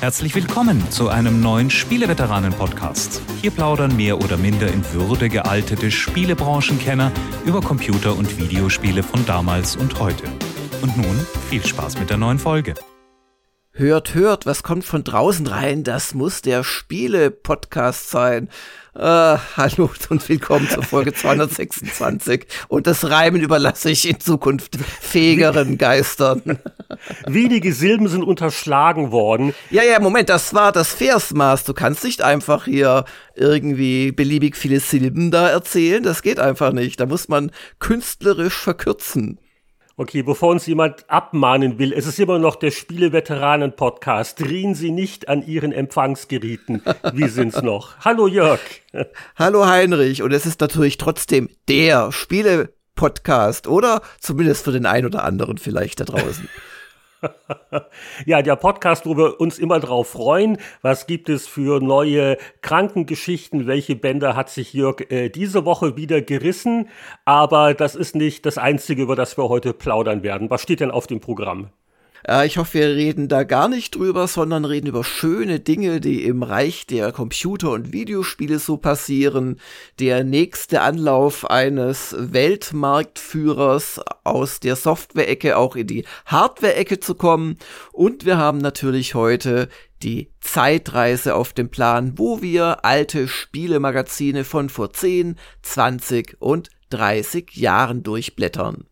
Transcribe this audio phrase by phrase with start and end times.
[0.00, 3.22] Herzlich willkommen zu einem neuen Spieleveteranen-Podcast.
[3.40, 7.10] Hier plaudern mehr oder minder in Würde gealtete Spielebranchenkenner
[7.46, 10.24] über Computer- und Videospiele von damals und heute.
[10.82, 12.74] Und nun viel Spaß mit der neuen Folge.
[13.78, 15.84] Hört, hört, was kommt von draußen rein?
[15.84, 18.48] Das muss der Spiele-Podcast sein.
[18.94, 22.46] Äh, hallo und willkommen zur Folge 226.
[22.68, 26.58] Und das Reimen überlasse ich in Zukunft fähigeren Geistern.
[27.26, 29.52] Wenige Silben sind unterschlagen worden.
[29.68, 31.64] Ja, ja, Moment, das war das Versmaß.
[31.64, 36.02] Du kannst nicht einfach hier irgendwie beliebig viele Silben da erzählen.
[36.02, 36.98] Das geht einfach nicht.
[36.98, 39.38] Da muss man künstlerisch verkürzen.
[39.98, 44.38] Okay, bevor uns jemand abmahnen will, es ist immer noch der Spieleveteranen-Podcast.
[44.38, 46.82] Drehen Sie nicht an Ihren Empfangsgeräten.
[47.14, 47.96] Wie sind's noch?
[48.00, 48.60] Hallo Jörg.
[49.36, 50.20] Hallo Heinrich.
[50.20, 54.02] Und es ist natürlich trotzdem der Spiele-Podcast, oder?
[54.20, 56.46] Zumindest für den einen oder anderen vielleicht da draußen.
[58.26, 60.58] Ja, der Podcast, wo wir uns immer drauf freuen.
[60.82, 63.66] Was gibt es für neue Krankengeschichten?
[63.66, 66.88] Welche Bänder hat sich Jörg äh, diese Woche wieder gerissen?
[67.24, 70.50] Aber das ist nicht das Einzige, über das wir heute plaudern werden.
[70.50, 71.70] Was steht denn auf dem Programm?
[72.26, 76.24] Äh, ich hoffe, wir reden da gar nicht drüber, sondern reden über schöne Dinge, die
[76.24, 79.60] im Reich der Computer- und Videospiele so passieren.
[79.98, 87.58] Der nächste Anlauf eines Weltmarktführers aus der Software-Ecke auch in die Hardware-Ecke zu kommen.
[87.92, 89.68] Und wir haben natürlich heute
[90.02, 97.56] die Zeitreise auf dem Plan, wo wir alte Spielemagazine von vor 10, 20 und 30
[97.56, 98.84] Jahren durchblättern.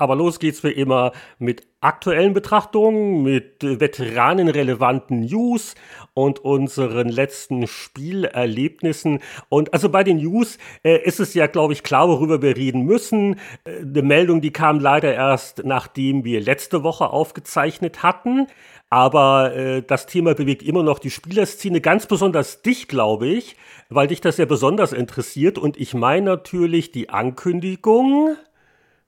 [0.00, 5.74] Aber los geht's wie immer mit aktuellen Betrachtungen, mit veteranenrelevanten News
[6.14, 9.20] und unseren letzten Spielerlebnissen.
[9.50, 12.86] Und also bei den News äh, ist es ja, glaube ich, klar, worüber wir reden
[12.86, 13.34] müssen.
[13.64, 18.46] Äh, eine Meldung, die kam leider erst, nachdem wir letzte Woche aufgezeichnet hatten.
[18.88, 23.54] Aber äh, das Thema bewegt immer noch die Spielerszene, ganz besonders dich, glaube ich,
[23.90, 25.58] weil dich das ja besonders interessiert.
[25.58, 28.36] Und ich meine natürlich die Ankündigung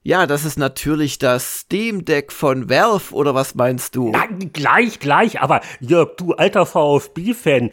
[0.03, 4.11] ja, das ist natürlich das Steam Deck von Valve, oder was meinst du?
[4.11, 7.71] Na, gleich, gleich, aber Jörg, du alter VfB-Fan,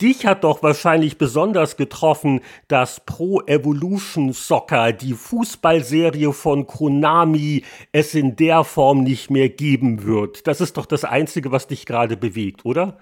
[0.00, 8.14] dich hat doch wahrscheinlich besonders getroffen, dass Pro Evolution Soccer, die Fußballserie von Konami, es
[8.14, 10.46] in der Form nicht mehr geben wird.
[10.46, 12.98] Das ist doch das Einzige, was dich gerade bewegt, oder?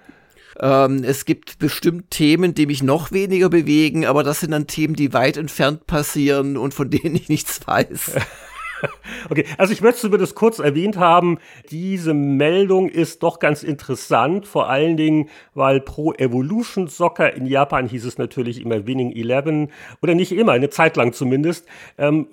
[0.61, 4.93] Ähm, es gibt bestimmt Themen, die mich noch weniger bewegen, aber das sind dann Themen,
[4.93, 8.15] die weit entfernt passieren und von denen ich nichts weiß.
[9.29, 11.39] Okay, also ich möchte das kurz erwähnt haben.
[11.71, 17.87] Diese Meldung ist doch ganz interessant, vor allen Dingen, weil Pro Evolution Soccer in Japan
[17.87, 22.27] hieß es natürlich immer Winning Eleven oder nicht immer, eine Zeit lang zumindest, ähm,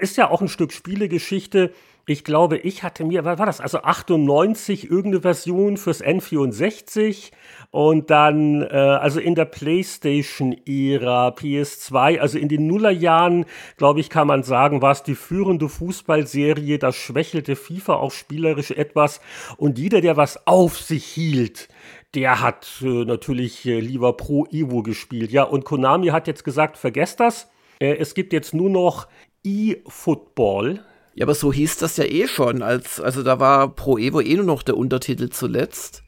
[0.00, 1.72] ist ja auch ein Stück Spielegeschichte.
[2.04, 3.60] Ich glaube, ich hatte mir, was war das?
[3.60, 7.30] Also 98 irgendeine Version fürs N64
[7.70, 13.44] und dann, äh, also in der PlayStation-Ära, PS2, also in den Nullerjahren,
[13.76, 16.78] glaube ich, kann man sagen, war es die führende Fußballserie.
[16.78, 19.20] Da schwächelte FIFA auch spielerisch etwas.
[19.56, 21.68] Und jeder, der was auf sich hielt,
[22.14, 25.30] der hat äh, natürlich äh, lieber Pro Evo gespielt.
[25.30, 27.48] Ja, und Konami hat jetzt gesagt, vergesst das.
[27.78, 29.06] Äh, es gibt jetzt nur noch
[29.44, 30.80] E-Football.
[31.14, 32.62] Ja, aber so hieß das ja eh schon.
[32.62, 36.02] Als, also da war Pro Evo eh nur noch der Untertitel zuletzt.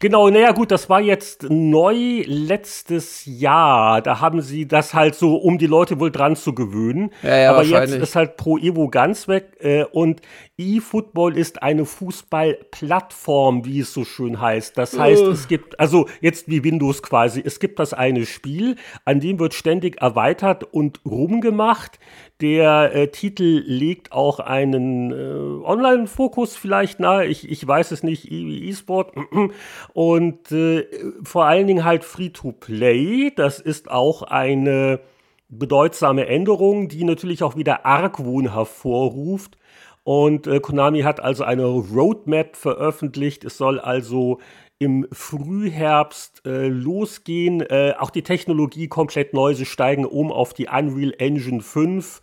[0.00, 4.00] Genau, naja gut, das war jetzt neu letztes Jahr.
[4.00, 7.10] Da haben sie das halt so, um die Leute wohl dran zu gewöhnen.
[7.24, 9.56] Ja, ja, Aber jetzt ist halt Pro Evo ganz weg.
[9.58, 10.20] Äh, und
[10.56, 14.78] eFootball ist eine Fußballplattform, wie es so schön heißt.
[14.78, 15.30] Das heißt, uh.
[15.30, 19.52] es gibt, also jetzt wie Windows quasi, es gibt das eine Spiel, an dem wird
[19.52, 21.98] ständig erweitert und rumgemacht.
[22.40, 27.26] Der äh, Titel legt auch einen äh, Online-Fokus vielleicht nahe.
[27.26, 29.12] Ich, ich weiß es nicht, E-Sport.
[29.92, 30.86] Und äh,
[31.24, 33.32] vor allen Dingen halt Free-to-Play.
[33.34, 35.00] Das ist auch eine
[35.48, 39.58] bedeutsame Änderung, die natürlich auch wieder Argwohn hervorruft.
[40.04, 43.44] Und äh, Konami hat also eine Roadmap veröffentlicht.
[43.44, 44.38] Es soll also
[44.78, 47.62] im Frühherbst äh, losgehen.
[47.62, 49.54] Äh, auch die Technologie komplett neu.
[49.54, 52.20] Sie steigen um auf die Unreal Engine 5.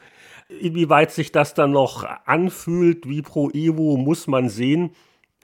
[0.47, 4.91] Inwieweit sich das dann noch anfühlt wie Pro Evo, muss man sehen.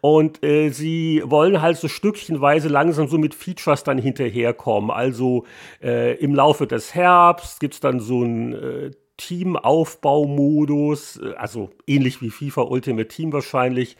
[0.02, 4.90] Und äh, sie wollen halt so stückchenweise langsam so mit Features dann hinterherkommen.
[4.90, 5.46] Also
[5.81, 12.31] äh, im Laufe des Herbst gibt's dann so ein äh, Teamaufbaumodus, äh, also ähnlich wie
[12.31, 13.96] FIFA Ultimate Team wahrscheinlich.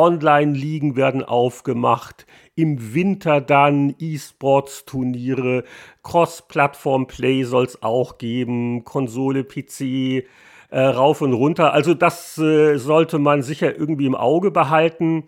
[0.00, 2.26] Online-Ligen werden aufgemacht.
[2.54, 5.64] Im Winter dann E-Sports-Turniere.
[6.02, 8.84] Cross-Plattform-Play soll es auch geben.
[8.84, 10.24] Konsole, PC,
[10.70, 11.74] äh, rauf und runter.
[11.74, 15.24] Also das äh, sollte man sicher irgendwie im Auge behalten.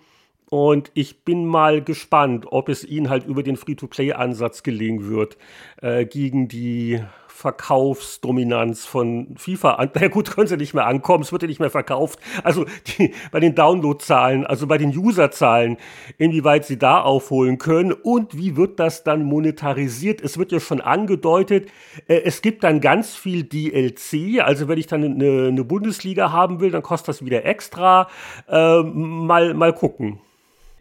[0.48, 5.36] Und ich bin mal gespannt, ob es ihnen halt über den Free-to-Play-Ansatz gelingen wird,
[5.82, 7.00] äh, gegen die
[7.34, 9.90] Verkaufsdominanz von FIFA an.
[10.00, 12.18] Na gut, können sie nicht mehr ankommen, es wird ja nicht mehr verkauft.
[12.44, 15.78] Also die, bei den Downloadzahlen, also bei den Userzahlen,
[16.18, 20.20] inwieweit sie da aufholen können und wie wird das dann monetarisiert?
[20.20, 21.68] Es wird ja schon angedeutet,
[22.06, 24.40] äh, es gibt dann ganz viel DLC.
[24.40, 28.08] Also wenn ich dann eine, eine Bundesliga haben will, dann kostet das wieder extra.
[28.48, 30.20] Äh, mal, mal gucken.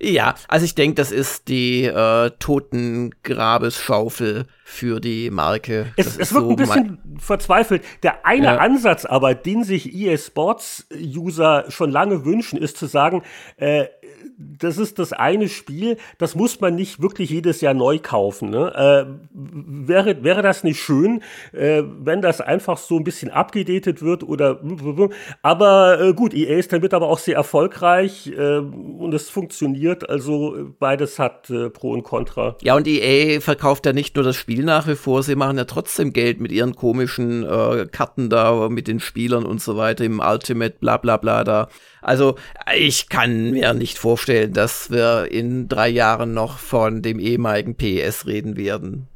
[0.03, 5.93] Ja, also ich denke, das ist die äh, Totengrabesschaufel für die Marke.
[5.95, 7.83] Es, es wirkt so ein bisschen verzweifelt.
[8.01, 8.57] Der eine ja.
[8.57, 13.21] Ansatz aber, den sich EA Sports User schon lange wünschen, ist zu sagen,
[13.57, 13.85] äh,
[14.37, 18.49] das ist das eine Spiel, das muss man nicht wirklich jedes Jahr neu kaufen.
[18.49, 18.73] Ne?
[18.75, 21.21] Äh, wäre, wäre das nicht schön,
[21.53, 24.59] äh, wenn das einfach so ein bisschen abgedatet wird oder
[25.41, 30.73] aber äh, gut, EA ist damit aber auch sehr erfolgreich äh, und es funktioniert, also
[30.79, 32.55] beides hat äh, Pro und Contra.
[32.61, 35.65] Ja, und EA verkauft ja nicht nur das Spiel nach wie vor, sie machen ja
[35.65, 40.19] trotzdem Geld mit ihren komischen äh, Karten da, mit den Spielern und so weiter, im
[40.19, 41.67] Ultimate, bla bla bla da.
[42.01, 42.35] Also
[42.75, 48.25] ich kann mir nicht vorstellen, dass wir in drei Jahren noch von dem ehemaligen PS
[48.25, 49.07] reden werden.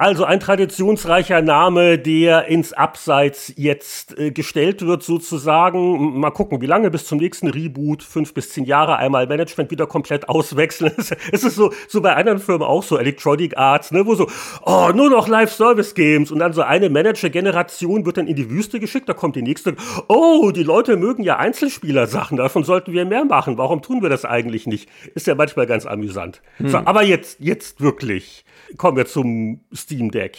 [0.00, 6.18] Also ein traditionsreicher Name, der ins Abseits jetzt äh, gestellt wird, sozusagen.
[6.18, 9.86] Mal gucken, wie lange bis zum nächsten Reboot, fünf bis zehn Jahre, einmal Management wieder
[9.86, 10.94] komplett auswechseln.
[11.32, 14.26] es ist so, so bei anderen Firmen auch so, Electronic Arts, ne, wo so,
[14.64, 19.06] oh, nur noch Live-Service-Games und dann so eine Manager-Generation wird dann in die Wüste geschickt,
[19.06, 19.76] da kommt die nächste,
[20.08, 23.58] oh, die Leute mögen ja Einzelspieler-Sachen, davon sollten wir mehr machen.
[23.58, 24.88] Warum tun wir das eigentlich nicht?
[25.14, 26.40] Ist ja manchmal ganz amüsant.
[26.56, 26.70] Hm.
[26.70, 30.38] So, aber jetzt, jetzt wirklich kommen wir zum Steam Deck.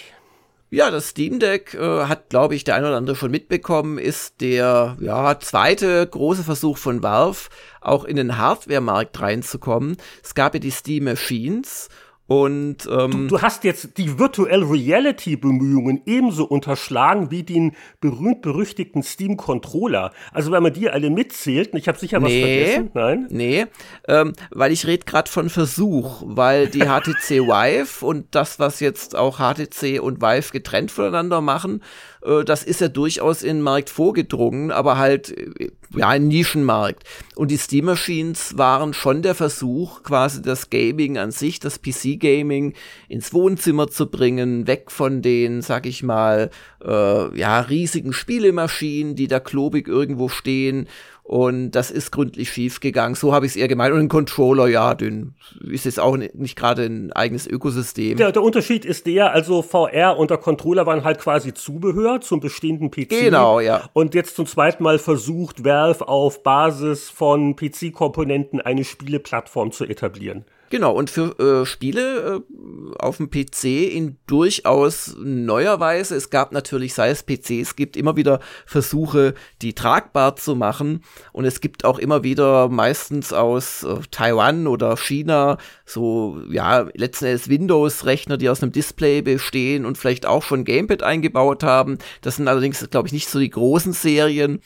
[0.74, 4.40] Ja, das Steam Deck äh, hat, glaube ich, der ein oder andere schon mitbekommen, ist
[4.40, 7.50] der ja, zweite große Versuch von Valve,
[7.82, 9.98] auch in den Hardware-Markt reinzukommen.
[10.24, 11.90] Es gab ja die Steam Machines
[12.28, 19.04] und ähm, du, du, hast jetzt die Virtual Reality Bemühungen ebenso unterschlagen wie den berühmt-berüchtigten
[19.04, 20.14] Steam Controller.
[20.32, 22.92] Also wenn man die alle mitzählt, ich habe sicher was vergessen.
[22.94, 23.28] Nein?
[23.30, 23.66] Nee,
[24.08, 29.16] ähm, weil ich rede gerade von Versuch, weil die HTC Vive und das, was jetzt
[29.16, 31.84] auch HTC und Vive getrennt voneinander machen,
[32.22, 37.04] das ist ja durchaus in den Markt vorgedrungen, aber halt äh, ja ein Nischenmarkt.
[37.36, 42.74] Und die Steam Machines waren schon der Versuch, quasi das Gaming an sich, das PC-Gaming
[43.08, 46.52] ins Wohnzimmer zu bringen, weg von den, sag ich mal,
[46.84, 50.88] äh, ja riesigen Spielemaschinen, die da klobig irgendwo stehen
[51.32, 53.16] und das ist gründlich schief gegangen.
[53.16, 53.94] So habe ich es eher gemeint.
[53.94, 58.18] Und ein Controller, ja, den ist jetzt auch nicht gerade ein eigenes Ökosystem.
[58.18, 62.42] Der, der Unterschied ist der, also VR und der Controller waren halt quasi Zubehör zum
[62.42, 63.08] bestehenden PC.
[63.08, 63.90] Genau, ja.
[63.94, 70.44] Und jetzt zum zweiten Mal versucht Valve auf Basis von PC-Komponenten eine Spieleplattform zu etablieren.
[70.72, 76.16] Genau, und für äh, Spiele äh, auf dem PC in durchaus neuer Weise.
[76.16, 81.04] Es gab natürlich, sei es PC, es gibt immer wieder Versuche, die tragbar zu machen.
[81.34, 87.26] Und es gibt auch immer wieder meistens aus äh, Taiwan oder China so, ja, letzten
[87.26, 91.98] Endes Windows-Rechner, die aus einem Display bestehen und vielleicht auch schon Gamepad eingebaut haben.
[92.22, 94.62] Das sind allerdings, glaube ich, nicht so die großen Serien.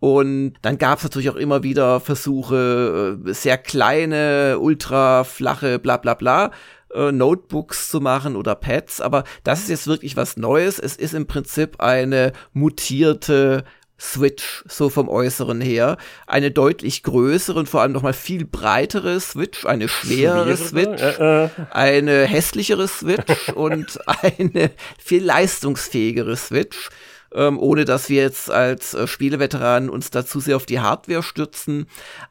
[0.00, 5.96] Und dann gab es natürlich auch immer wieder Versuche, äh, sehr kleine, ultra flache, bla
[5.96, 6.52] bla bla,
[6.94, 9.00] äh, Notebooks zu machen oder Pads.
[9.00, 10.78] Aber das ist jetzt wirklich was Neues.
[10.78, 13.64] Es ist im Prinzip eine mutierte
[14.00, 15.96] Switch, so vom Äußeren her.
[16.28, 21.48] Eine deutlich größere und vor allem nochmal viel breitere Switch, eine schwerere Switch, äh, äh.
[21.72, 26.90] eine hässlichere Switch und eine viel leistungsfähigere Switch
[27.34, 31.86] ähm, ohne dass wir jetzt als äh, Spieleveteranen uns dazu sehr auf die Hardware stürzen.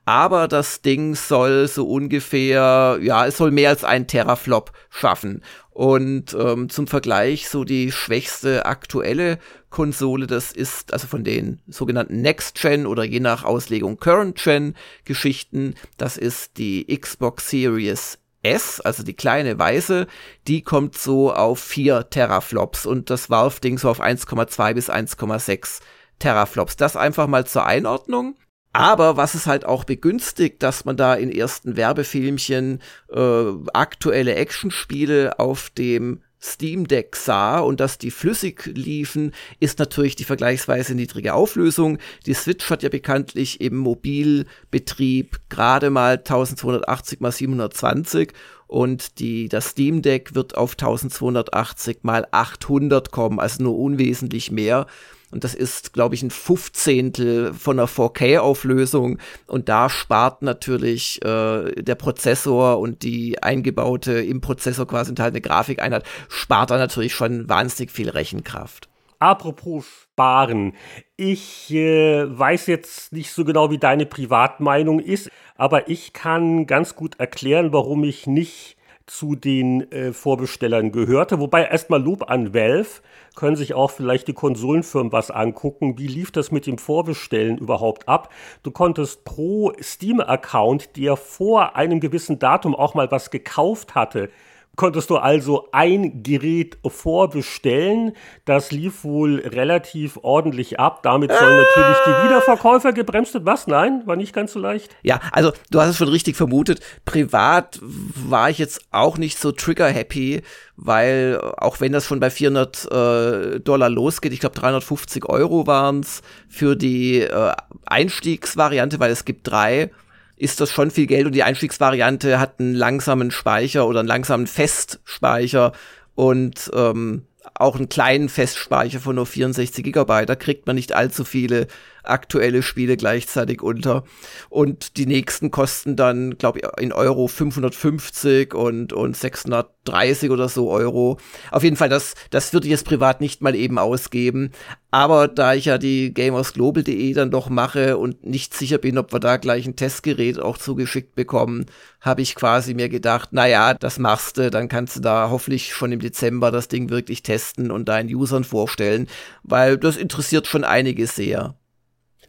[0.06, 5.44] Aber das Ding soll so ungefähr, ja, es soll mehr als ein Teraflop schaffen.
[5.70, 9.38] Und ähm, zum Vergleich, so die schwächste aktuelle
[9.70, 16.58] Konsole, das ist also von den sogenannten Next-Gen oder je nach Auslegung Current-Gen-Geschichten, das ist
[16.58, 20.08] die Xbox Series S, also die kleine weiße,
[20.48, 25.82] die kommt so auf 4 Teraflops und das Valve-Ding so auf 1,2 bis 1,6
[26.20, 26.78] Teraflops.
[26.78, 28.36] Das einfach mal zur Einordnung.
[28.74, 35.40] Aber was es halt auch begünstigt, dass man da in ersten Werbefilmchen äh, aktuelle Actionspiele
[35.40, 41.34] auf dem Steam Deck sah und dass die flüssig liefen, ist natürlich die vergleichsweise niedrige
[41.34, 41.98] Auflösung.
[42.26, 48.34] Die Switch hat ja bekanntlich im Mobilbetrieb gerade mal 1280 x 720
[48.68, 54.86] und die, das Steam Deck wird auf 1280 x 800 kommen, also nur unwesentlich mehr.
[55.32, 59.20] Und das ist, glaube ich, ein Fünfzehntel von einer 4K-Auflösung.
[59.46, 66.06] Und da spart natürlich äh, der Prozessor und die eingebaute im Prozessor quasi enthaltene Grafikeinheit,
[66.30, 68.88] spart da natürlich schon wahnsinnig viel Rechenkraft.
[69.20, 69.86] Apropos
[70.18, 70.74] sparen.
[71.16, 76.96] Ich äh, weiß jetzt nicht so genau, wie deine Privatmeinung ist, aber ich kann ganz
[76.96, 78.77] gut erklären, warum ich nicht
[79.08, 81.40] zu den äh, Vorbestellern gehörte.
[81.40, 83.02] Wobei erstmal Lob an Valve,
[83.36, 85.98] können sich auch vielleicht die Konsolenfirmen was angucken.
[85.98, 88.34] Wie lief das mit dem Vorbestellen überhaupt ab?
[88.64, 94.30] Du konntest pro Steam-Account, der vor einem gewissen Datum auch mal was gekauft hatte,
[94.78, 98.14] konntest du also ein Gerät vorbestellen.
[98.46, 101.04] Das lief wohl relativ ordentlich ab.
[101.04, 101.64] Damit sollen äh.
[101.64, 103.46] natürlich die Wiederverkäufer gebremst werden.
[103.46, 103.68] Was?
[103.68, 104.96] Nein, war nicht ganz so leicht.
[105.04, 106.80] Ja, also du hast es schon richtig vermutet.
[107.04, 110.44] Privat war ich jetzt auch nicht so trigger-happy,
[110.78, 116.02] weil auch wenn das schon bei 400 äh, Dollar losgeht, ich glaube 350 Euro waren
[116.02, 117.52] es für die äh,
[117.88, 119.90] Einstiegsvariante, weil es gibt drei
[120.38, 124.48] ist das schon viel Geld und die Einstiegsvariante hat einen langsamen Speicher oder einen langsamen
[124.48, 125.74] Festspeicher
[126.16, 127.24] und ähm,
[127.56, 130.30] auch einen kleinen Festspeicher von nur 64 Gigabyte.
[130.30, 131.68] Da kriegt man nicht allzu viele
[132.10, 134.04] aktuelle Spiele gleichzeitig unter.
[134.50, 140.70] Und die nächsten kosten dann, glaube ich, in Euro 550 und, und 630 oder so
[140.70, 141.18] Euro.
[141.52, 144.52] Auf jeden Fall, das, das würde ich jetzt privat nicht mal eben ausgeben.
[144.90, 149.20] Aber da ich ja die gamersglobal.de dann doch mache und nicht sicher bin, ob wir
[149.20, 151.66] da gleich ein Testgerät auch zugeschickt bekommen,
[152.00, 155.92] habe ich quasi mir gedacht, naja, das machst du, dann kannst du da hoffentlich schon
[155.92, 159.08] im Dezember das Ding wirklich testen und deinen Usern vorstellen,
[159.44, 161.56] weil das interessiert schon einige sehr.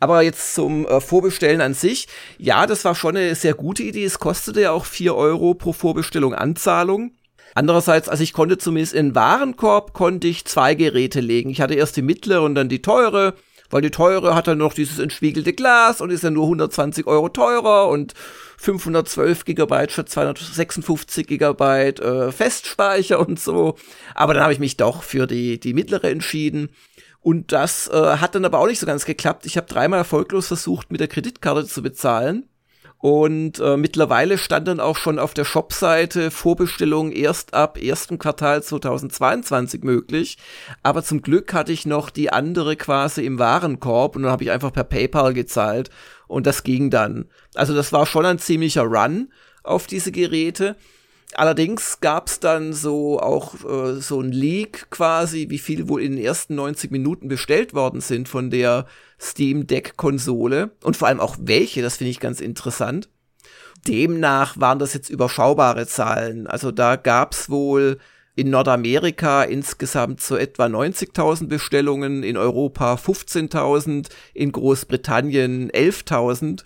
[0.00, 2.09] Aber jetzt zum äh, Vorbestellen an sich.
[2.38, 4.05] Ja, das war schon eine sehr gute Idee.
[4.05, 7.12] Es kostete ja auch vier Euro pro Vorbestellung Anzahlung.
[7.55, 11.50] Andererseits, also ich konnte zumindest in Warenkorb konnte ich zwei Geräte legen.
[11.50, 13.35] Ich hatte erst die mittlere und dann die teure,
[13.71, 17.28] weil die teure hat dann noch dieses entspiegelte Glas und ist ja nur 120 Euro
[17.28, 18.14] teurer und
[18.59, 23.76] 512 Gigabyte statt 256 Gigabyte äh, Festspeicher und so.
[24.14, 26.71] Aber dann habe ich mich doch für die, die mittlere entschieden.
[27.28, 29.44] Und das äh, hat dann aber auch nicht so ganz geklappt.
[29.44, 32.49] Ich habe dreimal erfolglos versucht, mit der Kreditkarte zu bezahlen.
[32.97, 38.62] Und äh, mittlerweile stand dann auch schon auf der Shopseite Vorbestellung erst ab ersten Quartal
[38.62, 40.38] 2022 möglich.
[40.82, 44.50] Aber zum Glück hatte ich noch die andere quasi im Warenkorb und dann habe ich
[44.50, 45.90] einfach per PayPal gezahlt
[46.28, 47.26] und das ging dann.
[47.54, 49.30] Also das war schon ein ziemlicher Run
[49.64, 50.76] auf diese Geräte.
[51.35, 56.16] Allerdings gab es dann so auch äh, so ein Leak quasi, wie viel wohl in
[56.16, 58.87] den ersten 90 Minuten bestellt worden sind von der
[59.20, 63.08] Steam Deck Konsole und vor allem auch welche, das finde ich ganz interessant.
[63.87, 66.47] Demnach waren das jetzt überschaubare Zahlen.
[66.47, 67.99] Also da gab es wohl
[68.38, 76.62] in Nordamerika insgesamt so etwa 90.000 Bestellungen, in Europa 15.000, in Großbritannien 11.000.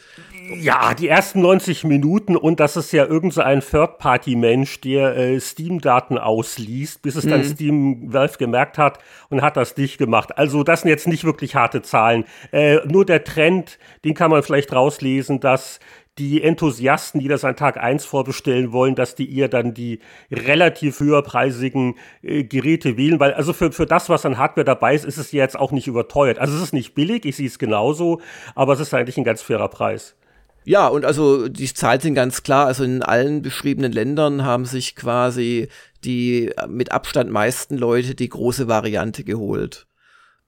[0.51, 5.41] Ja, die ersten 90 Minuten und das ist ja irgend so ein Third-Party-Mensch, der äh,
[5.41, 7.31] Steam-Daten ausliest, bis es mhm.
[7.31, 10.37] dann Steam Valve gemerkt hat und hat das dicht gemacht.
[10.39, 12.25] Also das sind jetzt nicht wirklich harte Zahlen.
[12.51, 15.81] Äh, nur der Trend, den kann man vielleicht rauslesen, dass
[16.19, 21.01] die Enthusiasten, die das an Tag 1 vorbestellen wollen, dass die eher dann die relativ
[21.01, 25.19] höherpreisigen äh, Geräte wählen, weil also für, für das, was an Hardware dabei ist, ist
[25.19, 26.39] es jetzt auch nicht überteuert.
[26.39, 28.21] Also es ist nicht billig, ich sehe es genauso,
[28.55, 30.17] aber es ist eigentlich ein ganz fairer Preis.
[30.65, 32.67] Ja, und also die Zahlen sind ganz klar.
[32.67, 35.69] Also in allen beschriebenen Ländern haben sich quasi
[36.05, 39.87] die mit Abstand meisten Leute die große Variante geholt.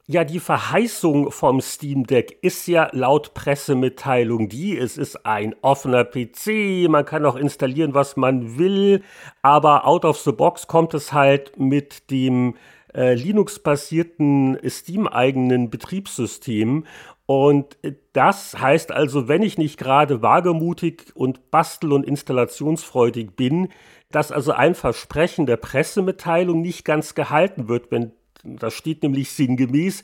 [0.06, 6.04] Ja, die Verheißung vom Steam Deck ist ja laut Pressemitteilung die, es ist ein offener
[6.04, 9.02] PC, man kann auch installieren, was man will,
[9.40, 12.54] aber out of the box kommt es halt mit dem
[12.94, 16.84] äh, Linux-basierten Steam-eigenen Betriebssystem
[17.26, 17.78] und
[18.12, 23.68] das heißt also, wenn ich nicht gerade wagemutig und bastel- und installationsfreudig bin,
[24.10, 28.12] dass also ein Versprechen der Pressemitteilung nicht ganz gehalten wird, wenn
[28.44, 30.02] da steht nämlich sinngemäß,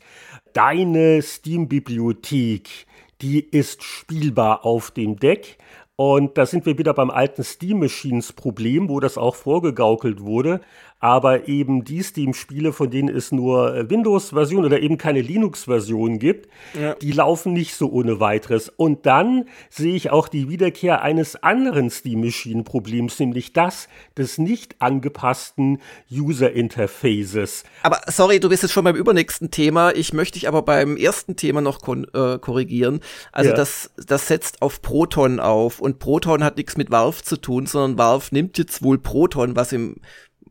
[0.53, 2.87] deine Steam-Bibliothek,
[3.21, 5.59] die ist spielbar auf dem Deck.
[5.95, 10.61] Und da sind wir wieder beim alten Steam Machines Problem, wo das auch vorgegaukelt wurde
[11.01, 16.47] aber eben die Steam-Spiele, von denen es nur äh, Windows-Version oder eben keine Linux-Version gibt,
[16.79, 16.93] ja.
[16.93, 18.69] die laufen nicht so ohne weiteres.
[18.69, 25.81] Und dann sehe ich auch die Wiederkehr eines anderen Steam-Machine-Problems, nämlich das des nicht angepassten
[26.11, 27.63] User-Interfaces.
[27.81, 29.95] Aber sorry, du bist jetzt schon beim übernächsten Thema.
[29.95, 32.99] Ich möchte dich aber beim ersten Thema noch äh, korrigieren.
[33.31, 33.55] Also ja.
[33.55, 37.97] das, das setzt auf Proton auf und Proton hat nichts mit Valve zu tun, sondern
[37.97, 39.95] Valve nimmt jetzt wohl Proton, was im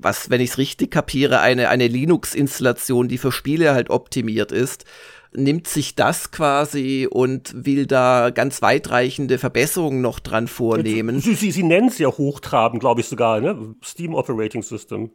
[0.02, 4.84] was, wenn ich es richtig kapiere, eine, eine Linux-Installation, die für Spiele halt optimiert ist,
[5.32, 11.20] nimmt sich das quasi und will da ganz weitreichende Verbesserungen noch dran vornehmen.
[11.20, 13.74] Sie, Sie, Sie nennen es ja hochtrabend, glaube ich sogar, ne?
[13.84, 15.10] Steam Operating System.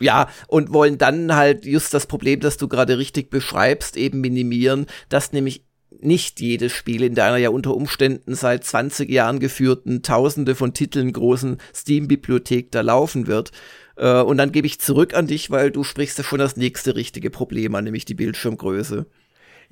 [0.00, 4.86] Ja, und wollen dann halt just das Problem, das du gerade richtig beschreibst, eben minimieren,
[5.10, 5.66] dass nämlich
[6.00, 11.12] nicht jedes Spiel in deiner ja unter Umständen seit 20 Jahren geführten Tausende von Titeln
[11.12, 13.52] großen Steam-Bibliothek da laufen wird.
[14.00, 16.96] Äh, und dann gebe ich zurück an dich, weil du sprichst ja schon das nächste
[16.96, 19.06] richtige Problem an, nämlich die Bildschirmgröße.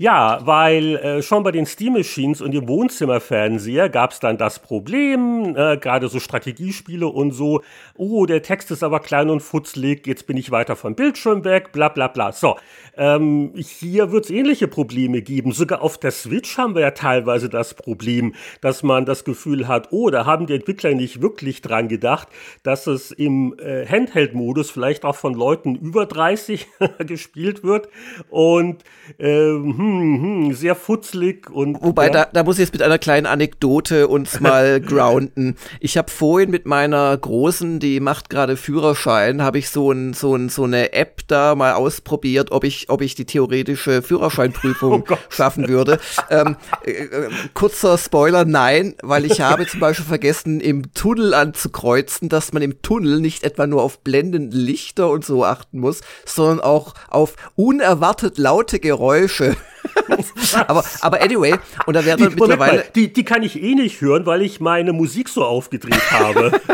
[0.01, 4.61] Ja, weil äh, schon bei den Steam Machines und dem Wohnzimmerfernseher gab es dann das
[4.61, 7.63] Problem, äh, gerade so Strategiespiele und so,
[7.97, 11.73] oh, der Text ist aber klein und futzlig, jetzt bin ich weiter vom Bildschirm weg,
[11.73, 12.31] bla bla bla.
[12.31, 12.55] So,
[12.97, 15.51] ähm, hier wird es ähnliche Probleme geben.
[15.51, 19.89] Sogar auf der Switch haben wir ja teilweise das Problem, dass man das Gefühl hat,
[19.91, 22.29] oh, da haben die Entwickler nicht wirklich dran gedacht,
[22.63, 26.69] dass es im äh, Handheld-Modus vielleicht auch von Leuten über 30
[27.01, 27.89] gespielt wird
[28.31, 28.85] und
[29.19, 31.83] ähm, hm, hm, hm, sehr futzlig und.
[31.83, 32.13] Wobei, ja.
[32.13, 35.57] da, da muss ich jetzt mit einer kleinen Anekdote uns mal grounden.
[35.81, 40.35] Ich habe vorhin mit meiner Großen, die macht gerade Führerschein, habe ich so, ein, so,
[40.35, 45.17] ein, so eine App da mal ausprobiert, ob ich, ob ich die theoretische Führerscheinprüfung oh
[45.31, 45.99] schaffen würde.
[46.31, 52.29] Ähm, äh, äh, kurzer Spoiler, nein, weil ich habe zum Beispiel vergessen, im Tunnel anzukreuzen,
[52.29, 56.61] dass man im Tunnel nicht etwa nur auf blendende Lichter und so achten muss, sondern
[56.61, 59.57] auch auf unerwartet laute Geräusche.
[60.67, 61.55] aber, aber anyway,
[61.87, 62.79] und da werden mittlerweile.
[62.79, 66.53] Mal, die, die kann ich eh nicht hören, weil ich meine Musik so aufgedreht habe.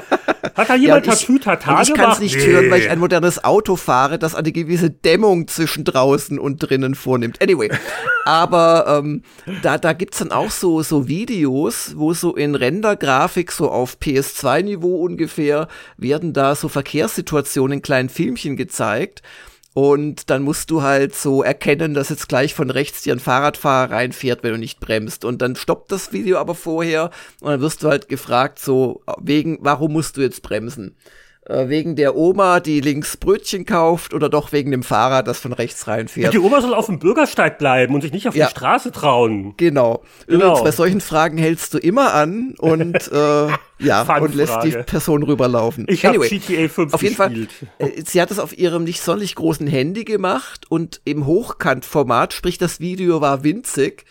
[0.54, 2.46] Hat da jemand ja, Tatü Tata Ich kann es nicht nee.
[2.46, 6.94] hören, weil ich ein modernes Auto fahre, das eine gewisse Dämmung zwischen draußen und drinnen
[6.94, 7.42] vornimmt.
[7.42, 7.70] Anyway,
[8.24, 9.22] aber ähm,
[9.62, 15.02] da, da gibt's dann auch so, so Videos, wo so in Rendergrafik, so auf PS2-Niveau
[15.02, 19.22] ungefähr, werden da so Verkehrssituationen in kleinen Filmchen gezeigt.
[19.74, 23.90] Und dann musst du halt so erkennen, dass jetzt gleich von rechts dir ein Fahrradfahrer
[23.90, 25.24] reinfährt, wenn du nicht bremst.
[25.24, 29.58] Und dann stoppt das Video aber vorher und dann wirst du halt gefragt, so wegen,
[29.60, 30.96] warum musst du jetzt bremsen?
[31.46, 35.52] Äh, wegen der Oma, die links Brötchen kauft oder doch wegen dem Fahrrad, das von
[35.52, 36.24] rechts reinfährt.
[36.24, 38.46] Ja, die Oma soll auf dem Bürgersteig bleiben und sich nicht auf ja.
[38.46, 39.54] die Straße trauen.
[39.58, 40.02] Genau.
[40.26, 40.38] genau.
[40.38, 45.22] Übrigens, bei solchen Fragen hältst du immer an und äh, ja, und lässt die Person
[45.22, 45.84] rüberlaufen.
[45.86, 47.50] Ich anyway, habe GTA 5 auf jeden gespielt.
[47.78, 52.32] Fall, äh, sie hat es auf ihrem nicht sonderlich großen Handy gemacht und im Hochkantformat,
[52.32, 54.06] sprich das Video war winzig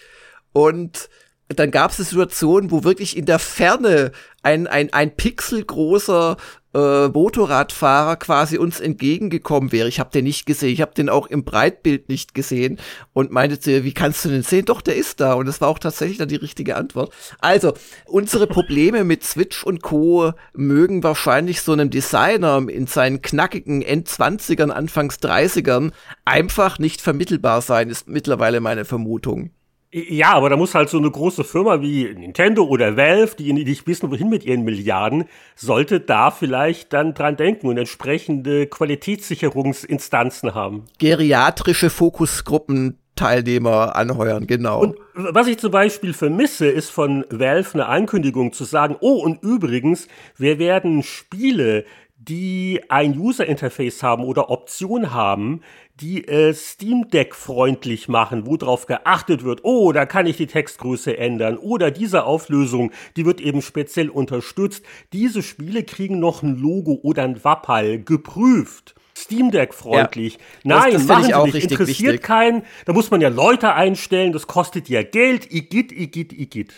[0.51, 1.09] und
[1.59, 4.11] dann gab es eine Situation, wo wirklich in der Ferne
[4.43, 6.37] ein, ein, ein pixelgroßer
[6.73, 9.87] äh, Motorradfahrer quasi uns entgegengekommen wäre.
[9.87, 12.79] Ich habe den nicht gesehen, ich habe den auch im Breitbild nicht gesehen
[13.13, 14.65] und meinte zu ihr, wie kannst du den sehen?
[14.65, 17.13] Doch, der ist da und das war auch tatsächlich dann die richtige Antwort.
[17.39, 17.73] Also,
[18.05, 20.33] unsere Probleme mit Switch und Co.
[20.53, 25.91] mögen wahrscheinlich so einem Designer in seinen knackigen Endzwanzigern, Anfangs 30ern
[26.25, 29.51] einfach nicht vermittelbar sein, ist mittlerweile meine Vermutung.
[29.95, 33.85] Ja, aber da muss halt so eine große Firma wie Nintendo oder Valve, die nicht
[33.85, 35.25] wissen, wohin mit ihren Milliarden,
[35.55, 40.85] sollte da vielleicht dann dran denken und entsprechende Qualitätssicherungsinstanzen haben.
[40.97, 44.81] Geriatrische Fokusgruppen Teilnehmer anheuern, genau.
[44.81, 49.43] Und was ich zum Beispiel vermisse, ist von Valve eine Ankündigung zu sagen, oh, und
[49.43, 51.85] übrigens, wir werden Spiele,
[52.29, 55.61] die ein User-Interface haben oder Option haben,
[55.99, 60.47] die äh, Steam Deck freundlich machen, wo darauf geachtet wird, oh, da kann ich die
[60.47, 64.83] Textgröße ändern oder diese Auflösung, die wird eben speziell unterstützt.
[65.11, 68.95] Diese Spiele kriegen noch ein Logo oder ein Wappal geprüft.
[69.15, 70.33] Steam Deck freundlich.
[70.63, 71.71] Ja, Nein, das, das machen sie nicht.
[71.71, 72.23] Interessiert wichtig.
[72.23, 72.63] keinen.
[72.85, 75.51] Da muss man ja Leute einstellen, das kostet ja Geld.
[75.51, 76.73] Igitt, igitt, igitt.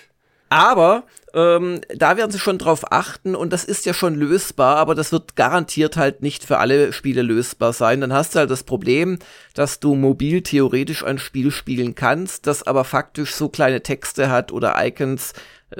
[0.49, 1.03] Aber
[1.35, 5.11] ähm, da werden sie schon drauf achten und das ist ja schon lösbar, aber das
[5.11, 7.99] wird garantiert halt nicht für alle Spiele lösbar sein.
[7.99, 9.19] Dann hast du halt das Problem,
[9.53, 14.53] dass du mobil theoretisch ein Spiel spielen kannst, das aber faktisch so kleine Texte hat
[14.53, 15.33] oder Icons,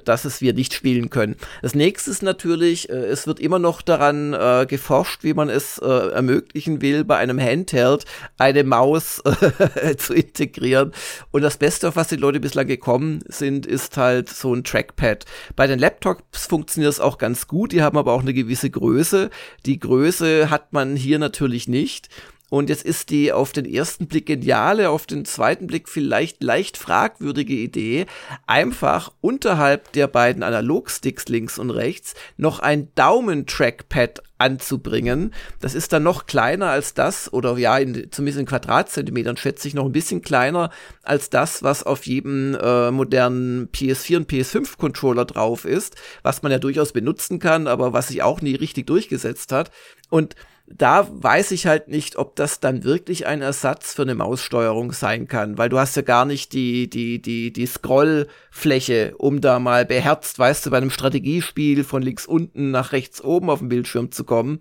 [0.03, 1.35] dass es wir nicht spielen können.
[1.61, 5.77] Das nächste ist natürlich, äh, es wird immer noch daran äh, geforscht, wie man es
[5.77, 8.05] äh, ermöglichen will, bei einem Handheld
[8.37, 9.19] eine Maus
[9.75, 10.91] äh, zu integrieren.
[11.31, 15.25] Und das Beste, auf was die Leute bislang gekommen sind, ist halt so ein Trackpad.
[15.55, 19.29] Bei den Laptops funktioniert es auch ganz gut, die haben aber auch eine gewisse Größe.
[19.65, 22.09] Die Größe hat man hier natürlich nicht.
[22.49, 26.77] Und jetzt ist die auf den ersten Blick geniale, auf den zweiten Blick vielleicht leicht
[26.77, 28.05] fragwürdige Idee,
[28.45, 35.33] einfach unterhalb der beiden Analogsticks links und rechts noch ein Daumen-Trackpad anzubringen.
[35.59, 39.73] Das ist dann noch kleiner als das, oder ja, in, zumindest in Quadratzentimetern schätze ich
[39.73, 40.69] noch ein bisschen kleiner
[41.03, 46.51] als das, was auf jedem äh, modernen PS4 und PS5 Controller drauf ist, was man
[46.51, 49.71] ja durchaus benutzen kann, aber was sich auch nie richtig durchgesetzt hat.
[50.09, 50.35] Und
[50.67, 55.27] da weiß ich halt nicht, ob das dann wirklich ein Ersatz für eine Maussteuerung sein
[55.27, 59.85] kann, weil du hast ja gar nicht die, die, die, die Scrollfläche, um da mal
[59.85, 64.11] beherzt, weißt du, bei einem Strategiespiel von links unten nach rechts oben auf dem Bildschirm
[64.11, 64.59] zu kommen.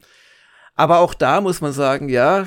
[0.75, 2.47] Aber auch da muss man sagen, ja,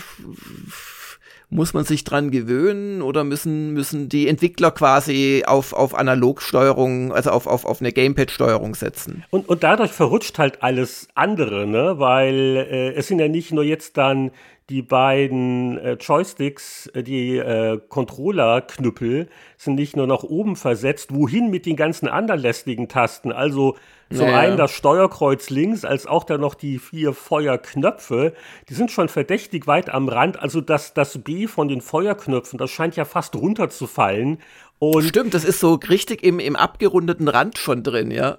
[1.50, 7.32] muss man sich dran gewöhnen oder müssen, müssen die Entwickler quasi auf, auf Analogsteuerung, also
[7.32, 9.24] auf, auf, auf eine Gamepad-Steuerung setzen?
[9.30, 11.96] Und, und dadurch verrutscht halt alles andere, ne?
[12.00, 14.32] Weil äh, es sind ja nicht nur jetzt dann
[14.70, 21.50] die beiden äh, Joysticks, äh, die äh, Controller-Knüppel, sind nicht nur nach oben versetzt, wohin
[21.50, 23.32] mit den ganzen anderen lästigen Tasten.
[23.32, 23.78] Also
[24.12, 28.34] zum ja, einen das Steuerkreuz links, als auch dann noch die vier Feuerknöpfe.
[28.68, 30.42] Die sind schon verdächtig weit am Rand.
[30.42, 34.40] Also das, das B von den Feuerknöpfen, das scheint ja fast runterzufallen.
[34.80, 38.38] Und Stimmt, das ist so richtig im, im abgerundeten Rand schon drin, ja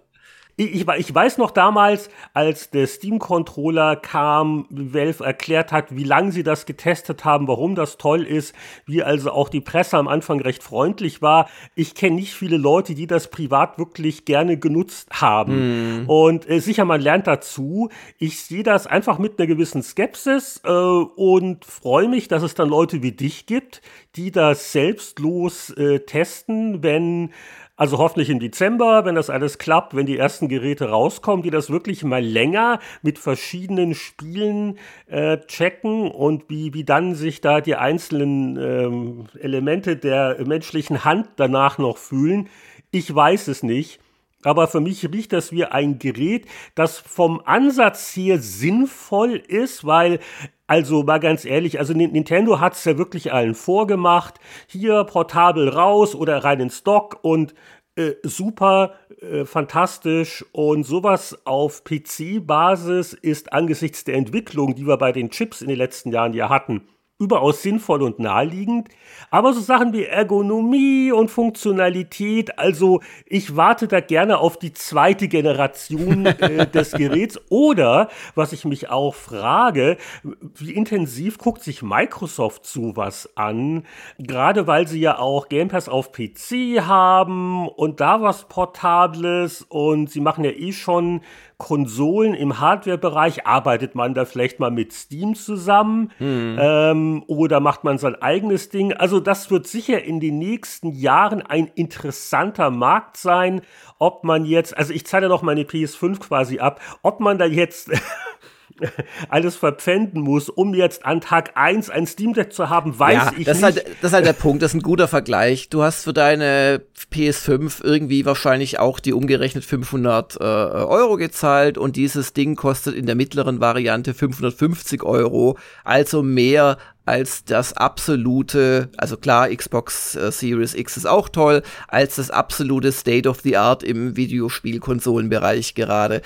[0.59, 6.43] ich, ich, weiß noch damals, als der Steam-Controller kam, Valve erklärt hat, wie lange sie
[6.43, 10.65] das getestet haben, warum das toll ist, wie also auch die Presse am Anfang recht
[10.65, 11.49] freundlich war.
[11.77, 16.03] Ich kenne nicht viele Leute, die das privat wirklich gerne genutzt haben.
[16.03, 16.11] Mm.
[16.11, 17.89] Und äh, sicher, man lernt dazu.
[18.19, 22.69] Ich sehe das einfach mit einer gewissen Skepsis äh, und freue mich, dass es dann
[22.69, 23.81] Leute wie dich gibt,
[24.17, 27.31] die das selbstlos äh, testen, wenn
[27.79, 31.71] also hoffentlich im Dezember, wenn das alles klappt, wenn die ersten Geräte rauskommen, die das
[31.71, 37.77] wirklich mal länger mit verschiedenen Spielen äh, checken und wie, wie dann sich da die
[37.77, 42.49] einzelnen ähm, Elemente der menschlichen Hand danach noch fühlen.
[42.91, 44.01] Ich weiß es nicht.
[44.43, 50.21] Aber für mich riecht das wie ein Gerät, das vom Ansatz her sinnvoll ist, weil
[50.69, 54.39] also mal ganz ehrlich, also Nintendo hat es ja wirklich allen vorgemacht.
[54.67, 57.55] Hier portabel raus oder rein in Stock und
[57.97, 65.11] äh, super, äh, fantastisch und sowas auf PC-Basis ist angesichts der Entwicklung, die wir bei
[65.11, 66.83] den Chips in den letzten Jahren ja hatten,
[67.19, 68.89] überaus sinnvoll und naheliegend.
[69.31, 75.27] Aber so Sachen wie Ergonomie und Funktionalität, also ich warte da gerne auf die zweite
[75.27, 77.41] Generation äh, des Geräts.
[77.51, 83.85] Oder, was ich mich auch frage, wie intensiv guckt sich Microsoft sowas an?
[84.19, 90.09] Gerade weil sie ja auch Game Pass auf PC haben und da was Portables und
[90.09, 91.23] sie machen ja eh schon
[91.59, 96.57] Konsolen im Hardware-Bereich arbeitet man da vielleicht mal mit Steam zusammen mhm.
[96.59, 98.93] ähm, oder macht man sein eigenes Ding.
[98.93, 103.61] Also das wird sicher in den nächsten Jahren ein interessanter Markt sein,
[103.99, 107.91] ob man jetzt, also ich zahle noch meine PS5 quasi ab, ob man da jetzt
[109.29, 113.33] alles verpfänden muss, um jetzt an Tag 1 ein Steam Deck zu haben, weiß ja,
[113.37, 113.77] ich das nicht.
[113.77, 115.69] Ist halt, das ist halt der Punkt, das ist ein guter Vergleich.
[115.69, 121.97] Du hast für deine PS5 irgendwie wahrscheinlich auch die umgerechnet 500 äh, Euro gezahlt und
[121.97, 129.17] dieses Ding kostet in der mittleren Variante 550 Euro, also mehr als das absolute, also
[129.17, 133.83] klar, Xbox äh, Series X ist auch toll, als das absolute State of the Art
[133.83, 136.21] im Videospielkonsolenbereich gerade.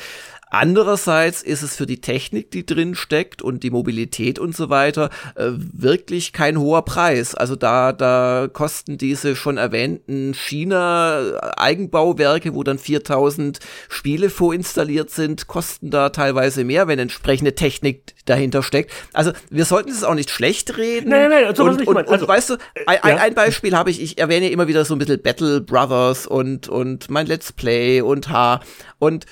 [0.55, 5.09] Andererseits ist es für die Technik, die drin steckt und die Mobilität und so weiter,
[5.35, 7.35] äh, wirklich kein hoher Preis.
[7.35, 15.88] Also da, da kosten diese schon erwähnten China-Eigenbauwerke, wo dann 4000 Spiele vorinstalliert sind, kosten
[15.88, 18.93] da teilweise mehr, wenn entsprechende Technik dahinter steckt.
[19.15, 21.09] Also wir sollten es auch nicht schlecht reden.
[21.09, 23.17] Nein, nein, nein, so und, und, also, und weißt du, ein, ja.
[23.17, 27.09] ein Beispiel habe ich, ich erwähne immer wieder so ein bisschen Battle Brothers und, und
[27.09, 28.61] mein Let's Play und H.
[28.99, 29.25] Und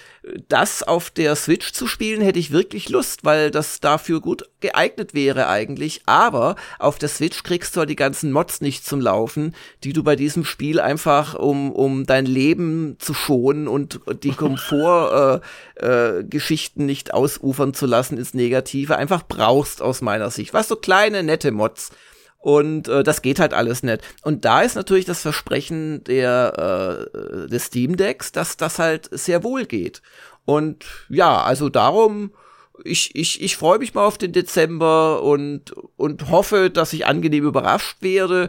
[0.48, 5.14] das auf der Switch zu spielen, hätte ich wirklich Lust, weil das dafür gut geeignet
[5.14, 6.02] wäre eigentlich.
[6.06, 10.02] Aber auf der Switch kriegst du halt die ganzen Mods nicht zum Laufen, die du
[10.02, 16.86] bei diesem Spiel einfach, um, um dein Leben zu schonen und die Komfortgeschichten äh, äh,
[16.86, 20.52] nicht ausufern zu lassen ins Negative, einfach brauchst aus meiner Sicht.
[20.52, 21.92] Was so kleine, nette Mods.
[22.40, 24.02] Und äh, das geht halt alles nicht.
[24.22, 29.44] Und da ist natürlich das Versprechen der, äh, des Steam Decks, dass das halt sehr
[29.44, 30.00] wohl geht.
[30.46, 32.32] Und ja, also darum,
[32.82, 37.44] ich, ich, ich freue mich mal auf den Dezember und, und hoffe, dass ich angenehm
[37.44, 38.48] überrascht werde.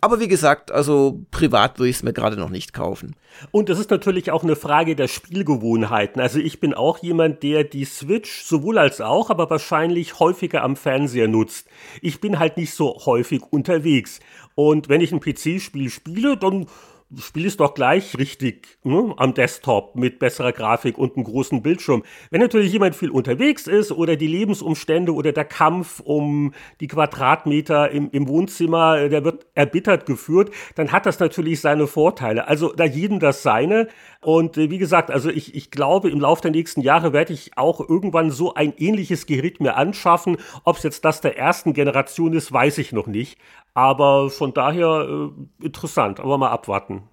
[0.00, 3.16] Aber wie gesagt, also privat würde ich es mir gerade noch nicht kaufen.
[3.50, 6.20] Und es ist natürlich auch eine Frage der Spielgewohnheiten.
[6.20, 10.76] Also ich bin auch jemand, der die Switch sowohl als auch, aber wahrscheinlich häufiger am
[10.76, 11.68] Fernseher nutzt.
[12.02, 14.20] Ich bin halt nicht so häufig unterwegs.
[14.54, 16.66] Und wenn ich ein PC-Spiel spiele, dann
[17.18, 22.02] Spiel ist doch gleich richtig ne, am Desktop mit besserer Grafik und einem großen Bildschirm.
[22.30, 27.90] Wenn natürlich jemand viel unterwegs ist oder die Lebensumstände oder der Kampf um die Quadratmeter
[27.90, 32.48] im, im Wohnzimmer, äh, der wird erbittert geführt, dann hat das natürlich seine Vorteile.
[32.48, 33.88] Also da jedem das seine.
[34.20, 37.56] Und äh, wie gesagt, also ich, ich glaube, im Laufe der nächsten Jahre werde ich
[37.56, 40.38] auch irgendwann so ein ähnliches Gerät mir anschaffen.
[40.64, 43.38] Ob es jetzt das der ersten Generation ist, weiß ich noch nicht.
[43.74, 45.06] Aber von daher
[45.60, 47.08] äh, interessant, aber mal abwarten.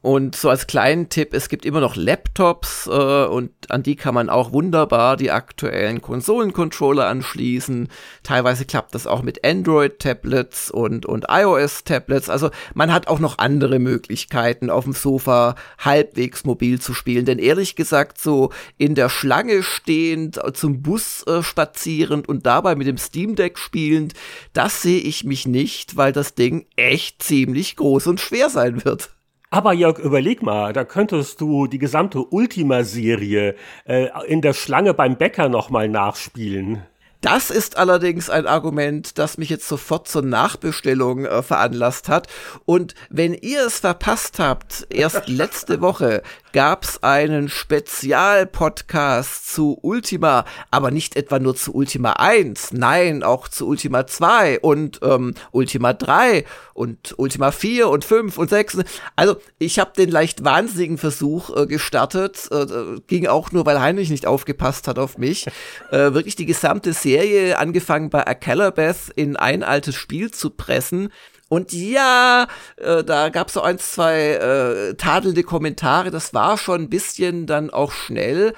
[0.00, 2.90] Und so als kleinen Tipp, es gibt immer noch Laptops äh,
[3.24, 7.88] und an die kann man auch wunderbar die aktuellen Konsolencontroller anschließen.
[8.22, 12.30] Teilweise klappt das auch mit Android-Tablets und, und iOS-Tablets.
[12.30, 17.24] Also man hat auch noch andere Möglichkeiten, auf dem Sofa halbwegs mobil zu spielen.
[17.24, 22.86] Denn ehrlich gesagt, so in der Schlange stehend, zum Bus äh, spazierend und dabei mit
[22.86, 24.14] dem Steam Deck spielend,
[24.52, 29.17] das sehe ich mich nicht, weil das Ding echt ziemlich groß und schwer sein wird.
[29.50, 33.54] Aber Jörg, überleg mal, da könntest du die gesamte Ultima-Serie
[33.86, 36.82] äh, in der Schlange beim Bäcker nochmal nachspielen.
[37.20, 42.28] Das ist allerdings ein Argument, das mich jetzt sofort zur Nachbestellung äh, veranlasst hat.
[42.64, 46.22] Und wenn ihr es verpasst habt, erst letzte Woche
[46.58, 53.68] gab's einen Spezialpodcast zu Ultima, aber nicht etwa nur zu Ultima 1, nein, auch zu
[53.68, 56.44] Ultima 2 und ähm, Ultima 3
[56.74, 58.78] und Ultima 4 und 5 und 6.
[59.14, 62.66] Also ich habe den leicht wahnsinnigen Versuch äh, gestartet, äh,
[63.06, 65.46] ging auch nur, weil Heinrich nicht aufgepasst hat auf mich,
[65.92, 71.12] äh, wirklich die gesamte Serie, angefangen bei Acalabeth, in ein altes Spiel zu pressen.
[71.48, 76.10] Und ja, äh, da gab es so ein, zwei äh, tadelnde Kommentare.
[76.10, 78.54] Das war schon ein bisschen dann auch schnell.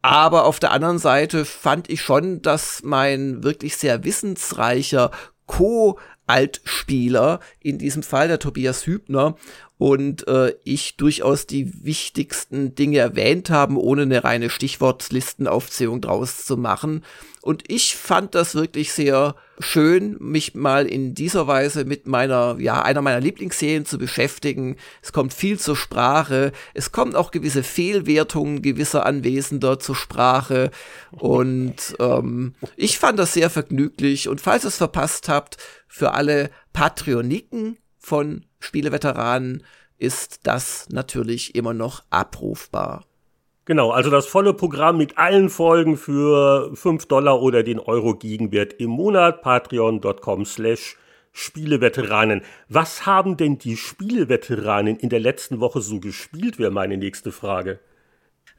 [0.00, 5.12] Aber auf der anderen Seite fand ich schon, dass mein wirklich sehr wissensreicher
[5.46, 9.36] Co-Altspieler, in diesem Fall der Tobias Hübner,
[9.78, 16.56] und äh, ich durchaus die wichtigsten Dinge erwähnt haben, ohne eine reine Stichwortlistenaufzählung draus zu
[16.56, 17.04] machen.
[17.42, 22.82] Und ich fand das wirklich sehr schön, mich mal in dieser Weise mit meiner, ja,
[22.82, 24.76] einer meiner Lieblingsserien zu beschäftigen.
[25.02, 26.52] Es kommt viel zur Sprache.
[26.72, 30.70] Es kommen auch gewisse Fehlwertungen gewisser Anwesender zur Sprache.
[31.10, 34.28] Und ähm, ich fand das sehr vergnüglich.
[34.28, 35.56] Und falls ihr es verpasst habt,
[35.88, 39.64] für alle Patrioniken von Spieleveteranen
[39.98, 43.04] ist das natürlich immer noch abrufbar.
[43.64, 48.74] Genau, also das volle Programm mit allen Folgen für 5 Dollar oder den Euro Gegenwert
[48.74, 49.40] im Monat.
[49.40, 50.96] Patreon.com slash
[51.32, 52.42] Spieleveteranen.
[52.68, 57.78] Was haben denn die Spieleveteranen in der letzten Woche so gespielt, wäre meine nächste Frage.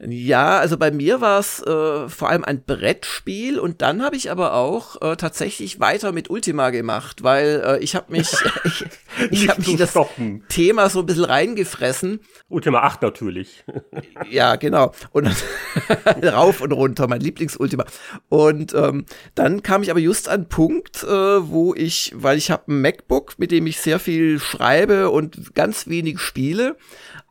[0.08, 4.32] Ja, also bei mir war es äh, vor allem ein Brettspiel und dann habe ich
[4.32, 8.32] aber auch äh, tatsächlich weiter mit Ultima gemacht, weil äh, ich habe mich
[8.64, 8.86] ich,
[9.32, 10.44] ich habe mich das stoppen.
[10.50, 12.20] Thema so ein bisschen reingefressen.
[12.50, 13.64] Ultima 8 natürlich.
[14.30, 14.94] ja, genau.
[15.12, 15.30] Und
[16.24, 17.86] rauf und runter, mein Lieblings-Ultima.
[18.30, 22.52] Und ähm, dann kam ich aber just an einen Punkt, äh, wo ich, weil ich
[22.52, 26.76] habe ein MacBook, mit dem ich sehr viel schreibe und ganz wenig spiele,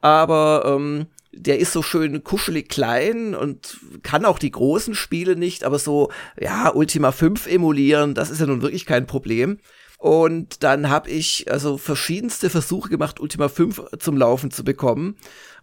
[0.00, 5.64] aber ähm, der ist so schön kuschelig klein und kann auch die großen Spiele nicht,
[5.64, 9.59] aber so, ja, Ultima 5 emulieren, das ist ja nun wirklich kein Problem.
[9.99, 15.16] Und dann habe ich also verschiedenste Versuche gemacht, Ultima 5 zum Laufen zu bekommen.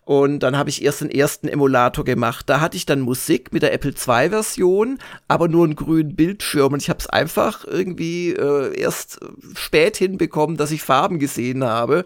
[0.10, 2.50] Und dann habe ich erst den ersten Emulator gemacht.
[2.50, 6.74] Da hatte ich dann Musik mit der Apple II-Version, aber nur einen grünen Bildschirm.
[6.74, 9.20] Und ich habe es einfach irgendwie äh, erst
[9.54, 12.06] spät hinbekommen, dass ich Farben gesehen habe.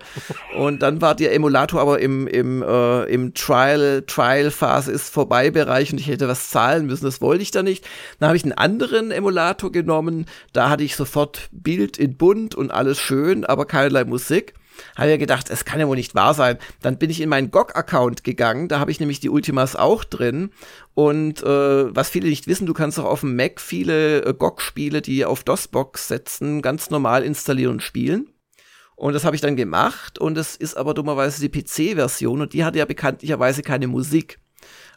[0.57, 5.93] Und dann war der Emulator aber im, im, äh, im Trial, Trial-Phase ist vorbei Bereich
[5.93, 7.05] und ich hätte was zahlen müssen.
[7.05, 7.87] Das wollte ich da nicht.
[8.19, 10.25] Dann habe ich einen anderen Emulator genommen.
[10.51, 14.55] Da hatte ich sofort Bild in bunt und alles schön, aber keinerlei Musik.
[14.97, 16.57] Habe ja gedacht, es kann ja wohl nicht wahr sein.
[16.81, 20.51] Dann bin ich in meinen GOG-Account gegangen, da habe ich nämlich die Ultimas auch drin.
[20.93, 25.01] Und äh, was viele nicht wissen, du kannst auch auf dem Mac viele äh, GOG-Spiele,
[25.01, 28.29] die auf DOS-Box setzen, ganz normal installieren und spielen.
[28.95, 32.63] Und das habe ich dann gemacht und es ist aber dummerweise die PC-Version und die
[32.63, 34.39] hatte ja bekanntlicherweise keine Musik.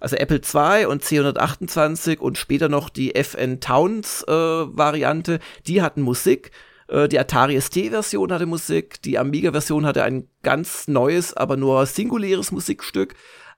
[0.01, 6.03] Also Apple II und C128 und später noch die FN Towns äh, Variante, die hatten
[6.03, 6.51] Musik
[6.89, 12.53] äh, die Atari ST-Version hatte Musik, die Amiga-Version hatte ein ganz neues, aber nur singuläres
[12.53, 13.15] Musikstück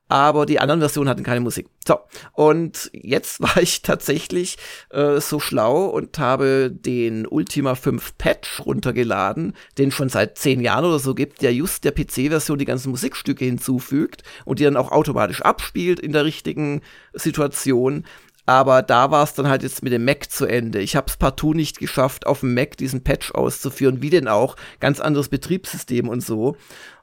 [0.08, 1.68] aber die anderen Versionen hatten keine Musik.
[1.86, 1.98] So,
[2.32, 4.56] und jetzt war ich tatsächlich
[4.90, 10.86] äh, so schlau und habe den Ultima 5 Patch runtergeladen, den schon seit zehn Jahren
[10.86, 14.90] oder so gibt, der just der PC-Version die ganzen Musikstücke hinzufügt und die dann auch
[14.90, 16.80] automatisch abspielt in der richtigen
[17.12, 18.04] Situation.
[18.48, 20.80] Aber da war es dann halt jetzt mit dem Mac zu Ende.
[20.80, 24.56] Ich habe es partout nicht geschafft, auf dem Mac diesen Patch auszuführen, wie denn auch.
[24.80, 26.56] Ganz anderes Betriebssystem und so.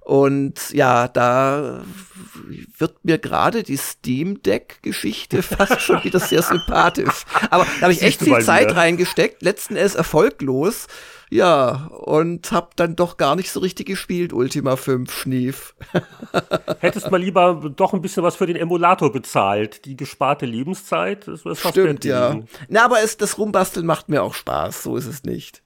[0.06, 1.82] Und ja, da
[2.78, 7.26] wird mir gerade die Steam Deck-Geschichte fast schon wieder sehr sympathisch.
[7.50, 8.78] Aber da habe ich echt viel Zeit wieder.
[8.78, 10.86] reingesteckt, letzten Endes erfolglos.
[11.32, 15.74] Ja, und hab dann doch gar nicht so richtig gespielt, Ultima 5 Schnief.
[16.82, 19.86] Hättest mal lieber doch ein bisschen was für den Emulator bezahlt.
[19.86, 22.39] Die gesparte Lebenszeit, das ist Stimmt, ja.
[22.70, 25.63] Na, aber es, das Rumbasteln macht mir auch Spaß, so ist es nicht.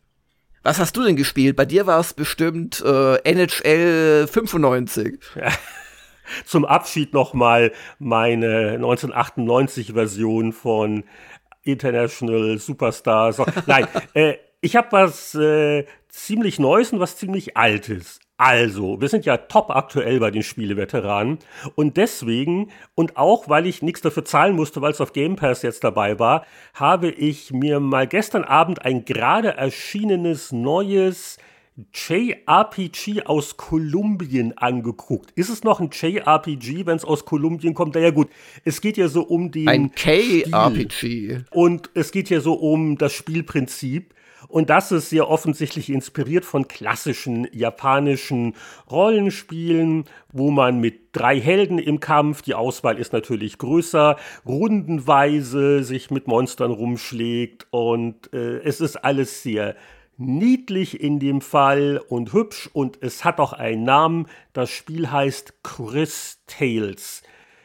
[0.70, 1.56] Was hast du denn gespielt?
[1.56, 5.20] Bei dir war es bestimmt äh, NHL 95.
[5.36, 5.52] Ja.
[6.46, 11.06] Zum Abschied nochmal meine 1998-Version von
[11.64, 13.34] International Superstar.
[13.66, 18.20] Nein, äh, ich habe was äh, ziemlich Neues und was ziemlich Altes.
[18.40, 21.40] Also, wir sind ja top aktuell bei den Spieleveteranen
[21.76, 25.62] und deswegen und auch weil ich nichts dafür zahlen musste, weil es auf Game Pass
[25.62, 31.38] jetzt dabei war, habe ich mir mal gestern Abend ein gerade erschienenes neues
[31.94, 35.32] JRPG aus Kolumbien angeguckt.
[35.32, 37.96] Ist es noch ein JRPG, wenn es aus Kolumbien kommt?
[37.96, 38.30] Na ja gut,
[38.64, 43.12] es geht ja so um die ein K-RPG und es geht ja so um das
[43.12, 44.14] Spielprinzip.
[44.48, 48.56] Und das ist sehr offensichtlich inspiriert von klassischen japanischen
[48.90, 56.12] Rollenspielen, wo man mit drei Helden im Kampf, die Auswahl ist natürlich größer, rundenweise sich
[56.12, 59.76] mit Monstern rumschlägt und äh, es ist alles sehr
[60.18, 64.28] niedlich in dem Fall und hübsch und es hat auch einen Namen.
[64.54, 67.24] Das Spiel heißt Chris Tales.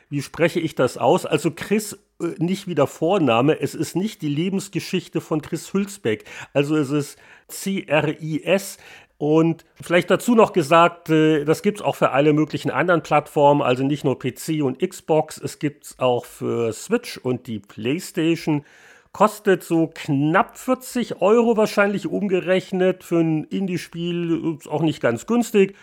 [0.09, 1.27] Wie spreche ich das aus?
[1.27, 1.99] Also Chris
[2.39, 6.25] nicht wie der Vorname, es ist nicht die Lebensgeschichte von Chris Hülsbeck.
[6.53, 8.79] Also es ist C-R-I-S.
[9.17, 13.63] Und vielleicht dazu noch gesagt, äh, das gibt es auch für alle möglichen anderen Plattformen,
[13.63, 18.65] also nicht nur PC und Xbox, es gibt es auch für Switch und die PlayStation.
[19.13, 23.05] Kostet so knapp 40 Euro wahrscheinlich umgerechnet.
[23.05, 25.77] Für ein Indie-Spiel auch nicht ganz günstig.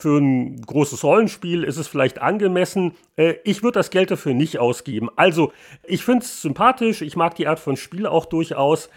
[0.00, 2.92] Für ein großes Rollenspiel ist es vielleicht angemessen.
[3.16, 5.08] Äh, ich würde das Geld dafür nicht ausgeben.
[5.16, 7.02] Also, ich finde es sympathisch.
[7.02, 8.90] Ich mag die Art von Spiel auch durchaus.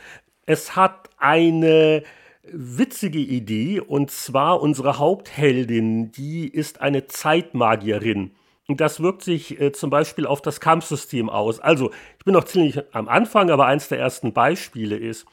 [0.46, 2.04] Es hat eine
[2.44, 8.32] witzige Idee und zwar unsere Hauptheldin, die ist eine Zeitmagierin.
[8.68, 11.60] Und das wirkt sich äh, zum Beispiel auf das Kampfsystem aus.
[11.60, 15.26] Also, ich bin noch ziemlich am Anfang, aber eins der ersten Beispiele ist,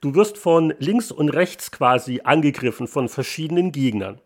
[0.00, 4.18] du wirst von links und rechts quasi angegriffen von verschiedenen Gegnern.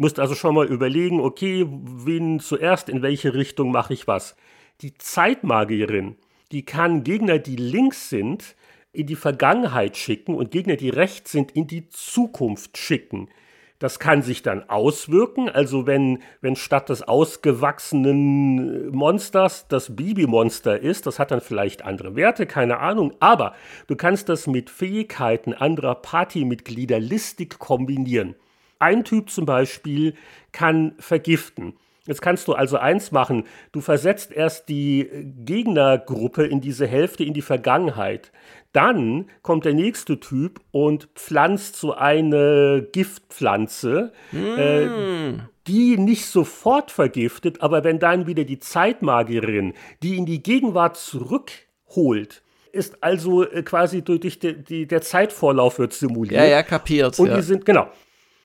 [0.00, 4.34] Musst also schon mal überlegen, okay, wen zuerst, in welche Richtung mache ich was.
[4.80, 6.16] Die Zeitmagierin,
[6.52, 8.56] die kann Gegner, die links sind,
[8.94, 13.28] in die Vergangenheit schicken und Gegner, die rechts sind, in die Zukunft schicken.
[13.78, 21.06] Das kann sich dann auswirken, also wenn, wenn statt des ausgewachsenen Monsters das Babymonster ist,
[21.06, 23.54] das hat dann vielleicht andere Werte, keine Ahnung, aber
[23.86, 28.34] du kannst das mit Fähigkeiten anderer Partymitglieder listig kombinieren.
[28.80, 30.14] Ein Typ zum Beispiel
[30.52, 31.74] kann vergiften.
[32.06, 35.08] Jetzt kannst du also eins machen, du versetzt erst die
[35.44, 38.32] Gegnergruppe in diese Hälfte in die Vergangenheit.
[38.72, 44.58] Dann kommt der nächste Typ und pflanzt so eine Giftpflanze, mm.
[44.58, 44.88] äh,
[45.66, 52.42] die nicht sofort vergiftet, aber wenn dann wieder die Zeitmagierin, die in die Gegenwart zurückholt,
[52.72, 56.40] ist also äh, quasi durch die, die, der Zeitvorlauf wird simuliert.
[56.40, 57.18] Ja, ja, kapiert.
[57.18, 57.36] Und ja.
[57.36, 57.88] die sind, genau.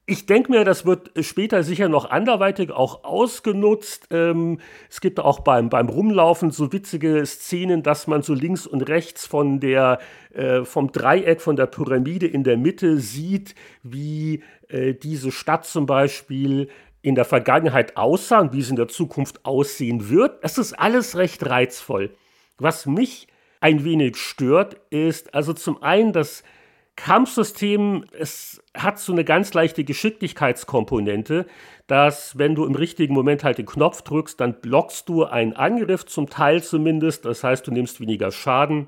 [0.08, 4.08] Ich denke mir, das wird später sicher noch anderweitig auch ausgenutzt.
[4.12, 8.84] Ähm, es gibt auch beim, beim Rumlaufen so witzige Szenen, dass man so links und
[8.84, 9.98] rechts von der,
[10.32, 15.88] äh, vom Dreieck, von der Pyramide in der Mitte sieht, wie äh, diese Stadt zum
[15.88, 16.70] Beispiel
[17.02, 20.44] in der Vergangenheit aussah und wie sie in der Zukunft aussehen wird.
[20.44, 22.12] Das ist alles recht reizvoll.
[22.60, 23.28] Was mich
[23.60, 26.44] ein wenig stört, ist also zum einen, dass
[26.95, 31.45] Kampfsystem, es hat so eine ganz leichte Geschicklichkeitskomponente,
[31.88, 36.05] dass wenn du im richtigen Moment halt den Knopf drückst, dann blockst du einen Angriff,
[36.05, 37.25] zum Teil zumindest.
[37.25, 38.88] Das heißt, du nimmst weniger Schaden.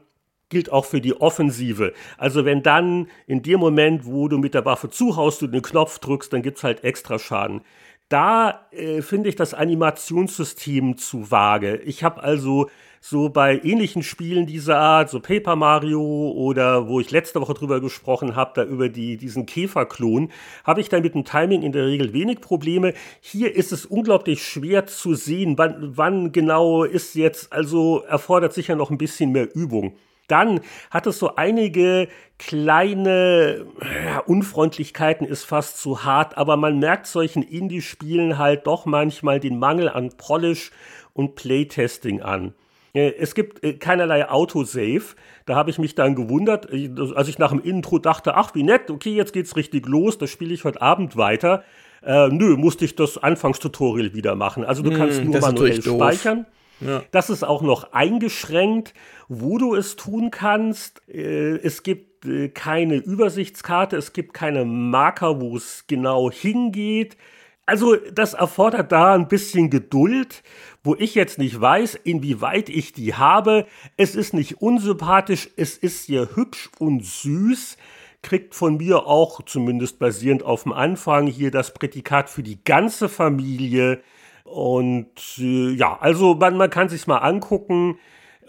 [0.50, 1.92] Gilt auch für die Offensive.
[2.18, 6.00] Also wenn dann in dem Moment, wo du mit der Waffe zuhaust, du den Knopf
[6.00, 7.62] drückst, dann gibt's halt extra Schaden.
[8.08, 11.76] Da äh, finde ich das Animationssystem zu vage.
[11.84, 12.70] Ich habe also
[13.02, 17.80] so bei ähnlichen Spielen dieser Art, so Paper Mario oder wo ich letzte Woche drüber
[17.80, 20.32] gesprochen habe, da über die, diesen Käferklon,
[20.64, 22.94] habe ich da mit dem Timing in der Regel wenig Probleme.
[23.22, 28.76] Hier ist es unglaublich schwer zu sehen, wann, wann genau ist jetzt, also erfordert sicher
[28.76, 29.94] noch ein bisschen mehr Übung.
[30.28, 30.60] Dann
[30.92, 33.66] hat es so einige kleine
[34.06, 39.58] ja, Unfreundlichkeiten, ist fast zu hart, aber man merkt solchen Indie-Spielen halt doch manchmal den
[39.58, 40.72] Mangel an Polish
[41.14, 42.54] und Playtesting an.
[42.98, 45.16] Äh, es gibt äh, keinerlei Autosave.
[45.46, 48.64] Da habe ich mich dann gewundert, äh, als ich nach dem Intro dachte, ach wie
[48.64, 51.64] nett, okay, jetzt geht's richtig los, das spiele ich heute Abend weiter.
[52.04, 54.66] Äh, nö, musste ich das Anfangstutorial wieder machen.
[54.66, 56.46] Also du kannst Hm, nur manuell speichern.
[56.80, 57.04] Ja.
[57.12, 58.94] Das ist auch noch eingeschränkt,
[59.28, 61.02] wo du es tun kannst.
[61.08, 67.18] Es gibt keine Übersichtskarte, es gibt keine Marker, wo es genau hingeht.
[67.66, 70.44] Also das erfordert da ein bisschen Geduld,
[70.88, 73.68] wo ich jetzt nicht weiß, inwieweit ich die habe.
[73.98, 77.78] Es ist nicht unsympathisch, es ist sehr hübsch und süß.
[78.24, 83.10] Kriegt von mir auch, zumindest basierend auf dem Anfang, hier das Prädikat für die ganze
[83.10, 84.02] Familie.
[84.46, 88.00] Und äh, ja, also man, man kann sich's mal angucken.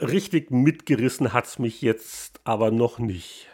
[0.00, 3.48] Richtig mitgerissen hat's mich jetzt aber noch nicht.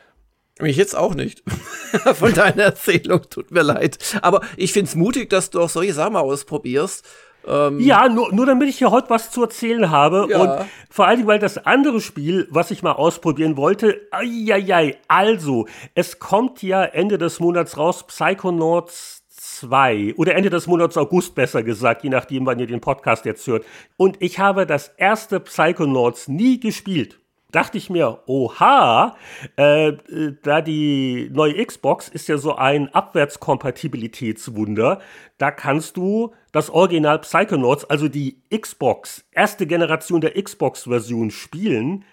[0.61, 1.43] Mich jetzt auch nicht.
[2.14, 3.99] Von deiner Erzählung, tut mir leid.
[4.20, 7.05] Aber ich find's mutig, dass du auch solche Sachen ausprobierst.
[7.47, 10.26] Ähm, Ja, nur, nur damit ich hier heute was zu erzählen habe.
[10.30, 10.40] Ja.
[10.40, 15.66] Und vor allen Dingen, weil das andere Spiel, was ich mal ausprobieren wollte, ai, also,
[15.95, 19.24] es kommt ja Ende des Monats raus, Psychonauts
[19.55, 23.47] 2 oder Ende des Monats August besser gesagt, je nachdem, wann ihr den Podcast jetzt
[23.47, 23.64] hört.
[23.97, 27.18] Und ich habe das erste Psychonauts nie gespielt.
[27.53, 29.16] Dachte ich mir, oha,
[29.57, 29.97] äh, äh,
[30.42, 35.01] da die neue Xbox ist ja so ein Abwärtskompatibilitätswunder,
[35.38, 42.05] da kannst du das Original Psychonauts, also die Xbox, erste Generation der Xbox-Version spielen.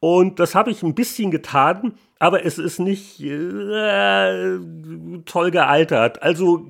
[0.00, 4.58] Und das habe ich ein bisschen getan, aber es ist nicht äh,
[5.26, 6.22] toll gealtert.
[6.22, 6.66] Also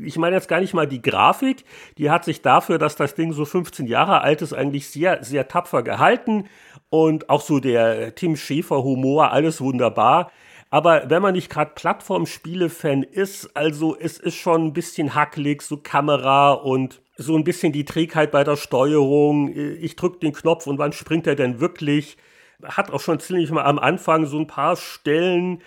[0.00, 1.64] ich meine jetzt gar nicht mal die Grafik,
[1.98, 5.48] die hat sich dafür, dass das Ding so 15 Jahre alt ist, eigentlich sehr, sehr
[5.48, 6.44] tapfer gehalten.
[6.88, 10.30] Und auch so der Tim Schäfer-Humor, alles wunderbar.
[10.70, 15.76] Aber wenn man nicht gerade Plattformspiele-Fan ist, also es ist schon ein bisschen hackelig, so
[15.76, 19.54] Kamera und so ein bisschen die Trägheit bei der Steuerung.
[19.54, 22.16] Ich drücke den Knopf und wann springt er denn wirklich?
[22.62, 25.60] Hat auch schon ziemlich mal am Anfang so ein paar Stellen,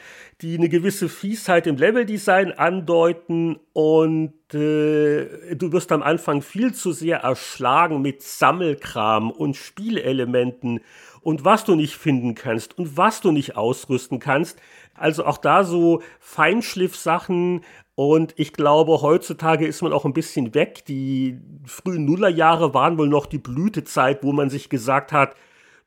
[0.43, 6.91] die eine gewisse Fiesheit im Leveldesign andeuten und äh, du wirst am Anfang viel zu
[6.91, 10.81] sehr erschlagen mit Sammelkram und Spielelementen
[11.21, 14.59] und was du nicht finden kannst und was du nicht ausrüsten kannst.
[14.95, 17.61] Also auch da so Feinschliff-Sachen
[17.95, 20.83] und ich glaube, heutzutage ist man auch ein bisschen weg.
[20.85, 25.35] Die frühen Nullerjahre waren wohl noch die Blütezeit, wo man sich gesagt hat,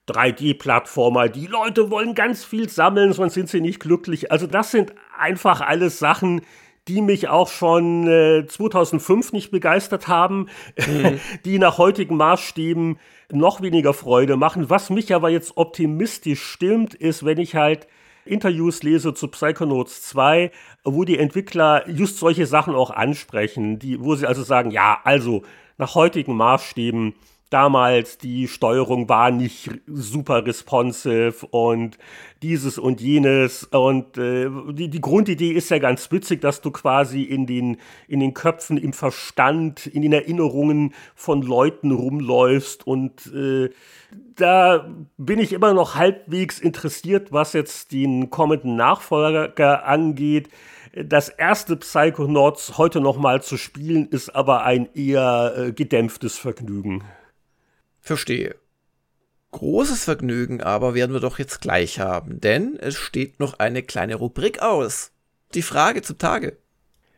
[0.08, 4.30] 3D-Plattformer, die Leute wollen ganz viel sammeln, sonst sind sie nicht glücklich.
[4.30, 6.42] Also das sind einfach alles Sachen,
[6.88, 10.46] die mich auch schon äh, 2005 nicht begeistert haben,
[11.44, 12.98] die nach heutigen Maßstäben
[13.32, 14.70] noch weniger Freude machen.
[14.70, 17.88] Was mich aber jetzt optimistisch stimmt, ist, wenn ich halt
[18.24, 20.50] Interviews lese zu Psychonauts 2,
[20.84, 25.42] wo die Entwickler just solche Sachen auch ansprechen, die, wo sie also sagen, ja, also
[25.78, 27.14] nach heutigen Maßstäben
[27.50, 31.98] damals die Steuerung war nicht super responsive und
[32.42, 37.22] dieses und jenes und äh, die, die Grundidee ist ja ganz witzig, dass du quasi
[37.22, 37.78] in den,
[38.08, 43.70] in den Köpfen, im Verstand, in den Erinnerungen von Leuten rumläufst und äh,
[44.34, 50.48] da bin ich immer noch halbwegs interessiert, was jetzt den kommenden Nachfolger angeht.
[50.94, 57.02] Das erste Psychonauts heute noch mal zu spielen, ist aber ein eher äh, gedämpftes Vergnügen.
[58.06, 58.54] Verstehe.
[59.50, 64.14] Großes Vergnügen aber werden wir doch jetzt gleich haben, denn es steht noch eine kleine
[64.14, 65.10] Rubrik aus.
[65.54, 66.56] Die Frage zum Tage.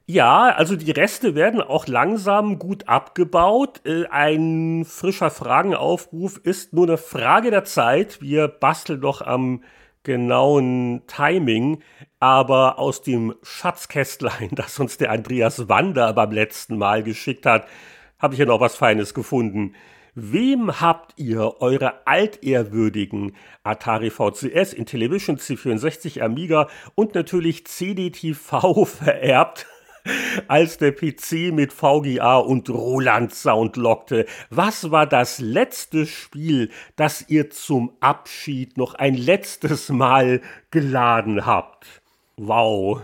[0.07, 3.83] Ja, also die Reste werden auch langsam gut abgebaut.
[3.85, 8.23] Äh, Ein frischer Fragenaufruf ist nur eine Frage der Zeit.
[8.23, 9.63] Wir basteln doch am
[10.05, 11.83] genauen Timing,
[12.19, 17.67] aber aus dem Schatzkästlein, das uns der Andreas Wander beim letzten Mal geschickt hat,
[18.19, 19.75] habe ich ja noch was Feines gefunden.
[20.15, 29.67] Wem habt ihr eure altehrwürdigen Atari VCS, Intellivision C64 Amiga und natürlich CDTV vererbt?
[30.47, 34.27] als der PC mit VGA und Roland Sound lockte.
[34.51, 40.41] Was war das letzte Spiel, das ihr zum Abschied noch ein letztes Mal
[40.71, 42.03] geladen habt?
[42.37, 43.03] Wow.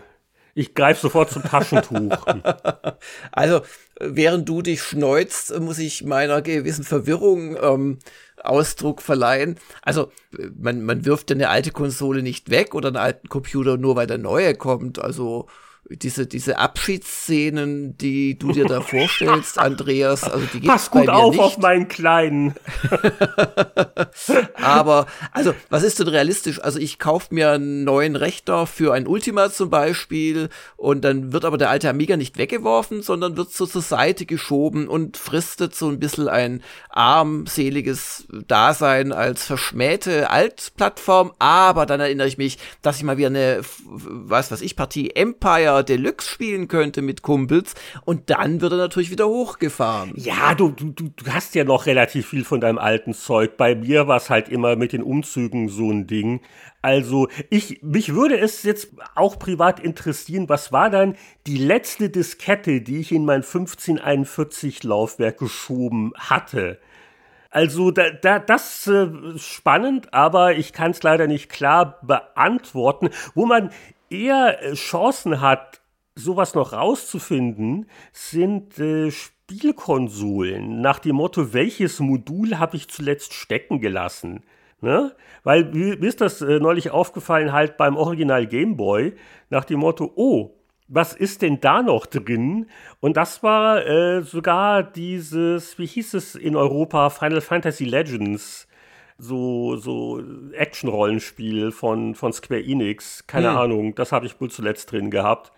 [0.55, 2.27] Ich greife sofort zum Taschentuch.
[3.33, 3.63] Also,
[4.01, 7.99] während du dich schneuzt, muss ich meiner gewissen Verwirrung ähm,
[8.43, 9.57] Ausdruck verleihen.
[9.83, 10.13] Also,
[10.57, 14.19] man, man wirft eine alte Konsole nicht weg oder einen alten Computer nur, weil der
[14.19, 14.99] neue kommt.
[14.99, 15.49] Also,
[15.91, 21.41] diese, diese Abschiedsszenen, die du dir da vorstellst, Andreas, also die Pass gut auf nicht.
[21.41, 22.55] auf meinen Kleinen.
[24.63, 26.63] Aber, also, was ist denn realistisch?
[26.63, 31.45] Also, ich kaufe mir einen neuen Rechner für ein Ultima zum Beispiel und dann wird
[31.45, 35.89] aber der alte Amiga nicht weggeworfen, sondern wird so zur Seite geschoben und fristet so
[35.89, 41.33] ein bisschen ein armseliges Dasein als verschmähte Altplattform.
[41.39, 45.74] Aber dann erinnere ich mich, dass ich mal wieder eine, was weiß ich, Partie Empire
[45.75, 50.13] Multiplayer Deluxe spielen könnte mit Kumpels und dann wird er natürlich wieder hochgefahren.
[50.17, 53.57] Ja, du, du, du hast ja noch relativ viel von deinem alten Zeug.
[53.57, 56.41] Bei mir war es halt immer mit den Umzügen so ein Ding.
[56.83, 61.17] Also, ich, mich würde es jetzt auch privat interessieren, was war dann
[61.47, 66.79] die letzte Diskette, die ich in mein 1541 Laufwerk geschoben hatte?
[67.55, 69.07] Also da, da, das äh,
[69.37, 73.11] spannend, aber ich kann es leider nicht klar beantworten.
[73.37, 73.71] Wo man
[74.11, 75.81] eher äh, Chancen hat,
[76.15, 80.81] sowas noch rauszufinden, sind äh, Spielkonsolen.
[80.81, 84.45] Nach dem Motto, welches Modul habe ich zuletzt stecken gelassen?
[84.81, 85.15] Ne?
[85.43, 89.15] Weil mir ist das äh, neulich aufgefallen, halt beim Original Game Boy,
[89.51, 90.55] nach dem Motto, oh,
[90.89, 92.67] was ist denn da noch drin?
[93.01, 98.69] Und das war äh, sogar dieses, wie hieß es in Europa, Final Fantasy Legends,
[99.19, 100.21] so, so
[100.53, 103.27] Action-Rollenspiel von, von Square Enix.
[103.27, 103.57] Keine hm.
[103.57, 105.53] Ahnung, das habe ich wohl zuletzt drin gehabt.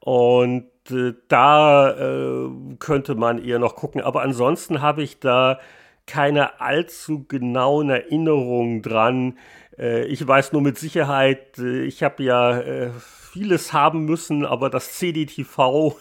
[0.00, 2.48] Und äh, da äh,
[2.78, 4.00] könnte man eher noch gucken.
[4.00, 5.58] Aber ansonsten habe ich da
[6.06, 9.38] keine allzu genauen Erinnerungen dran.
[9.78, 12.90] Äh, ich weiß nur mit Sicherheit, äh, ich habe ja äh,
[13.32, 15.58] vieles haben müssen, aber das CDTV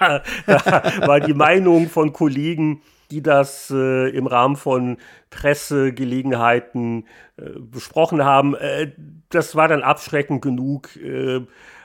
[0.00, 2.82] war die Meinung von Kollegen,
[3.14, 4.98] die das äh, im Rahmen von
[5.30, 7.06] Pressegelegenheiten
[7.36, 8.56] äh, besprochen haben.
[8.56, 8.92] Äh,
[9.28, 11.36] das war dann abschreckend genug, äh,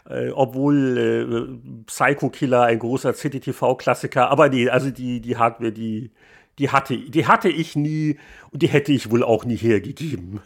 [0.10, 6.12] äh, obwohl äh, Psycho Killer ein großer CDTV-Klassiker, aber nee, also die, die Hardware, die,
[6.58, 8.18] die, hatte, die hatte ich nie
[8.52, 10.42] und die hätte ich wohl auch nie hergegeben.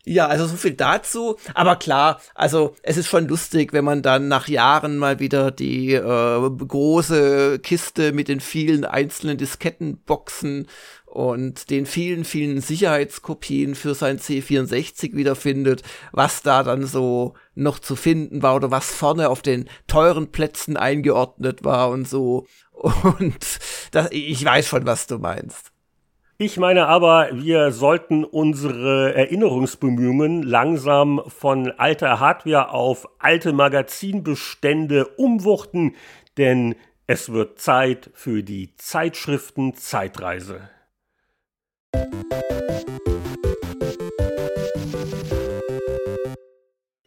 [0.04, 1.36] Ja, also so viel dazu.
[1.54, 5.94] Aber klar, also es ist schon lustig, wenn man dann nach Jahren mal wieder die
[5.94, 10.66] äh, große Kiste mit den vielen einzelnen Diskettenboxen
[11.06, 17.94] und den vielen, vielen Sicherheitskopien für sein C64 wiederfindet, was da dann so noch zu
[17.94, 22.46] finden war oder was vorne auf den teuren Plätzen eingeordnet war und so.
[22.72, 23.58] Und
[23.92, 25.71] das, ich weiß schon, was du meinst.
[26.44, 35.94] Ich meine aber, wir sollten unsere Erinnerungsbemühungen langsam von alter Hardware auf alte Magazinbestände umwuchten,
[36.38, 36.74] denn
[37.06, 40.68] es wird Zeit für die Zeitschriften Zeitreise.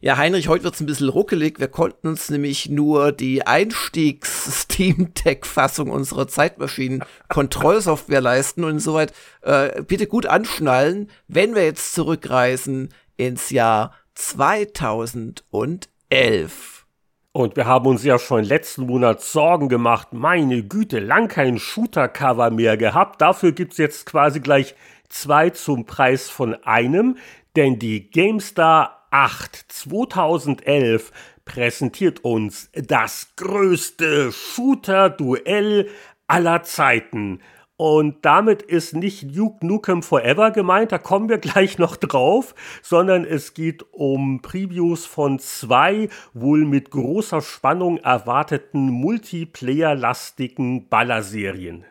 [0.06, 1.60] Ja, Heinrich, heute wird's ein bisschen ruckelig.
[1.60, 8.64] Wir konnten uns nämlich nur die Einstiegs-Steam-Deck-Fassung unserer Zeitmaschinen-Kontrollsoftware leisten.
[8.64, 16.86] Und insoweit äh, bitte gut anschnallen, wenn wir jetzt zurückreisen ins Jahr 2011.
[17.32, 20.10] Und wir haben uns ja schon letzten Monat Sorgen gemacht.
[20.12, 23.22] Meine Güte, lang kein Shooter-Cover mehr gehabt.
[23.22, 24.76] Dafür gibt's jetzt quasi gleich
[25.10, 27.18] zwei zum Preis von einem.
[27.56, 31.14] Denn die GameStar 8 2011
[31.46, 35.88] präsentiert uns das größte Shooter-Duell
[36.28, 37.40] aller Zeiten.
[37.78, 43.24] Und damit ist nicht Duke Nukem Forever gemeint, da kommen wir gleich noch drauf, sondern
[43.24, 51.86] es geht um Previews von zwei wohl mit großer Spannung erwarteten Multiplayer-lastigen Ballerserien.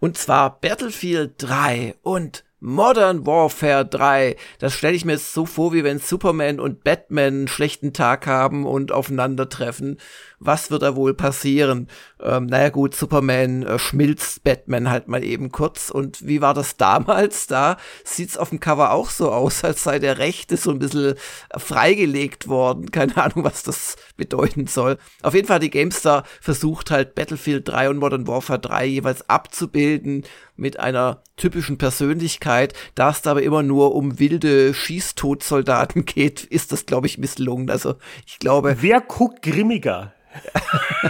[0.00, 4.36] Und zwar Battlefield 3 und Modern Warfare 3.
[4.58, 8.26] Das stelle ich mir jetzt so vor, wie wenn Superman und Batman einen schlechten Tag
[8.26, 9.98] haben und aufeinandertreffen
[10.44, 11.88] was wird da wohl passieren?
[12.20, 15.90] Ähm, naja gut, Superman äh, schmilzt Batman halt mal eben kurz.
[15.90, 17.46] Und wie war das damals?
[17.46, 21.14] Da sieht's auf dem Cover auch so aus, als sei der Rechte so ein bisschen
[21.56, 22.90] freigelegt worden.
[22.90, 24.98] Keine Ahnung, was das bedeuten soll.
[25.22, 29.28] Auf jeden Fall hat die GameStar versucht halt Battlefield 3 und Modern Warfare 3 jeweils
[29.28, 30.24] abzubilden
[30.56, 32.74] mit einer typischen Persönlichkeit.
[32.94, 37.70] Da es aber immer nur um wilde Schießtotsoldaten geht, ist das, glaube ich, misslungen.
[37.70, 38.76] Also ich glaube.
[38.80, 40.12] Wer guckt grimmiger?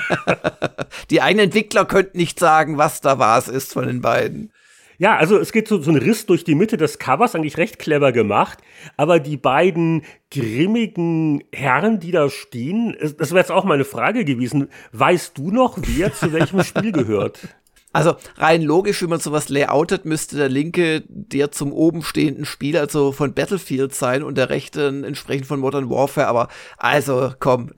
[1.11, 4.53] die einen Entwickler könnten nicht sagen, was da was ist von den beiden.
[4.99, 7.79] Ja, also es geht so, so ein Riss durch die Mitte des Covers, eigentlich recht
[7.79, 8.59] clever gemacht.
[8.97, 14.25] Aber die beiden grimmigen Herren, die da stehen, das wäre jetzt auch mal eine Frage
[14.25, 14.69] gewesen.
[14.93, 17.41] Weißt du noch, wer zu welchem Spiel gehört?
[17.95, 22.77] Also rein logisch, wie man sowas layoutet, müsste der linke der zum oben stehenden Spiel,
[22.77, 26.27] also von Battlefield sein und der rechte entsprechend von Modern Warfare.
[26.27, 27.71] Aber also komm,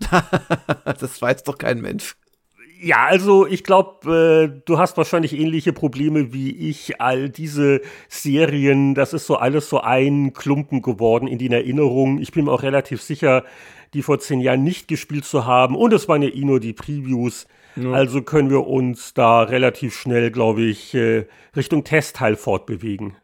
[0.85, 2.17] das weiß doch kein Mensch.
[2.81, 6.99] Ja, also ich glaube, äh, du hast wahrscheinlich ähnliche Probleme wie ich.
[6.99, 12.23] All diese Serien, das ist so alles so ein Klumpen geworden in den Erinnerungen.
[12.23, 13.45] Ich bin mir auch relativ sicher,
[13.93, 15.77] die vor zehn Jahren nicht gespielt zu haben.
[15.77, 17.47] Und es waren ja eh nur die Previews.
[17.77, 17.93] Ja.
[17.93, 23.17] Also können wir uns da relativ schnell, glaube ich, äh, Richtung Testteil fortbewegen.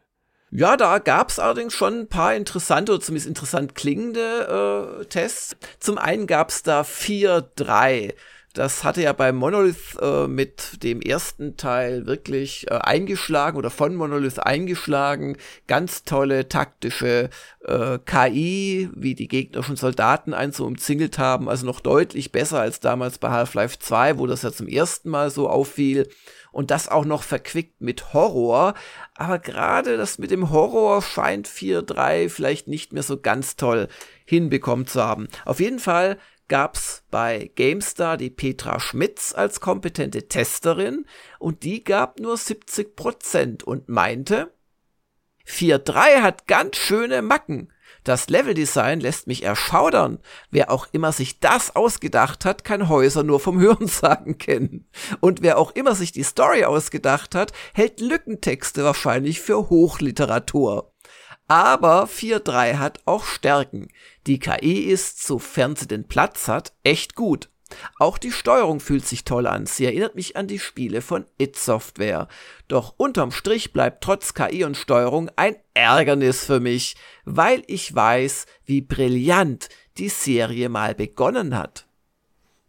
[0.51, 5.55] Ja, da gab es allerdings schon ein paar interessante oder zumindest interessant klingende äh, Tests.
[5.79, 8.13] Zum einen gab es da 4-3.
[8.53, 13.95] Das hatte ja bei Monolith äh, mit dem ersten Teil wirklich äh, eingeschlagen oder von
[13.95, 15.37] Monolith eingeschlagen.
[15.65, 17.31] Ganz tolle taktische
[17.65, 21.49] äh, KI, wie die gegnerischen Soldaten einen so umzingelt haben.
[21.49, 25.31] Also noch deutlich besser als damals bei Half-Life 2, wo das ja zum ersten Mal
[25.31, 26.07] so auffiel.
[26.51, 28.75] Und das auch noch verquickt mit Horror.
[29.15, 33.87] Aber gerade das mit dem Horror scheint 4.3 vielleicht nicht mehr so ganz toll
[34.25, 35.27] hinbekommen zu haben.
[35.45, 41.05] Auf jeden Fall gab's bei GameStar die Petra Schmitz als kompetente Testerin
[41.39, 44.53] und die gab nur 70 Prozent und meinte,
[45.47, 47.71] 4.3 hat ganz schöne Macken.
[48.03, 50.19] Das Leveldesign lässt mich erschaudern.
[50.51, 54.89] Wer auch immer sich das ausgedacht hat, kann Häuser nur vom Hörensagen kennen.
[55.21, 60.92] Und wer auch immer sich die Story ausgedacht hat, hält Lückentexte wahrscheinlich für Hochliteratur.
[61.53, 63.89] Aber 4.3 hat auch Stärken.
[64.25, 67.49] Die KI ist, sofern sie den Platz hat, echt gut.
[67.99, 69.67] Auch die Steuerung fühlt sich toll an.
[69.67, 72.27] Sie erinnert mich an die Spiele von It Software.
[72.69, 78.47] Doch unterm Strich bleibt trotz KI und Steuerung ein Ärgernis für mich, weil ich weiß,
[78.65, 81.85] wie brillant die Serie mal begonnen hat.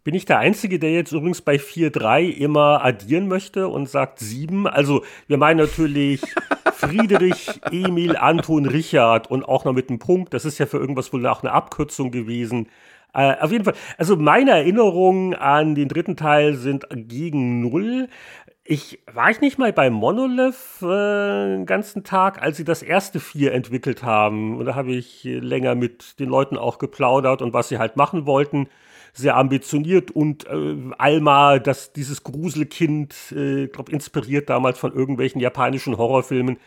[0.03, 4.67] Bin ich der Einzige, der jetzt übrigens bei 4-3 immer addieren möchte und sagt 7?
[4.67, 6.21] Also, wir meinen natürlich
[6.75, 10.33] Friedrich, Emil, Anton, Richard und auch noch mit einem Punkt.
[10.33, 12.67] Das ist ja für irgendwas wohl auch eine Abkürzung gewesen.
[13.13, 18.09] Äh, auf jeden Fall, also meine Erinnerungen an den dritten Teil sind gegen Null.
[18.65, 20.85] Ich war ich nicht mal bei Monolith äh,
[21.55, 24.57] den ganzen Tag, als sie das erste vier entwickelt haben.
[24.57, 28.25] Und da habe ich länger mit den Leuten auch geplaudert und was sie halt machen
[28.25, 28.67] wollten
[29.17, 35.97] sehr ambitioniert und äh, Alma, das, dieses Gruselkind, äh, glaube inspiriert damals von irgendwelchen japanischen
[35.97, 36.57] Horrorfilmen.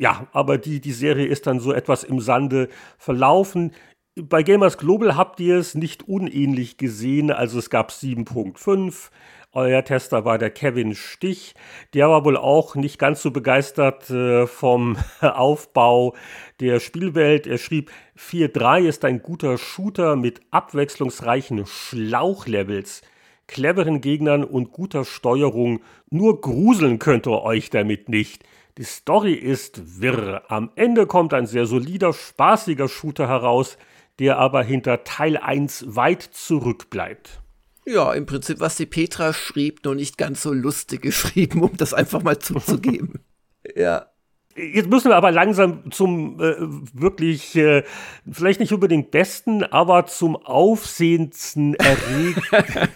[0.00, 3.72] Ja, aber die, die Serie ist dann so etwas im Sande verlaufen.
[4.16, 7.30] Bei Gamers Global habt ihr es nicht unähnlich gesehen.
[7.30, 9.10] Also es gab 7.5,
[9.54, 11.54] euer Tester war der Kevin Stich.
[11.92, 16.14] Der war wohl auch nicht ganz so begeistert äh, vom Aufbau
[16.60, 17.46] der Spielwelt.
[17.46, 23.02] Er schrieb, 4.3 ist ein guter Shooter mit abwechslungsreichen Schlauchlevels,
[23.46, 25.80] cleveren Gegnern und guter Steuerung.
[26.08, 28.44] Nur gruseln könnt ihr euch damit nicht.
[28.78, 30.44] Die Story ist wirr.
[30.48, 33.76] Am Ende kommt ein sehr solider, spaßiger Shooter heraus,
[34.18, 37.41] der aber hinter Teil 1 weit zurückbleibt.
[37.84, 41.94] Ja, im Prinzip, was die Petra schrieb, nur nicht ganz so lustig geschrieben, um das
[41.94, 43.20] einfach mal zuzugeben.
[43.76, 44.06] ja.
[44.54, 46.56] Jetzt müssen wir aber langsam zum äh,
[46.92, 47.84] wirklich, äh,
[48.30, 52.42] vielleicht nicht unbedingt besten, aber zum aufsehendsten erregen.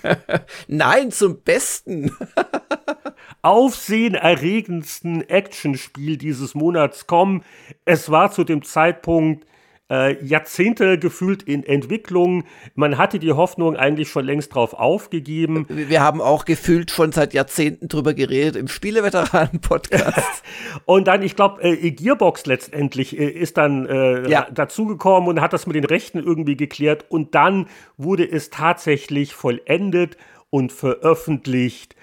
[0.68, 2.10] Nein, zum besten.
[3.46, 7.44] aufsehenerregendsten Actionspiel dieses Monats kommen.
[7.84, 9.46] Es war zu dem Zeitpunkt
[9.90, 12.44] äh, Jahrzehnte gefühlt in Entwicklung.
[12.74, 15.66] Man hatte die Hoffnung eigentlich schon längst drauf aufgegeben.
[15.68, 20.42] Wir haben auch gefühlt schon seit Jahrzehnten drüber geredet im Spieleveteranen-Podcast.
[20.84, 24.48] und dann, ich glaube, äh, Gearbox letztendlich äh, ist dann äh, ja.
[24.50, 27.06] dazugekommen und hat das mit den Rechten irgendwie geklärt.
[27.08, 27.66] Und dann
[27.96, 30.16] wurde es tatsächlich vollendet
[30.50, 31.94] und veröffentlicht.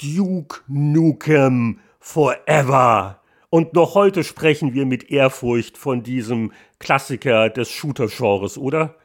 [0.00, 3.22] Duke Nukem Forever.
[3.54, 6.52] Und noch heute sprechen wir mit Ehrfurcht von diesem
[6.82, 8.96] Klassiker des Shooter-Genres, oder?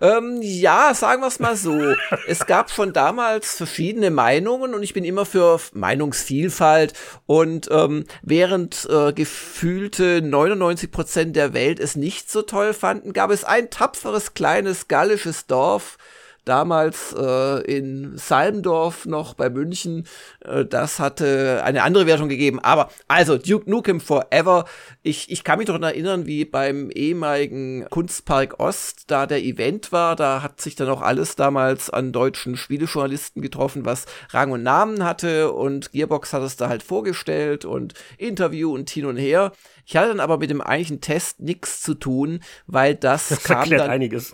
[0.00, 1.78] Ähm, ja, sagen wir es mal so.
[2.26, 6.94] es gab schon damals verschiedene Meinungen und ich bin immer für Meinungsvielfalt.
[7.26, 13.30] Und ähm, während äh, gefühlte 99 Prozent der Welt es nicht so toll fanden, gab
[13.30, 15.98] es ein tapferes kleines gallisches Dorf,
[16.44, 20.06] damals äh, in Salmdorf noch bei München.
[20.40, 22.60] Äh, das hatte eine andere Wertung gegeben.
[22.60, 24.64] Aber also Duke Nukem Forever.
[25.02, 30.16] Ich, ich kann mich daran erinnern, wie beim ehemaligen Kunstpark Ost da der Event war.
[30.16, 35.04] Da hat sich dann auch alles damals an deutschen Spielejournalisten getroffen, was Rang und Namen
[35.04, 35.52] hatte.
[35.52, 39.52] Und Gearbox hat es da halt vorgestellt und Interview und hin und her.
[39.90, 43.68] Ich hatte dann aber mit dem eigentlichen Test nichts zu tun, weil das, das kam
[43.68, 44.32] dann, einiges.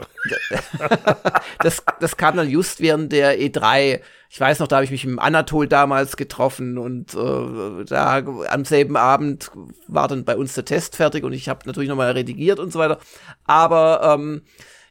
[1.61, 4.03] das, das kam dann just während der E3.
[4.29, 8.19] Ich weiß noch, da habe ich mich mit Anatol damals getroffen und äh, da
[8.51, 9.51] am selben Abend
[9.89, 12.79] war dann bei uns der Test fertig und ich habe natürlich nochmal redigiert und so
[12.79, 12.99] weiter.
[13.45, 14.43] Aber ähm,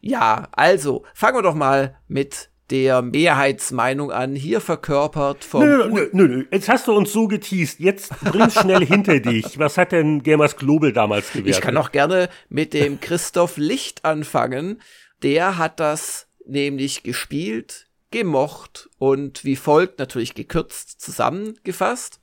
[0.02, 5.62] ja, also fangen wir doch mal mit der Mehrheitsmeinung an, hier verkörpert vom.
[5.62, 7.80] Nö, nö, nö, nö, jetzt hast du uns so geteased.
[7.80, 9.60] Jetzt bring schnell hinter dich.
[9.60, 11.56] Was hat denn Gamers Global damals gewertet?
[11.56, 14.82] Ich kann auch gerne mit dem Christoph Licht anfangen.
[15.22, 22.20] Der hat das nämlich gespielt, gemocht und wie folgt natürlich gekürzt zusammengefasst.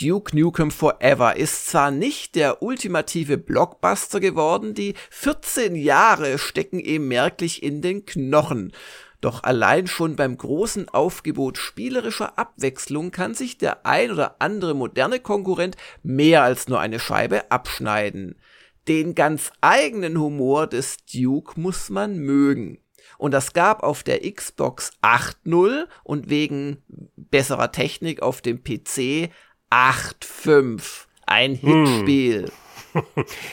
[0.00, 7.06] Duke Nukem Forever ist zwar nicht der ultimative Blockbuster geworden, die 14 Jahre stecken ihm
[7.06, 8.72] merklich in den Knochen.
[9.24, 15.18] Doch allein schon beim großen Aufgebot spielerischer Abwechslung kann sich der ein oder andere moderne
[15.18, 18.38] Konkurrent mehr als nur eine Scheibe abschneiden.
[18.86, 22.76] Den ganz eigenen Humor des Duke muss man mögen.
[23.16, 26.82] Und das gab auf der Xbox 8.0 und wegen
[27.16, 29.30] besserer Technik auf dem PC
[29.70, 31.06] 8.5.
[31.24, 31.86] Ein hm.
[31.86, 32.42] Hitspiel.
[32.42, 32.63] Hm.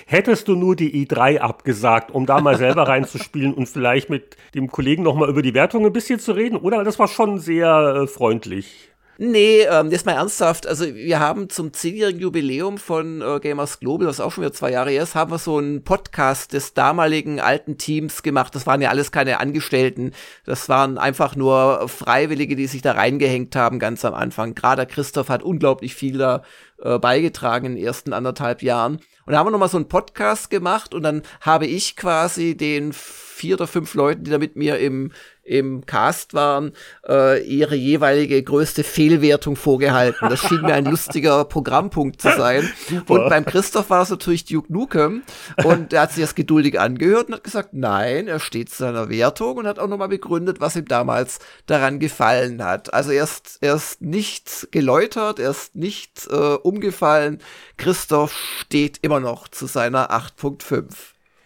[0.05, 4.71] Hättest du nur die i3 abgesagt, um da mal selber reinzuspielen und vielleicht mit dem
[4.71, 6.57] Kollegen nochmal über die Wertung ein bisschen zu reden?
[6.57, 8.91] Oder das war schon sehr äh, freundlich?
[9.23, 10.65] Nee, ähm, jetzt mal ernsthaft.
[10.65, 14.71] Also wir haben zum zehnjährigen Jubiläum von äh, Gamers Global, was auch schon wieder zwei
[14.71, 18.55] Jahre her ist, haben wir so einen Podcast des damaligen alten Teams gemacht.
[18.55, 20.13] Das waren ja alles keine Angestellten.
[20.43, 24.55] Das waren einfach nur Freiwillige, die sich da reingehängt haben ganz am Anfang.
[24.55, 26.41] Gerade Christoph hat unglaublich viel da
[26.81, 29.01] äh, beigetragen in den ersten anderthalb Jahren.
[29.31, 32.91] Und da haben wir nochmal so einen Podcast gemacht und dann habe ich quasi den
[33.31, 35.11] vier oder fünf Leuten, die da mit mir im,
[35.43, 36.73] im Cast waren,
[37.07, 40.29] äh, ihre jeweilige größte Fehlwertung vorgehalten.
[40.29, 42.69] Das schien mir ein lustiger Programmpunkt zu sein.
[42.87, 43.13] Super.
[43.13, 45.23] Und beim Christoph war es natürlich Duke Nukem
[45.63, 49.09] und er hat sich das geduldig angehört und hat gesagt, nein, er steht zu seiner
[49.09, 52.93] Wertung und hat auch nochmal begründet, was ihm damals daran gefallen hat.
[52.93, 57.39] Also er ist, er ist nicht geläutert, er ist nicht äh, umgefallen.
[57.77, 60.87] Christoph steht immer noch zu seiner 8.5.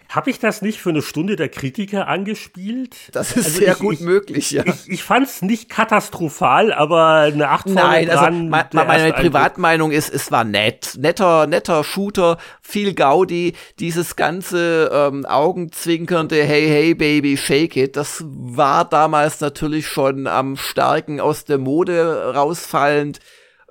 [0.10, 2.95] Habe ich das nicht für eine Stunde der Kritiker angespielt?
[3.12, 4.64] Das ist also sehr ich, gut ich, möglich, ja.
[4.66, 9.91] Ich, ich fand es nicht katastrophal, aber eine 8 von Nein, also ma, meine Privatmeinung
[9.91, 10.95] ist, es war nett.
[10.97, 18.24] Netter, netter Shooter, viel Gaudi, dieses ganze ähm, augenzwinkernde Hey, hey, Baby, shake it, das
[18.26, 23.20] war damals natürlich schon am starken aus der Mode rausfallend.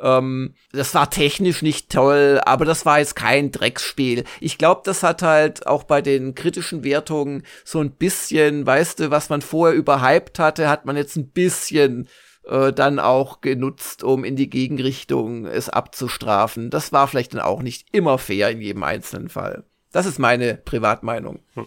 [0.05, 4.25] Ähm, das war technisch nicht toll, aber das war jetzt kein Drecksspiel.
[4.39, 9.11] Ich glaube, das hat halt auch bei den kritischen Wertungen so ein bisschen, weißt du,
[9.11, 12.09] was man vorher überhyped hatte, hat man jetzt ein bisschen
[12.45, 16.69] äh, dann auch genutzt, um in die Gegenrichtung es abzustrafen.
[16.69, 19.65] Das war vielleicht dann auch nicht immer fair in jedem einzelnen Fall.
[19.91, 21.41] Das ist meine Privatmeinung.
[21.55, 21.67] Hm.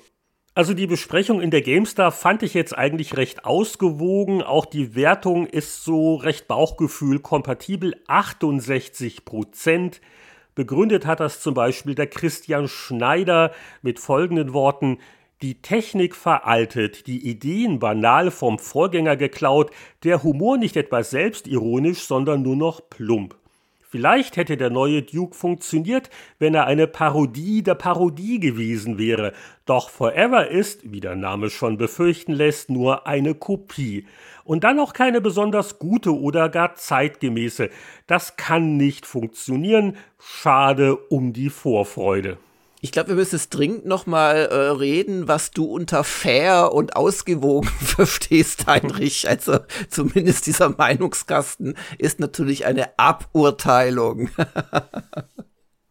[0.58, 4.42] Also die Besprechung in der GameStar fand ich jetzt eigentlich recht ausgewogen.
[4.42, 7.94] Auch die Wertung ist so recht Bauchgefühl kompatibel.
[8.08, 10.02] 68 Prozent.
[10.56, 13.52] Begründet hat das zum Beispiel der Christian Schneider
[13.84, 14.98] mit folgenden Worten.
[15.44, 19.70] Die Technik veraltet, die Ideen banal vom Vorgänger geklaut,
[20.04, 23.36] der Humor nicht etwa selbstironisch, sondern nur noch plump.
[23.98, 29.34] Vielleicht hätte der neue Duke funktioniert, wenn er eine Parodie der Parodie gewesen wäre.
[29.66, 34.06] Doch Forever ist, wie der Name schon befürchten lässt, nur eine Kopie.
[34.44, 37.72] Und dann auch keine besonders gute oder gar zeitgemäße.
[38.06, 39.98] Das kann nicht funktionieren.
[40.20, 42.38] Schade um die Vorfreude.
[42.80, 46.96] Ich glaube, wir müssen es dringend noch mal äh, reden, was du unter fair und
[46.96, 49.28] ausgewogen verstehst, Heinrich.
[49.28, 49.60] Also
[49.90, 54.30] zumindest dieser Meinungskasten ist natürlich eine Aburteilung.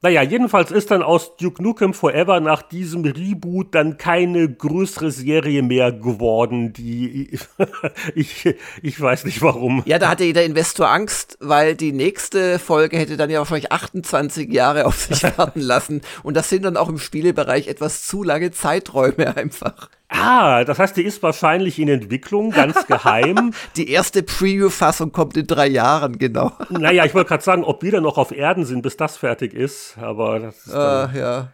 [0.06, 5.64] Naja, jedenfalls ist dann aus Duke Nukem Forever nach diesem Reboot dann keine größere Serie
[5.64, 7.36] mehr geworden, die
[8.14, 9.82] ich, ich weiß nicht warum.
[9.84, 14.52] Ja, da hatte jeder Investor Angst, weil die nächste Folge hätte dann ja wahrscheinlich 28
[14.52, 16.02] Jahre auf sich warten lassen.
[16.22, 19.90] Und das sind dann auch im Spielebereich etwas zu lange Zeiträume einfach.
[20.08, 23.52] Ah, das heißt, die ist wahrscheinlich in Entwicklung, ganz geheim.
[23.76, 26.52] die erste Preview-Fassung kommt in drei Jahren, genau.
[26.70, 29.52] naja, ich wollte gerade sagen, ob wir dann noch auf Erden sind, bis das fertig
[29.52, 31.48] ist, aber das ist dann uh, ja.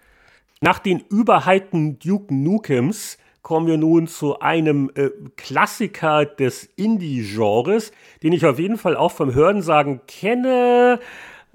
[0.61, 7.93] Nach den überhypten Duke Nukems kommen wir nun zu einem äh, Klassiker des Indie-Genres,
[8.23, 11.01] den ich auf jeden Fall auch vom Hörensagen kenne,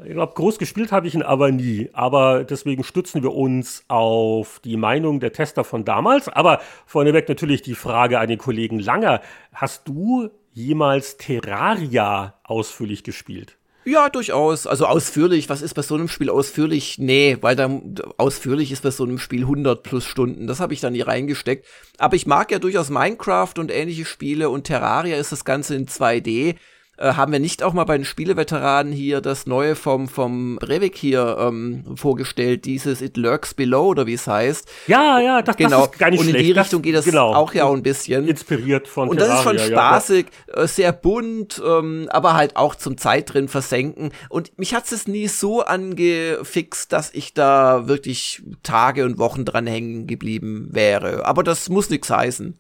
[0.04, 1.90] ich glaube, groß gespielt habe ich ihn aber nie.
[1.94, 6.30] Aber deswegen stützen wir uns auf die Meinung der Tester von damals.
[6.30, 9.22] Aber vorneweg natürlich die Frage an den Kollegen Langer.
[9.54, 13.58] Hast du jemals Terraria ausführlich gespielt?
[13.86, 14.68] Ja, durchaus.
[14.68, 15.50] Also ausführlich.
[15.50, 17.00] Was ist bei so einem Spiel ausführlich?
[17.00, 20.46] Nee, weil dann ausführlich ist bei so einem Spiel 100 plus Stunden.
[20.46, 21.66] Das habe ich da nie reingesteckt.
[21.98, 25.88] Aber ich mag ja durchaus Minecraft und ähnliche Spiele und Terraria ist das Ganze in
[25.88, 26.56] 2D.
[26.98, 30.98] Äh, haben wir nicht auch mal bei den Spieleveteranen hier das neue vom, vom Brevik
[30.98, 34.68] hier ähm, vorgestellt, dieses It Lurks Below oder wie es heißt?
[34.88, 35.82] Ja, ja, das, genau.
[35.82, 36.48] das ist gar nicht Und in schlecht.
[36.48, 37.34] die Richtung geht das genau.
[37.34, 38.28] auch ja auch ein bisschen.
[38.28, 42.74] Inspiriert von Und das ist schon spaßig, ja, äh, sehr bunt, ähm, aber halt auch
[42.74, 44.12] zum Zeit drin versenken.
[44.30, 49.68] Und mich hat es nie so angefixt, dass ich da wirklich Tage und Wochen dran
[49.68, 51.26] hängen geblieben wäre.
[51.26, 52.58] Aber das muss nichts heißen.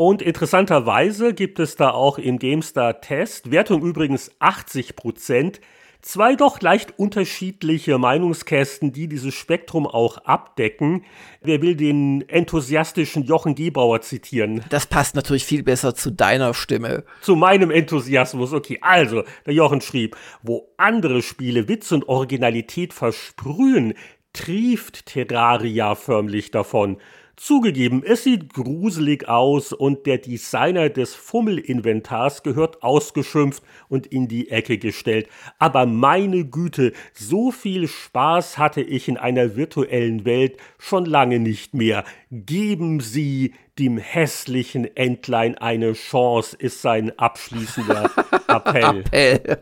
[0.00, 5.60] Und interessanterweise gibt es da auch im GameStar-Test, Wertung übrigens 80 Prozent,
[6.00, 11.04] Zwei doch leicht unterschiedliche Meinungskästen, die dieses Spektrum auch abdecken.
[11.42, 14.64] Wer will den enthusiastischen Jochen Gebauer zitieren?
[14.70, 17.04] Das passt natürlich viel besser zu deiner Stimme.
[17.20, 18.78] Zu meinem Enthusiasmus, okay.
[18.80, 23.92] Also, der Jochen schrieb, wo andere Spiele Witz und Originalität versprühen,
[24.32, 26.96] trieft Terraria förmlich davon.
[27.42, 34.50] Zugegeben, es sieht gruselig aus und der Designer des Fummelinventars gehört ausgeschimpft und in die
[34.50, 35.26] Ecke gestellt.
[35.58, 41.72] Aber meine Güte, so viel Spaß hatte ich in einer virtuellen Welt schon lange nicht
[41.72, 42.04] mehr.
[42.30, 48.10] Geben Sie dem hässlichen Entlein eine Chance, ist sein abschließender
[48.46, 49.00] Appell.
[49.00, 49.58] Appell.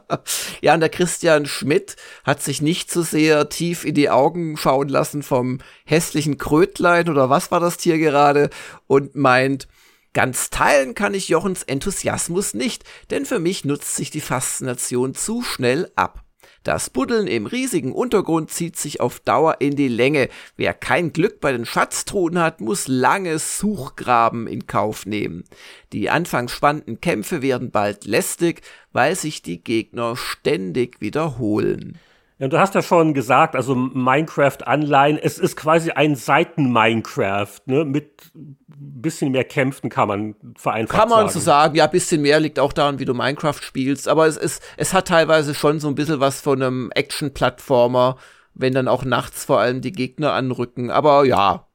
[0.60, 4.90] ja, und der Christian Schmidt hat sich nicht so sehr tief in die Augen schauen
[4.90, 8.50] lassen vom hässlichen Krötlein oder was war das Tier gerade
[8.86, 9.66] und meint,
[10.14, 15.40] Ganz teilen kann ich Jochens Enthusiasmus nicht, denn für mich nutzt sich die Faszination zu
[15.40, 16.21] schnell ab.
[16.62, 20.28] Das Buddeln im riesigen Untergrund zieht sich auf Dauer in die Länge.
[20.56, 25.44] Wer kein Glück bei den Schatztruhen hat, muss lange Suchgraben in Kauf nehmen.
[25.92, 31.98] Die anfangs spannenden Kämpfe werden bald lästig, weil sich die Gegner ständig wiederholen.
[32.38, 37.84] Ja, du hast ja schon gesagt, also Minecraft-Anleihen, es ist quasi ein Seiten-Minecraft, ne?
[37.84, 38.32] Mit
[38.74, 41.00] bisschen mehr Kämpfen kann man vereinfacht sagen.
[41.00, 41.32] Kann man sagen.
[41.32, 44.62] so sagen, ja, bisschen mehr liegt auch daran, wie du Minecraft spielst, aber es ist,
[44.76, 48.16] es hat teilweise schon so ein bisschen was von einem Action-Plattformer,
[48.54, 51.66] wenn dann auch nachts vor allem die Gegner anrücken, aber ja,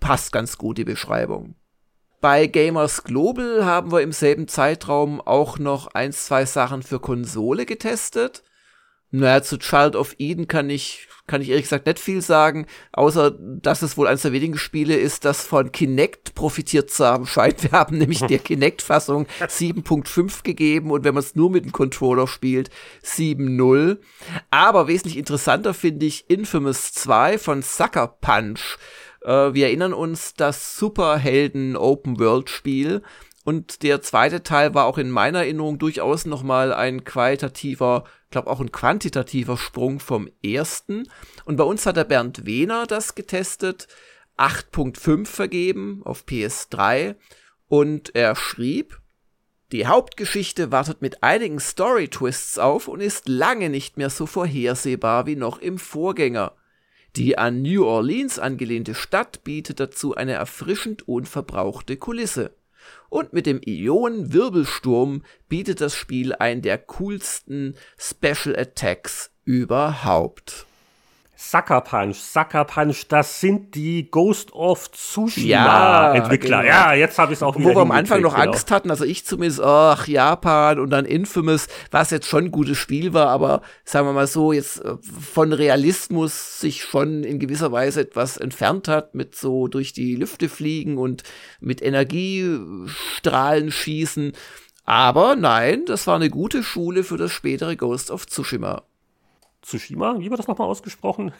[0.00, 1.54] passt ganz gut die Beschreibung.
[2.20, 7.64] Bei Gamers Global haben wir im selben Zeitraum auch noch ein, zwei Sachen für Konsole
[7.64, 8.42] getestet.
[9.12, 13.32] Naja, zu Child of Eden kann ich, kann ich ehrlich gesagt nicht viel sagen, außer
[13.32, 17.64] dass es wohl eines der wenigen Spiele ist, das von Kinect profitiert zu haben scheint.
[17.64, 22.28] Wir haben nämlich der Kinect-Fassung 7.5 gegeben und wenn man es nur mit dem Controller
[22.28, 22.70] spielt,
[23.04, 23.98] 7.0.
[24.50, 28.78] Aber wesentlich interessanter finde ich Infamous 2 von Sucker Punch.
[29.22, 33.02] Äh, wir erinnern uns das Superhelden Open World Spiel
[33.44, 38.50] und der zweite Teil war auch in meiner Erinnerung durchaus noch mal ein qualitativer, glaube
[38.50, 41.08] auch ein quantitativer Sprung vom ersten.
[41.44, 43.88] Und bei uns hat der Bernd Wehner das getestet,
[44.38, 47.16] 8.5 vergeben auf PS3
[47.68, 49.00] und er schrieb,
[49.72, 55.36] die Hauptgeschichte wartet mit einigen Story-Twists auf und ist lange nicht mehr so vorhersehbar wie
[55.36, 56.54] noch im Vorgänger.
[57.16, 62.52] Die an New Orleans angelehnte Stadt bietet dazu eine erfrischend unverbrauchte Kulisse.
[63.10, 70.66] Und mit dem Ionen-Wirbelsturm bietet das Spiel einen der coolsten Special Attacks überhaupt.
[71.42, 76.60] Sucker Punch, Sucker Punch, das sind die Ghost of Tsushima Entwickler.
[76.60, 76.68] genau.
[76.68, 78.90] Ja, jetzt habe ich es auch wieder Wo wir am Anfang noch hingekriegt, Angst hatten,
[78.90, 83.28] also ich zumindest, ach, Japan und dann Infamous, was jetzt schon ein gutes Spiel war,
[83.28, 84.96] aber sagen wir mal so, jetzt äh,
[85.32, 90.50] von Realismus sich schon in gewisser Weise etwas entfernt hat, mit so durch die Lüfte
[90.50, 91.22] fliegen und
[91.58, 94.32] mit Energiestrahlen schießen.
[94.84, 98.82] Aber nein, das war eine gute Schule für das spätere Ghost of Tsushima.
[99.70, 101.32] Tsushima, wie wird das nochmal ausgesprochen?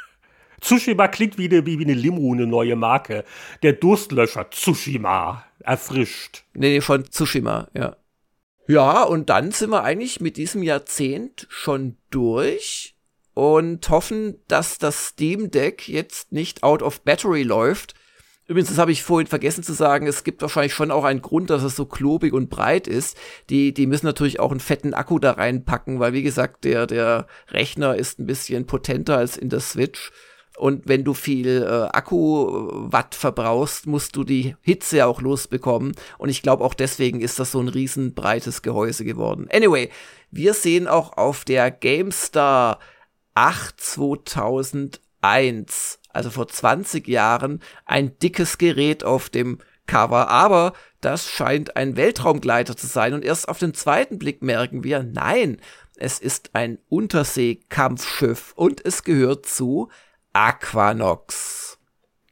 [0.60, 3.24] Tsushima klingt wie eine, wie eine Limo, eine neue Marke.
[3.62, 6.44] Der Durstlöscher Tsushima, erfrischt.
[6.52, 7.96] Nee, nee, von Tsushima, ja.
[8.66, 12.94] Ja, und dann sind wir eigentlich mit diesem Jahrzehnt schon durch
[13.32, 17.94] und hoffen, dass das Steam Deck jetzt nicht out of battery läuft.
[18.50, 21.50] Übrigens, das habe ich vorhin vergessen zu sagen, es gibt wahrscheinlich schon auch einen Grund,
[21.50, 23.16] dass es so klobig und breit ist.
[23.48, 27.28] Die, die müssen natürlich auch einen fetten Akku da reinpacken, weil wie gesagt, der, der
[27.52, 30.10] Rechner ist ein bisschen potenter als in der Switch.
[30.58, 35.92] Und wenn du viel äh, Akkuwatt verbrauchst, musst du die Hitze auch losbekommen.
[36.18, 39.46] Und ich glaube auch deswegen ist das so ein riesen breites Gehäuse geworden.
[39.52, 39.90] Anyway,
[40.32, 42.80] wir sehen auch auf der GameStar
[43.34, 50.28] 8 2001, also vor 20 Jahren, ein dickes Gerät auf dem Cover.
[50.28, 53.14] Aber das scheint ein Weltraumgleiter zu sein.
[53.14, 55.58] Und erst auf den zweiten Blick merken wir, nein,
[55.96, 59.88] es ist ein Unterseekampfschiff und es gehört zu
[60.32, 61.78] Aquanox.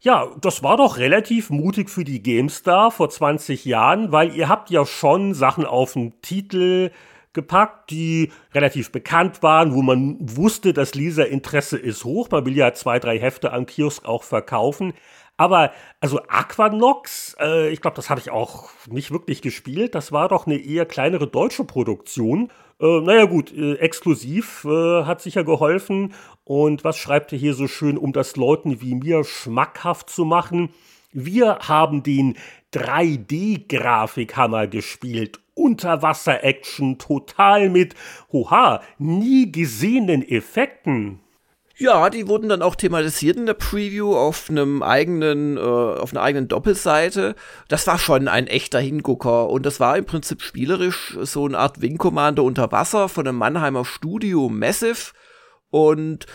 [0.00, 4.70] Ja, das war doch relativ mutig für die GameStar vor 20 Jahren, weil ihr habt
[4.70, 6.92] ja schon Sachen auf den Titel
[7.38, 12.28] gepackt, die relativ bekannt waren, wo man wusste, das Leserinteresse ist hoch.
[12.32, 14.92] Man will ja zwei, drei Hefte am Kiosk auch verkaufen.
[15.36, 15.70] Aber
[16.00, 19.94] also Aquanox, äh, ich glaube, das habe ich auch nicht wirklich gespielt.
[19.94, 22.50] Das war doch eine eher kleinere deutsche Produktion.
[22.80, 26.12] Äh, naja gut, äh, exklusiv äh, hat sicher geholfen.
[26.42, 30.70] Und was schreibt er hier so schön, um das Leuten wie mir schmackhaft zu machen?
[31.12, 32.36] Wir haben den
[32.74, 37.94] 3D-Grafikhammer gespielt Unterwasser-Action, total mit,
[38.32, 41.20] hoha, nie gesehenen Effekten.
[41.80, 46.22] Ja, die wurden dann auch thematisiert in der Preview auf einem eigenen, äh, auf einer
[46.22, 47.36] eigenen Doppelseite.
[47.68, 51.80] Das war schon ein echter Hingucker und das war im Prinzip spielerisch so eine Art
[51.80, 55.12] Wing Commander unter Wasser von einem Mannheimer Studio Massive.
[55.70, 56.26] Und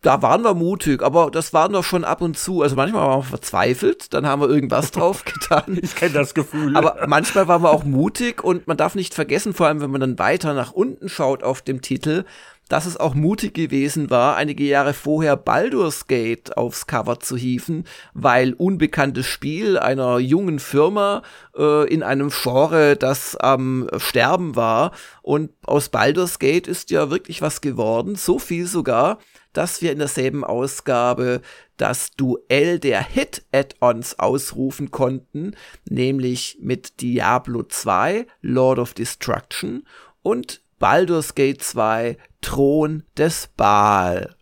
[0.00, 2.62] da waren wir mutig, aber das waren wir schon ab und zu.
[2.62, 5.78] Also manchmal waren wir verzweifelt, dann haben wir irgendwas drauf getan.
[5.82, 6.76] Ich kenne das Gefühl.
[6.76, 10.00] Aber manchmal waren wir auch mutig und man darf nicht vergessen, vor allem wenn man
[10.00, 12.24] dann weiter nach unten schaut auf dem Titel,
[12.68, 17.84] dass es auch mutig gewesen war, einige Jahre vorher Baldur's Gate aufs Cover zu hieven,
[18.14, 21.22] weil unbekanntes Spiel einer jungen Firma
[21.56, 24.92] äh, in einem Genre, das am Sterben war.
[25.22, 29.18] Und aus Baldur's Gate ist ja wirklich was geworden, so viel sogar,
[29.52, 31.40] dass wir in derselben Ausgabe
[31.78, 35.54] das Duell der Hit-Add-ons ausrufen konnten,
[35.88, 39.86] nämlich mit Diablo 2, Lord of Destruction
[40.22, 44.34] und Baldur's Gate 2 Thron des Baal.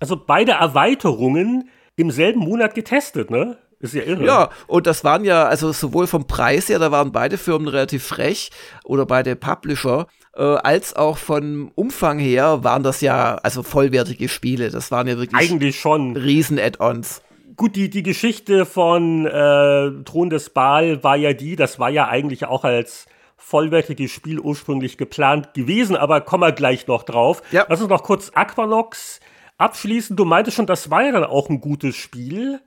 [0.00, 3.58] Also beide Erweiterungen im selben Monat getestet, ne?
[3.80, 4.24] Ist ja irre.
[4.24, 8.04] Ja, und das waren ja, also sowohl vom Preis her, da waren beide Firmen relativ
[8.04, 8.50] frech
[8.84, 10.06] oder beide Publisher,
[10.36, 14.70] äh, als auch vom Umfang her waren das ja also vollwertige Spiele.
[14.70, 17.22] Das waren ja wirklich eigentlich schon Riesen-Add-ons.
[17.56, 22.08] Gut, die, die Geschichte von äh, Thron des Baal war ja die, das war ja
[22.08, 23.06] eigentlich auch als
[23.44, 27.42] vollwertiges Spiel ursprünglich geplant gewesen, aber kommen wir gleich noch drauf.
[27.50, 27.66] Ja.
[27.68, 29.20] Lass uns noch kurz Aquanox
[29.58, 30.16] abschließen.
[30.16, 32.60] Du meintest schon, das war ja dann auch ein gutes Spiel.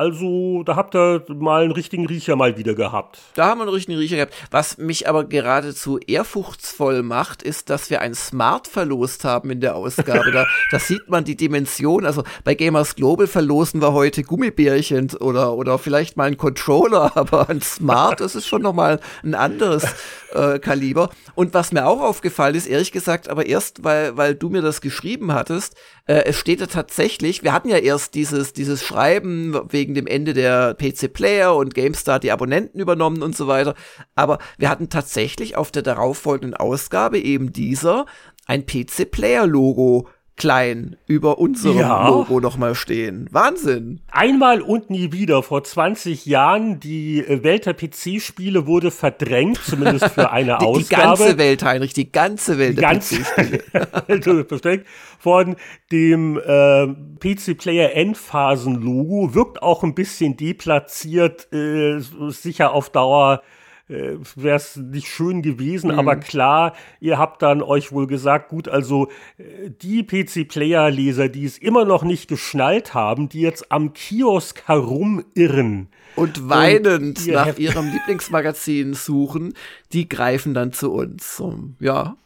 [0.00, 3.18] Also, da habt ihr mal einen richtigen Riecher mal wieder gehabt.
[3.34, 4.34] Da haben wir einen richtigen Riecher gehabt.
[4.52, 9.74] Was mich aber geradezu ehrfurchtsvoll macht, ist, dass wir ein Smart verlost haben in der
[9.74, 10.30] Ausgabe.
[10.30, 12.06] da, da sieht man die Dimension.
[12.06, 17.48] Also bei Gamers Global verlosen wir heute Gummibärchen oder, oder vielleicht mal einen Controller, aber
[17.48, 19.84] ein Smart, das ist schon nochmal ein anderes
[20.32, 21.10] äh, Kaliber.
[21.34, 24.80] Und was mir auch aufgefallen ist, ehrlich gesagt, aber erst, weil, weil du mir das
[24.80, 25.74] geschrieben hattest,
[26.08, 30.32] äh, es steht ja tatsächlich, wir hatten ja erst dieses, dieses Schreiben wegen dem Ende
[30.32, 33.74] der PC Player und GameStar die Abonnenten übernommen und so weiter.
[34.14, 38.06] Aber wir hatten tatsächlich auf der darauffolgenden Ausgabe eben dieser
[38.46, 42.08] ein PC Player Logo klein über unserem ja.
[42.08, 43.28] Logo nochmal stehen.
[43.30, 44.00] Wahnsinn.
[44.10, 45.42] Einmal und nie wieder.
[45.42, 50.82] Vor 20 Jahren, die äh, Welt der PC-Spiele wurde verdrängt, zumindest für eine die, Ausgabe.
[50.82, 54.44] Die ganze Welt, Heinrich, die ganze Welt die der PC-Spiele.
[54.48, 54.84] verdrängt
[55.18, 55.56] von
[55.92, 56.86] dem äh,
[57.18, 59.34] PC-Player Endphasen-Logo.
[59.34, 61.98] Wirkt auch ein bisschen deplatziert, äh,
[62.30, 63.42] sicher auf Dauer
[63.88, 65.98] äh, wäre es nicht schön gewesen, mhm.
[65.98, 69.08] aber klar, ihr habt dann euch wohl gesagt, gut, also
[69.38, 75.88] äh, die PC-Player-Leser, die es immer noch nicht geschnallt haben, die jetzt am Kiosk herumirren
[76.16, 76.86] und weinend
[77.18, 79.54] und nach ihrem Lieblingsmagazin suchen,
[79.92, 81.42] die greifen dann zu uns.
[81.80, 82.16] Ja.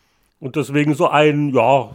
[0.41, 1.95] Und deswegen so ein, ja,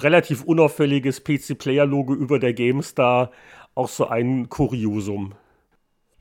[0.00, 3.30] relativ unauffälliges PC-Player-Logo über der GameStar,
[3.74, 5.32] auch so ein Kuriosum.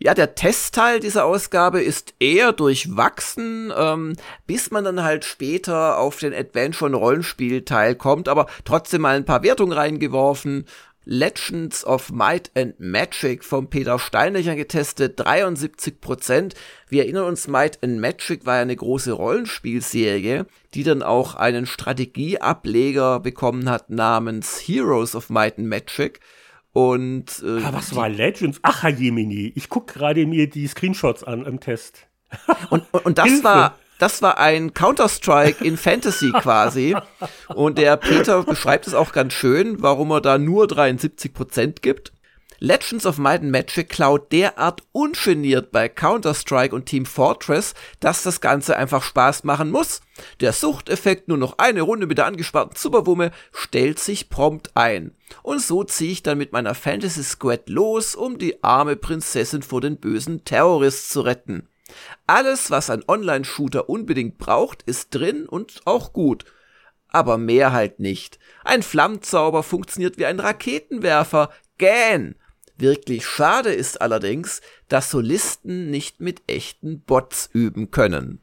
[0.04, 4.16] Ja, der Testteil dieser Ausgabe ist eher durchwachsen, ähm,
[4.47, 9.26] bis man dann halt später auf den Adventure- und Rollenspielteil kommt, aber trotzdem mal ein
[9.26, 10.66] paar Wertungen reingeworfen.
[11.06, 16.56] Legends of Might and Magic vom Peter Steinlecher getestet, 73 Prozent.
[16.89, 21.68] Wir erinnern uns, Might and Magic war ja eine große Rollenspielserie, die dann auch einen
[21.68, 26.22] Strategieableger bekommen hat namens Heroes of Might and Magic.
[26.74, 28.59] Und äh, ah, was war Legends?
[28.61, 32.07] Ach, Jemini, ich gucke gerade mir die Screenshots an im Test.
[32.69, 36.95] und, und, und das war das war ein Counter-Strike in Fantasy quasi.
[37.53, 42.11] Und der Peter beschreibt es auch ganz schön, warum er da nur 73% gibt.
[42.64, 48.39] Legends of Might and Magic klaut derart ungeniert bei Counter-Strike und Team Fortress, dass das
[48.39, 50.01] Ganze einfach Spaß machen muss.
[50.41, 55.16] Der Suchteffekt nur noch eine Runde mit der angespannten Superwumme stellt sich prompt ein.
[55.41, 59.82] Und so ziehe ich dann mit meiner Fantasy Squad los, um die arme Prinzessin vor
[59.82, 61.68] den bösen Terrorist zu retten.
[62.28, 66.45] Alles, was ein Online-Shooter unbedingt braucht, ist drin und auch gut.
[67.07, 68.38] Aber mehr halt nicht.
[68.64, 71.49] Ein Flammzauber funktioniert wie ein Raketenwerfer.
[71.80, 72.36] Gähn!
[72.82, 78.42] Wirklich schade ist allerdings, dass Solisten nicht mit echten Bots üben können.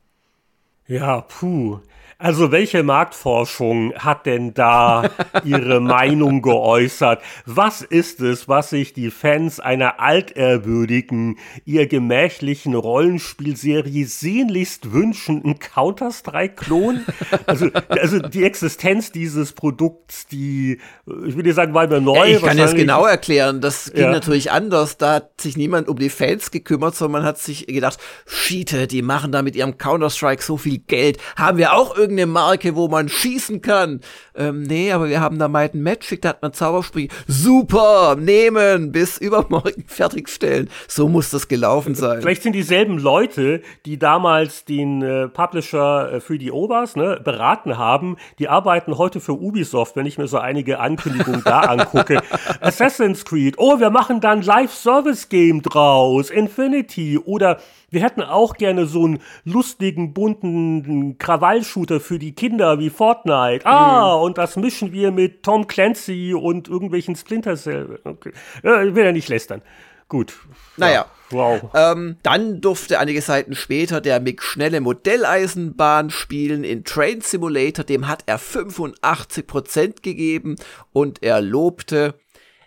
[0.88, 1.80] Ja, puh.
[2.20, 5.08] Also welche Marktforschung hat denn da
[5.44, 7.22] ihre Meinung geäußert?
[7.46, 15.44] Was ist es, was sich die Fans einer altehrwürdigen, ihr gemächlichen Rollenspielserie sehnlichst wünschen?
[15.44, 17.04] Ein Counter-Strike-Klon?
[17.46, 20.80] Also, also die Existenz dieses Produkts, die,
[21.24, 22.16] ich würde sagen, war mir neu.
[22.16, 23.60] Ja, ich kann das genau erklären.
[23.60, 24.10] Das ging ja.
[24.10, 24.96] natürlich anders.
[24.96, 29.02] Da hat sich niemand um die Fans gekümmert, sondern man hat sich gedacht, Schiete, die
[29.02, 31.18] machen da mit ihrem Counter-Strike so viel viel Geld.
[31.36, 34.00] Haben wir auch irgendeine Marke, wo man schießen kann?
[34.34, 37.08] Ähm, nee, aber wir haben da Might Magic, da hat man Zaubersprüche.
[37.26, 40.70] Super, nehmen, bis übermorgen fertigstellen.
[40.86, 42.20] So muss das gelaufen sein.
[42.20, 47.78] Vielleicht sind dieselben Leute, die damals den äh, Publisher äh, für die Obers ne, beraten
[47.78, 52.22] haben, die arbeiten heute für Ubisoft, wenn ich mir so einige Ankündigungen da angucke.
[52.60, 57.58] Assassin's Creed, oh, wir machen dann Live-Service-Game draus, Infinity oder
[57.90, 63.64] wir hätten auch gerne so einen lustigen, bunten Krawallshooter für die Kinder wie Fortnite.
[63.66, 64.22] Ah, mhm.
[64.22, 68.00] und das mischen wir mit Tom Clancy und irgendwelchen Splinter Cell.
[68.04, 68.32] Okay.
[68.56, 69.62] ich will ja nicht lästern.
[70.08, 70.34] Gut.
[70.76, 71.06] Naja.
[71.30, 71.70] Wow.
[71.74, 77.84] Ähm, dann durfte einige Seiten später der Mick schnelle Modelleisenbahn spielen in Train Simulator.
[77.84, 80.56] Dem hat er 85% gegeben
[80.92, 82.14] und er lobte,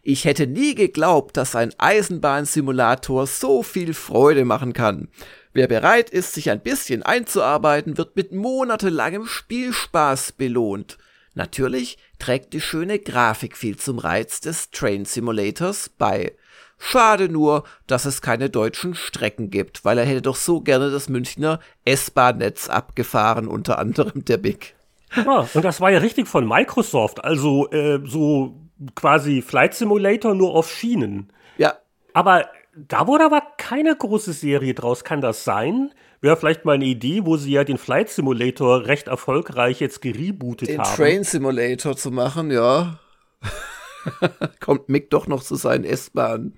[0.03, 5.09] ich hätte nie geglaubt, dass ein Eisenbahnsimulator so viel Freude machen kann.
[5.53, 10.97] Wer bereit ist, sich ein bisschen einzuarbeiten, wird mit monatelangem Spielspaß belohnt.
[11.33, 16.33] Natürlich trägt die schöne Grafik viel zum Reiz des Train Simulators bei.
[16.77, 21.09] Schade nur, dass es keine deutschen Strecken gibt, weil er hätte doch so gerne das
[21.09, 24.75] Münchner S-Bahn-Netz abgefahren, unter anderem der Big.
[25.15, 28.60] Ah, und das war ja richtig von Microsoft, also äh, so
[28.95, 31.31] quasi Flight Simulator nur auf Schienen.
[31.57, 31.75] Ja.
[32.13, 35.03] Aber da wurde aber keine große Serie draus.
[35.03, 35.93] Kann das sein?
[36.21, 40.69] Wäre vielleicht mal eine Idee, wo sie ja den Flight Simulator recht erfolgreich jetzt gerebootet
[40.69, 40.89] den haben.
[40.89, 42.99] Den Train Simulator zu machen, ja.
[44.59, 46.57] Kommt Mick doch noch zu seinen S-Bahnen.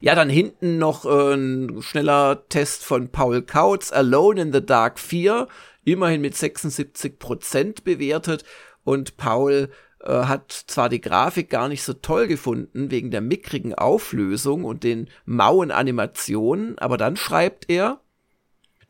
[0.00, 4.98] Ja, dann hinten noch äh, ein schneller Test von Paul Kautz, Alone in the Dark
[4.98, 5.46] 4,
[5.84, 8.44] immerhin mit 76% bewertet.
[8.82, 9.70] Und Paul
[10.02, 14.84] äh, hat zwar die Grafik gar nicht so toll gefunden, wegen der mickrigen Auflösung und
[14.84, 18.00] den mauen Animationen, aber dann schreibt er,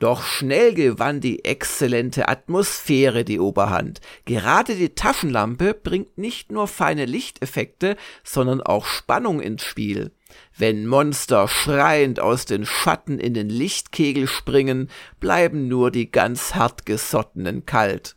[0.01, 4.01] doch schnell gewann die exzellente Atmosphäre die Oberhand.
[4.25, 10.13] Gerade die Taschenlampe bringt nicht nur feine Lichteffekte, sondern auch Spannung ins Spiel.
[10.57, 14.89] Wenn Monster schreiend aus den Schatten in den Lichtkegel springen,
[15.21, 18.17] bleiben nur die ganz hartgesottenen kalt.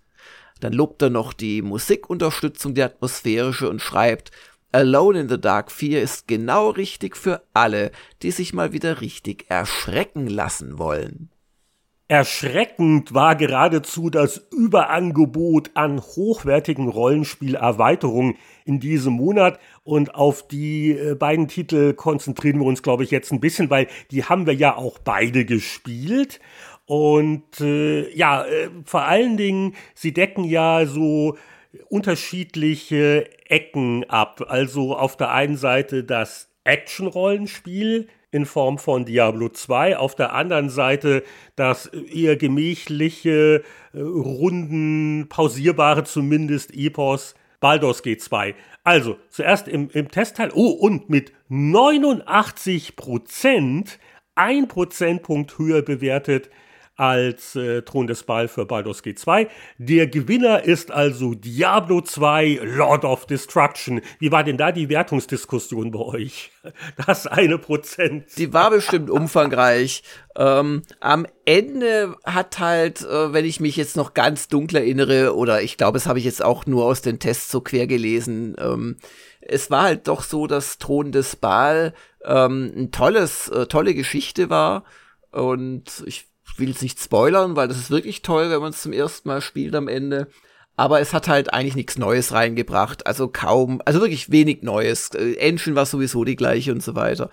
[0.64, 4.32] Dann lobt er noch die Musikunterstützung, die atmosphärische und schreibt,
[4.72, 7.92] Alone in the Dark 4 ist genau richtig für alle,
[8.22, 11.30] die sich mal wieder richtig erschrecken lassen wollen.
[12.08, 18.36] Erschreckend war geradezu das Überangebot an hochwertigen Rollenspielerweiterungen
[18.66, 23.34] in diesem Monat und auf die äh, beiden Titel konzentrieren wir uns, glaube ich, jetzt
[23.34, 26.40] ein bisschen, weil die haben wir ja auch beide gespielt
[26.86, 31.38] und äh, ja, äh, vor allen Dingen, sie decken ja so
[31.90, 34.46] unterschiedliche Ecken ab.
[34.48, 40.70] Also auf der einen Seite das Action-Rollenspiel in Form von Diablo 2, auf der anderen
[40.70, 41.24] Seite
[41.56, 43.64] das eher gemächliche,
[43.94, 48.56] äh, runden, pausierbare zumindest Epos Baldur's G2.
[48.84, 54.00] Also, zuerst im, im Testteil, oh, und mit 89 Prozent,
[54.36, 56.50] ein Prozentpunkt höher bewertet
[56.96, 59.48] als äh, Thron des Baal für Baldur's G2.
[59.78, 64.02] Der Gewinner ist also Diablo 2 Lord of Destruction.
[64.20, 66.52] Wie war denn da die Wertungsdiskussion bei euch?
[67.06, 68.26] Das eine Prozent.
[68.38, 70.04] Die war bestimmt umfangreich.
[70.38, 75.62] Ähm, am Ende hat halt, äh, wenn ich mich jetzt noch ganz dunkel erinnere, oder
[75.62, 78.98] ich glaube, es habe ich jetzt auch nur aus den Tests so quer gelesen, ähm,
[79.42, 84.50] es war halt doch so, dass Thron des Baal ähm, ein tolles, äh, tolle Geschichte
[84.50, 84.86] war.
[85.32, 86.28] Und ich
[86.58, 89.42] will es nicht spoilern, weil das ist wirklich toll, wenn man es zum ersten Mal
[89.42, 90.28] spielt am Ende.
[90.76, 93.06] Aber es hat halt eigentlich nichts Neues reingebracht.
[93.06, 95.10] Also kaum, also wirklich wenig Neues.
[95.14, 97.30] Äh, Engine war sowieso die gleiche und so weiter.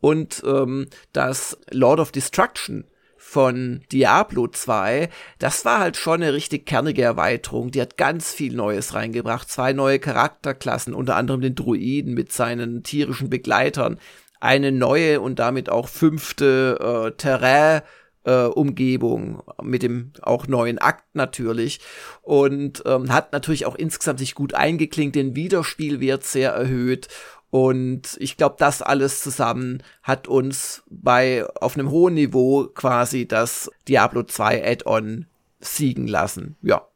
[0.00, 2.84] Und ähm, das Lord of Destruction
[3.16, 5.08] von Diablo 2,
[5.38, 7.70] das war halt schon eine richtig kernige Erweiterung.
[7.70, 9.48] Die hat ganz viel Neues reingebracht.
[9.48, 13.98] Zwei neue Charakterklassen, unter anderem den Druiden mit seinen tierischen Begleitern.
[14.40, 17.82] Eine neue und damit auch fünfte äh, Terrain
[18.24, 21.80] äh, Umgebung mit dem auch neuen Akt natürlich
[22.22, 27.08] und ähm, hat natürlich auch insgesamt sich gut eingeklingt, den Wiederspielwert sehr erhöht
[27.52, 33.70] und ich glaube, das alles zusammen hat uns bei auf einem hohen Niveau quasi das
[33.88, 35.26] Diablo 2 Add-on
[35.60, 36.56] siegen lassen.
[36.62, 36.88] Ja.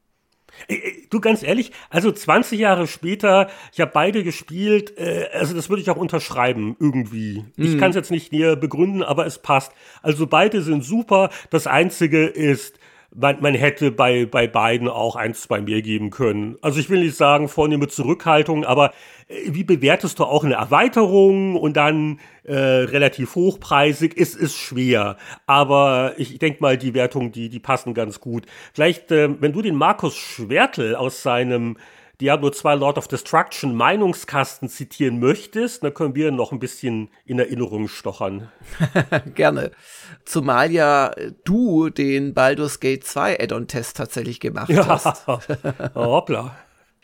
[1.11, 5.83] Du ganz ehrlich, also 20 Jahre später, ich habe beide gespielt, äh, also das würde
[5.83, 7.45] ich auch unterschreiben irgendwie.
[7.57, 7.65] Mhm.
[7.65, 9.73] Ich kann es jetzt nicht näher begründen, aber es passt.
[10.03, 11.31] Also beide sind super.
[11.51, 12.79] Das einzige ist
[13.17, 16.57] man, man hätte bei, bei beiden auch eins, zwei mehr geben können.
[16.61, 18.93] Also ich will nicht sagen, vornehme Zurückhaltung, aber
[19.29, 24.15] äh, wie bewertest du auch eine Erweiterung und dann äh, relativ hochpreisig?
[24.17, 25.17] Es ist schwer,
[25.47, 28.45] aber ich denke mal, die Wertungen, die, die passen ganz gut.
[28.75, 31.77] Vielleicht, äh, wenn du den Markus Schwertel aus seinem
[32.21, 37.39] Diablo 2 Lord of Destruction Meinungskasten zitieren möchtest, dann können wir noch ein bisschen in
[37.39, 38.51] Erinnerung stochern.
[39.35, 39.71] Gerne.
[40.25, 41.15] Zumal ja
[41.45, 44.87] du den Baldur's Gate 2 Add-on-Test tatsächlich gemacht ja.
[44.87, 45.27] hast.
[45.95, 46.57] Hoppla.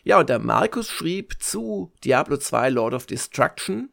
[0.02, 3.90] Ja, und der Markus schrieb zu Diablo 2 Lord of Destruction.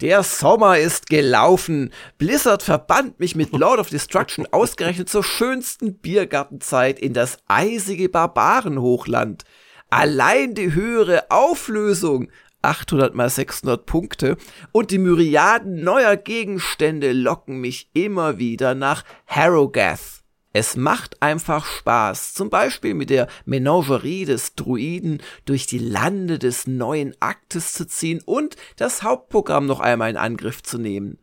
[0.00, 1.92] Der Sommer ist gelaufen.
[2.18, 9.44] Blizzard verbannt mich mit Lord of Destruction ausgerechnet zur schönsten Biergartenzeit in das eisige Barbarenhochland.
[9.90, 12.28] Allein die höhere Auflösung
[12.62, 14.36] 800 mal 600 Punkte
[14.72, 20.24] und die Myriaden neuer Gegenstände locken mich immer wieder nach Harrogath.
[20.52, 26.66] Es macht einfach Spaß, zum Beispiel mit der Menagerie des Druiden durch die Lande des
[26.66, 31.18] neuen Aktes zu ziehen und das Hauptprogramm noch einmal in Angriff zu nehmen.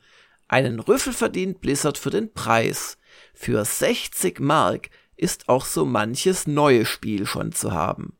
[0.47, 2.97] Einen Rüffel verdient Blizzard für den Preis.
[3.33, 8.15] Für 60 Mark ist auch so manches neue Spiel schon zu haben.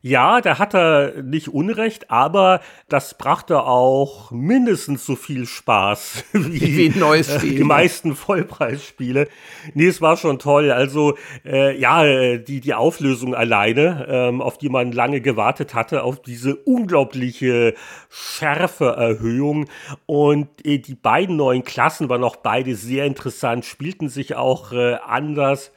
[0.00, 6.76] Ja, da hat er nicht Unrecht, aber das brachte auch mindestens so viel Spaß wie,
[6.76, 7.56] wie ein neues Spiel.
[7.56, 9.28] die meisten Vollpreisspiele.
[9.74, 10.70] Nee, es war schon toll.
[10.70, 16.22] Also äh, ja, die, die Auflösung alleine, ähm, auf die man lange gewartet hatte, auf
[16.22, 17.74] diese unglaubliche
[18.08, 19.66] Schärfeerhöhung.
[20.06, 24.94] Und äh, die beiden neuen Klassen waren auch beide sehr interessant, spielten sich auch äh,
[25.04, 25.72] anders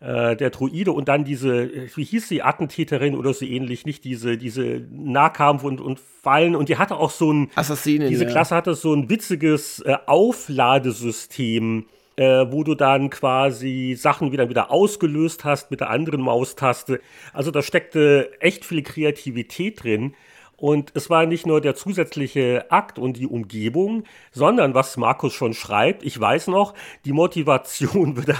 [0.00, 4.36] äh, der Druide und dann diese, wie hieß sie, Attentäterin oder so ähnlich, nicht diese,
[4.36, 8.30] diese Nahkampf und, und Fallen und die hatte auch so ein, Assassinen, diese ja.
[8.30, 11.86] Klasse hatte so ein witziges äh, Aufladesystem,
[12.16, 17.00] äh, wo du dann quasi Sachen wieder wieder ausgelöst hast mit der anderen Maustaste.
[17.32, 20.14] Also da steckte echt viel Kreativität drin.
[20.56, 25.52] Und es war nicht nur der zusätzliche Akt und die Umgebung, sondern was Markus schon
[25.52, 26.72] schreibt, ich weiß noch,
[27.04, 28.38] die Motivation wieder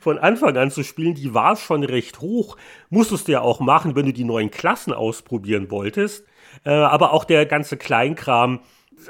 [0.00, 2.56] von Anfang an zu spielen, die war schon recht hoch.
[2.90, 6.26] Musstest du ja auch machen, wenn du die neuen Klassen ausprobieren wolltest.
[6.64, 8.60] Äh, aber auch der ganze Kleinkram,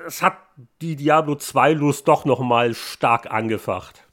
[0.07, 0.37] es hat
[0.81, 4.06] die Diablo 2 Lust doch nochmal stark angefacht.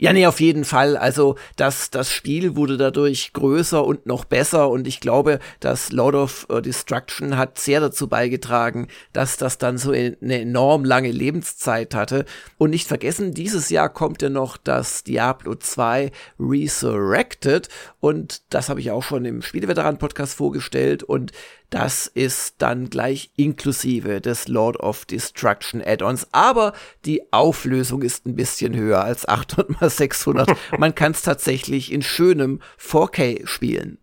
[0.00, 0.96] Ja, nee, auf jeden Fall.
[0.96, 6.14] Also das, das Spiel wurde dadurch größer und noch besser und ich glaube, dass Lord
[6.14, 11.96] of äh, Destruction hat sehr dazu beigetragen, dass das dann so eine enorm lange Lebenszeit
[11.96, 12.26] hatte.
[12.58, 17.68] Und nicht vergessen, dieses Jahr kommt ja noch das Diablo 2 Resurrected
[17.98, 21.32] und das habe ich auch schon im Spieleveteran-Podcast vorgestellt und
[21.70, 26.28] das ist dann gleich inklusive des Lord of Destruction Add-ons.
[26.32, 26.72] Aber
[27.04, 30.50] die Auflösung ist ein bisschen höher als 800 x 600.
[30.78, 33.98] Man kann es tatsächlich in schönem 4K spielen.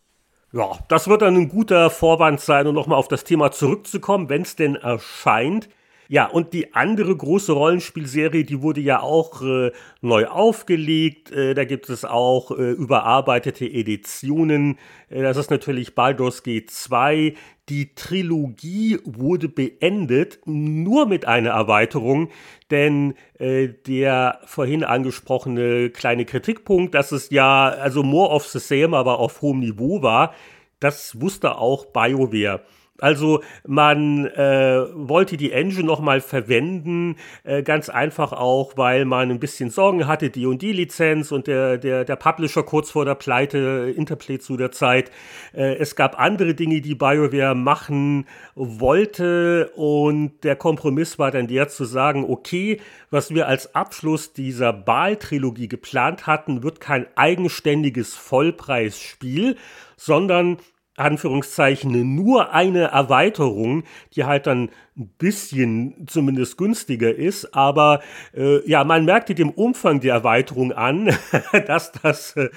[0.51, 4.43] Ja, das wird dann ein guter Vorwand sein, um nochmal auf das Thema zurückzukommen, wenn
[4.43, 5.67] es denn erscheint.
[6.07, 9.71] Ja, und die andere große Rollenspielserie, die wurde ja auch äh,
[10.01, 11.31] neu aufgelegt.
[11.31, 14.77] Äh, da gibt es auch äh, überarbeitete Editionen.
[15.09, 17.33] Äh, das ist natürlich Baldur's Gate 2.
[17.69, 22.29] Die Trilogie wurde beendet, nur mit einer Erweiterung,
[22.69, 28.95] denn äh, der vorhin angesprochene kleine Kritikpunkt, dass es ja also more of the same,
[28.95, 30.35] aber auf hohem Niveau war,
[30.79, 32.61] das wusste auch BioWare.
[32.99, 39.39] Also man äh, wollte die Engine nochmal verwenden, äh, ganz einfach auch, weil man ein
[39.39, 43.15] bisschen Sorgen hatte, die und die Lizenz und der, der, der Publisher kurz vor der
[43.15, 45.11] Pleite, Interplay zu der Zeit.
[45.53, 51.67] Äh, es gab andere Dinge, die BioWare machen wollte und der Kompromiss war dann der
[51.67, 52.79] zu sagen, okay,
[53.11, 59.57] was wir als Abschluss dieser Baal-Trilogie geplant hatten, wird kein eigenständiges Vollpreisspiel,
[59.97, 60.57] sondern
[60.97, 63.83] Anführungszeichen nur eine Erweiterung,
[64.15, 68.01] die halt dann ein bisschen zumindest günstiger ist, aber
[68.33, 71.15] äh, ja, man merkte dem Umfang der Erweiterung an,
[71.67, 72.49] dass das äh,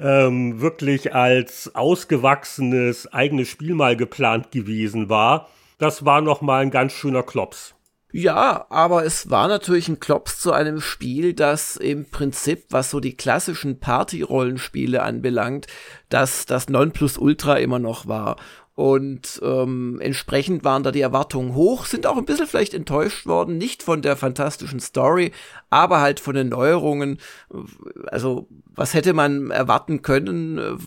[0.00, 5.48] ähm, wirklich als ausgewachsenes eigenes Spiel mal geplant gewesen war.
[5.78, 7.74] Das war noch mal ein ganz schöner Klops.
[8.14, 13.00] Ja, aber es war natürlich ein Klops zu einem Spiel, das im Prinzip, was so
[13.00, 15.66] die klassischen Party-Rollenspiele anbelangt,
[16.10, 18.36] dass das Nonplusultra immer noch war.
[18.74, 23.58] Und ähm, entsprechend waren da die Erwartungen hoch, sind auch ein bisschen vielleicht enttäuscht worden,
[23.58, 25.32] nicht von der fantastischen Story,
[25.68, 27.18] aber halt von den Neuerungen.
[28.06, 30.78] Also, was hätte man erwarten können?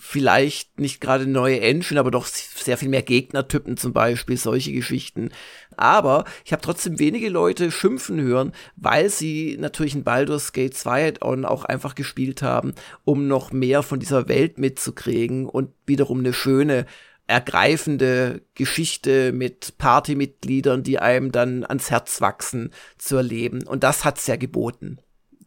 [0.00, 5.30] vielleicht nicht gerade neue Engine, aber doch sehr viel mehr Gegnertypen zum Beispiel, solche Geschichten.
[5.76, 11.08] Aber ich habe trotzdem wenige Leute schimpfen hören, weil sie natürlich ein Baldur's Gate 2
[11.08, 16.32] Add-on auch einfach gespielt haben, um noch mehr von dieser Welt mitzukriegen und wiederum eine
[16.32, 16.86] schöne
[17.28, 23.64] ergreifende Geschichte mit Partymitgliedern, die einem dann ans Herz wachsen, zu erleben.
[23.66, 24.98] Und das hat's ja geboten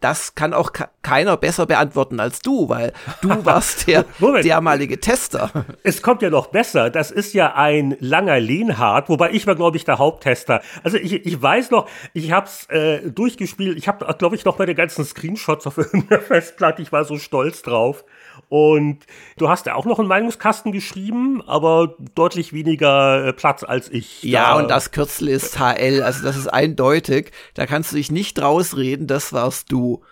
[0.01, 0.71] das kann auch
[1.03, 2.91] keiner besser beantworten als du, weil
[3.21, 4.05] du warst der
[4.43, 5.51] dermalige Tester.
[5.83, 6.89] Es kommt ja noch besser.
[6.89, 10.61] Das ist ja ein langer Lehnhardt, wobei ich war, glaube ich, der Haupttester.
[10.83, 13.77] Also ich, ich weiß noch, ich habe es äh, durchgespielt.
[13.77, 16.81] Ich habe, glaube ich, noch meine ganzen Screenshots auf irgendeiner Festplatte.
[16.81, 18.03] Ich war so stolz drauf.
[18.51, 19.05] Und
[19.37, 24.23] du hast ja auch noch einen Meinungskasten geschrieben, aber deutlich weniger äh, Platz als ich.
[24.23, 27.31] Ja, und das Kürzel ist HL, also das ist eindeutig.
[27.53, 30.03] Da kannst du dich nicht rausreden, das warst du.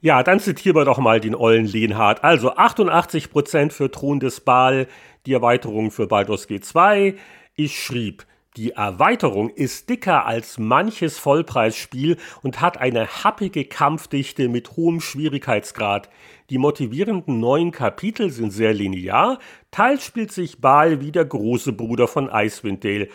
[0.00, 2.24] Ja, dann zitieren wir doch mal den ollen Lehnhardt.
[2.24, 4.88] Also 88% für Thron des Baal,
[5.24, 7.14] die Erweiterung für Baldur's G2.
[7.54, 8.26] Ich schrieb,
[8.56, 16.08] die Erweiterung ist dicker als manches Vollpreisspiel und hat eine happige Kampfdichte mit hohem Schwierigkeitsgrad.
[16.50, 19.40] Die motivierenden neuen Kapitel sind sehr linear,
[19.72, 23.08] teils spielt sich Baal wie der große Bruder von Icewind Dale.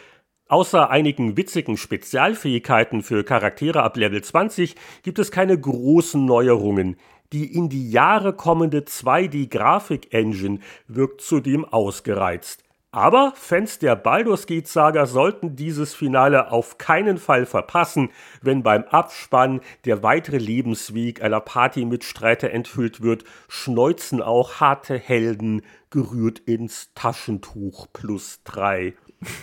[0.49, 6.97] Außer einigen witzigen Spezialfähigkeiten für Charaktere ab Level 20 gibt es keine großen Neuerungen.
[7.31, 12.63] Die in die Jahre kommende 2D-Grafik-Engine wirkt zudem ausgereizt.
[12.91, 18.09] Aber Fans der Baldur's Gate Saga sollten dieses Finale auf keinen Fall verpassen,
[18.41, 25.61] wenn beim Abspann der weitere Lebensweg einer Partymitstreiter enthüllt wird, schneuzen auch harte Helden
[25.91, 28.95] gerührt ins Taschentuch plus drei.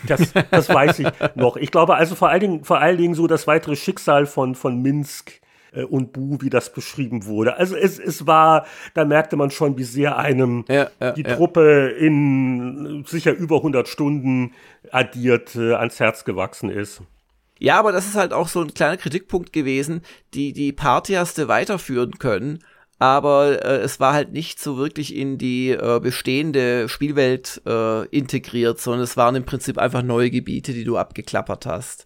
[0.09, 1.57] Das, das weiß ich noch.
[1.57, 4.83] Ich glaube also vor allen Dingen, vor allen Dingen so das weitere Schicksal von, von
[4.83, 5.41] Minsk
[5.73, 7.57] und Bu, wie das beschrieben wurde.
[7.57, 11.37] Also es, es war, da merkte man schon, wie sehr einem ja, ja, die ja.
[11.37, 14.53] Truppe in sicher über 100 Stunden
[14.91, 17.03] addiert äh, ans Herz gewachsen ist.
[17.59, 20.03] Ja, aber das ist halt auch so ein kleiner Kritikpunkt gewesen,
[20.35, 22.59] die die Party hast du weiterführen können,
[22.99, 28.81] aber äh, es war halt nicht so wirklich in die äh, bestehende Spielwelt äh, integriert,
[28.81, 32.06] sondern es waren im Prinzip einfach neue Gebiete, die du abgeklappert hast.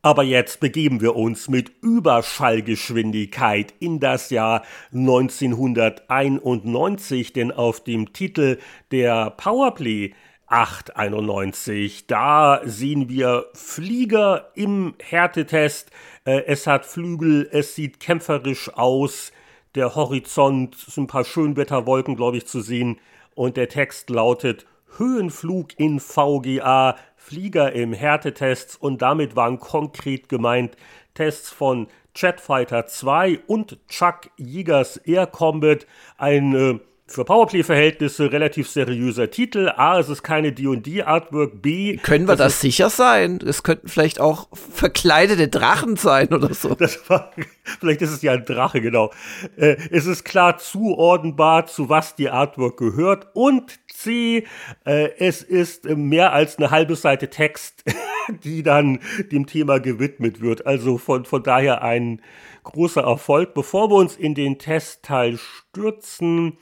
[0.00, 4.62] Aber jetzt begeben wir uns mit Überschallgeschwindigkeit in das Jahr
[4.92, 8.60] 1991, denn auf dem Titel
[8.92, 10.14] der Powerplay
[10.46, 12.06] 891.
[12.06, 15.90] Da sehen wir Flieger im Härtetest.
[16.24, 19.32] Äh, es hat Flügel, es sieht kämpferisch aus.
[19.74, 22.98] Der Horizont sind ein paar Schönwetterwolken, glaube ich, zu sehen.
[23.34, 24.66] Und der Text lautet
[24.96, 26.96] Höhenflug in VGA
[27.28, 30.78] Flieger im Härtetests und damit waren konkret gemeint
[31.12, 35.86] Tests von Jetfighter 2 und Chuck Jägers Air Combat,
[36.16, 36.78] ein äh,
[37.08, 39.70] für Powerplay-Verhältnisse relativ seriöser Titel.
[39.74, 41.62] A, es ist keine D&D-Artwork.
[41.62, 43.38] B, können wir das sicher sein?
[43.44, 46.70] Es könnten vielleicht auch verkleidete Drachen sein oder so.
[47.08, 47.32] War,
[47.80, 49.10] vielleicht ist es ja ein Drache, genau.
[49.56, 53.28] Äh, es ist klar zuordnenbar, zu was die Artwork gehört.
[53.32, 54.46] Und C,
[54.84, 57.84] äh, es ist mehr als eine halbe Seite Text,
[58.44, 59.00] die dann
[59.32, 60.66] dem Thema gewidmet wird.
[60.66, 62.20] Also von, von daher ein
[62.64, 63.54] großer Erfolg.
[63.54, 66.58] Bevor wir uns in den Testteil stürzen,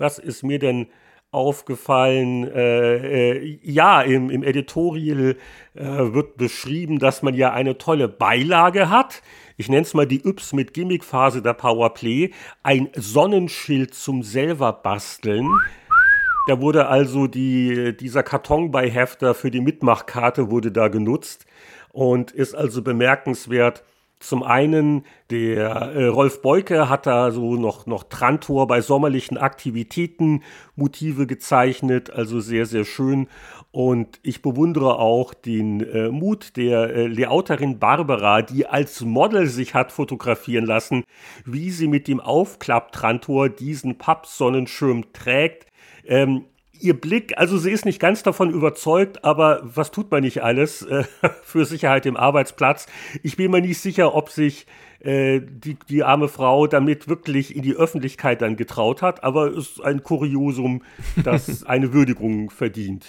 [0.00, 0.88] was ist mir denn
[1.30, 2.48] aufgefallen?
[2.48, 5.36] Äh, äh, ja, im, im Editorial
[5.74, 9.22] äh, wird beschrieben, dass man ja eine tolle Beilage hat.
[9.56, 12.30] Ich nenne es mal die Yps mit Gimmick-Phase der Powerplay.
[12.62, 15.48] Ein Sonnenschild zum selber basteln.
[16.48, 21.46] Da wurde also die, dieser Kartonbeihefter für die Mitmachkarte wurde da genutzt
[21.92, 23.84] und ist also bemerkenswert,
[24.20, 30.42] zum einen, der äh, Rolf Beuke hat da so noch, noch Trantor bei sommerlichen Aktivitäten
[30.76, 33.28] Motive gezeichnet, also sehr, sehr schön.
[33.72, 39.72] Und ich bewundere auch den äh, Mut der äh, Layouterin Barbara, die als Model sich
[39.72, 41.04] hat fotografieren lassen,
[41.46, 45.66] wie sie mit dem Aufklapptrantor diesen Pappsonnenschirm trägt.
[46.06, 46.44] Ähm,
[46.82, 50.82] ihr Blick, also sie ist nicht ganz davon überzeugt, aber was tut man nicht alles
[50.82, 51.04] äh,
[51.42, 52.86] für Sicherheit im Arbeitsplatz?
[53.22, 54.66] Ich bin mir nicht sicher, ob sich
[55.00, 59.70] äh, die, die arme Frau damit wirklich in die Öffentlichkeit dann getraut hat, aber es
[59.70, 60.82] ist ein Kuriosum,
[61.22, 63.06] das eine Würdigung verdient.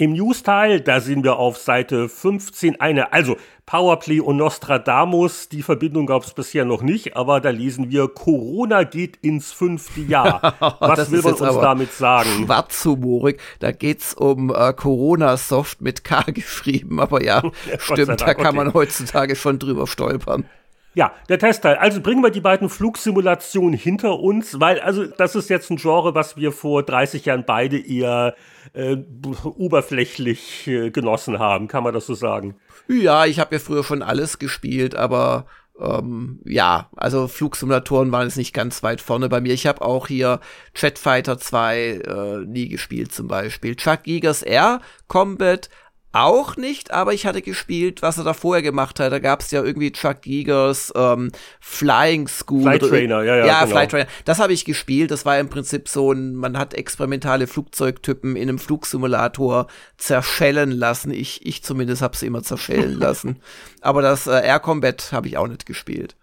[0.00, 3.36] Im News-Teil, da sehen wir auf Seite 15 eine, also
[3.66, 8.84] Powerplay und Nostradamus, die Verbindung gab es bisher noch nicht, aber da lesen wir, Corona
[8.84, 10.54] geht ins fünfte Jahr.
[10.80, 12.46] Was will man uns damit sagen?
[12.46, 18.56] Schwarzhumorig, da geht's um äh, Corona-Soft mit K geschrieben, aber ja, ja stimmt, da kann
[18.56, 20.46] man heutzutage schon drüber stolpern.
[20.94, 21.76] Ja, der Testteil.
[21.76, 26.14] Also bringen wir die beiden Flugsimulationen hinter uns, weil also das ist jetzt ein Genre,
[26.14, 28.34] was wir vor 30 Jahren beide eher
[28.72, 28.96] äh,
[29.44, 32.56] oberflächlich äh, genossen haben, kann man das so sagen?
[32.88, 35.46] Ja, ich habe ja früher schon alles gespielt, aber
[35.80, 39.54] ähm, ja, also Flugsimulatoren waren jetzt nicht ganz weit vorne bei mir.
[39.54, 40.40] Ich habe auch hier
[40.74, 43.76] Jetfighter 2 äh, nie gespielt zum Beispiel.
[43.76, 45.70] Chuck Gigas Air Combat
[46.12, 49.12] auch nicht, aber ich hatte gespielt, was er da vorher gemacht hat.
[49.12, 51.30] Da gab es ja irgendwie Chuck Giegers ähm,
[51.60, 52.62] Flying School.
[52.62, 53.46] Flight Trainer, ja, ja.
[53.46, 53.70] Ja, genau.
[53.70, 54.06] Flight Trainer.
[54.24, 55.12] Das habe ich gespielt.
[55.12, 59.68] Das war im Prinzip so ein, man hat experimentale Flugzeugtypen in einem Flugsimulator
[59.98, 61.12] zerschellen lassen.
[61.12, 63.40] Ich, ich zumindest habe sie immer zerschellen lassen.
[63.80, 66.16] Aber das äh, Air Combat habe ich auch nicht gespielt.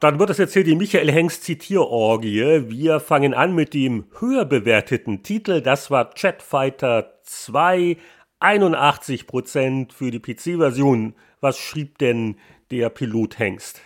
[0.00, 2.68] Dann wird es jetzt hier die Michael Hengst Zitierorgie.
[2.68, 5.62] Wir fangen an mit dem höher bewerteten Titel.
[5.62, 7.96] Das war Jetfighter 2
[8.40, 11.14] 81% für die PC-Version.
[11.40, 12.36] Was schrieb denn
[12.70, 13.80] der Pilot Hengst?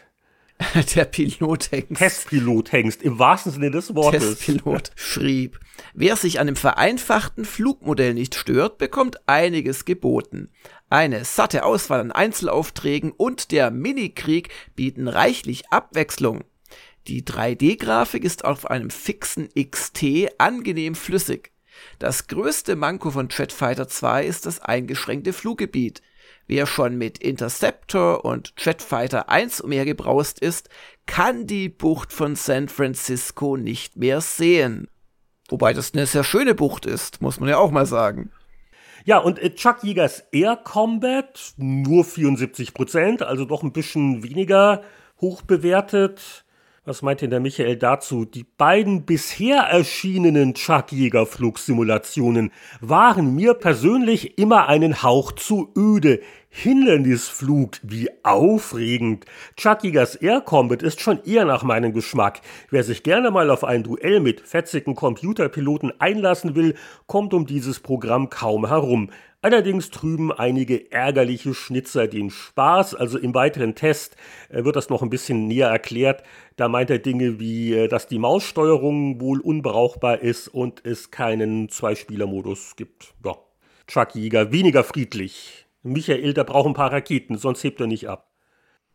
[0.94, 1.96] der Pilot Hengst.
[1.96, 4.38] Testpilot Hengst, im wahrsten Sinne des Wortes.
[4.38, 5.58] Testpilot schrieb,
[5.94, 10.50] wer sich an dem vereinfachten Flugmodell nicht stört, bekommt einiges geboten.
[10.90, 16.44] Eine satte Auswahl an Einzelaufträgen und der Minikrieg bieten reichlich Abwechslung.
[17.06, 20.04] Die 3D-Grafik ist auf einem fixen XT
[20.38, 21.52] angenehm flüssig.
[22.00, 26.00] Das größte Manko von Jetfighter 2 ist das eingeschränkte Fluggebiet.
[26.46, 30.70] Wer schon mit Interceptor und Jetfighter 1 umhergebraust ist,
[31.04, 34.88] kann die Bucht von San Francisco nicht mehr sehen.
[35.50, 38.30] Wobei das eine sehr schöne Bucht ist, muss man ja auch mal sagen.
[39.04, 44.82] Ja, und äh, Chuck Jägers Air Combat, nur 74%, also doch ein bisschen weniger
[45.20, 46.46] hoch bewertet.
[46.86, 48.24] Was meint denn der Michael dazu?
[48.24, 56.20] Die beiden bisher erschienenen Chuck-Jäger-Flugsimulationen waren mir persönlich immer einen Hauch zu öde.
[56.48, 59.26] Hindernisflug, wie aufregend.
[59.58, 62.40] Chuck Jägers Air Combat ist schon eher nach meinem Geschmack.
[62.70, 66.76] Wer sich gerne mal auf ein Duell mit fetzigen Computerpiloten einlassen will,
[67.06, 69.10] kommt um dieses Programm kaum herum.
[69.42, 72.94] Allerdings trüben einige ärgerliche Schnitzer den Spaß.
[72.94, 74.16] Also im weiteren Test
[74.50, 76.22] äh, wird das noch ein bisschen näher erklärt.
[76.56, 81.70] Da meint er Dinge wie, äh, dass die Maussteuerung wohl unbrauchbar ist und es keinen
[81.70, 83.14] Zweispieler-Modus gibt.
[83.24, 83.36] Ja,
[83.86, 85.66] Chuck Jäger, weniger friedlich.
[85.82, 88.30] Michael, der braucht ein paar Raketen, sonst hebt er nicht ab.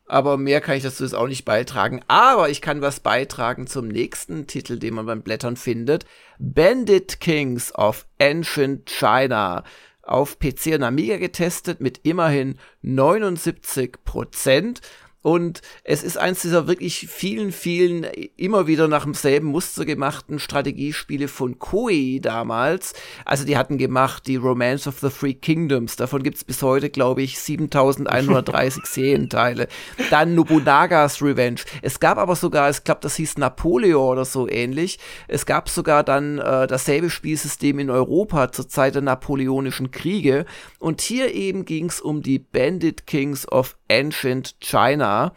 [0.07, 2.01] Aber mehr kann ich dazu jetzt auch nicht beitragen.
[2.07, 6.05] Aber ich kann was beitragen zum nächsten Titel, den man beim Blättern findet.
[6.37, 9.63] Bandit Kings of Ancient China
[10.05, 14.81] auf PC und Amiga getestet mit immerhin 79 Prozent.
[15.25, 18.03] Und es ist eins dieser wirklich vielen, vielen,
[18.37, 22.93] immer wieder nach demselben Muster gemachten Strategiespiele von Koei damals.
[23.25, 25.95] Also die hatten gemacht die Romance of the Three Kingdoms.
[25.95, 29.67] Davon gibt's bis heute, glaube ich, 7130 Serienteile.
[30.11, 31.61] Dann Nobunagas Revenge.
[31.81, 34.99] Es gab aber sogar, ich glaube, das hieß Napoleon oder so ähnlich.
[35.27, 40.45] Es gab sogar dann äh, dasselbe Spielsystem in Europa zur Zeit der Napoleonischen Kriege.
[40.77, 45.35] Und hier eben ging's um die Bandit Kings of Ancient China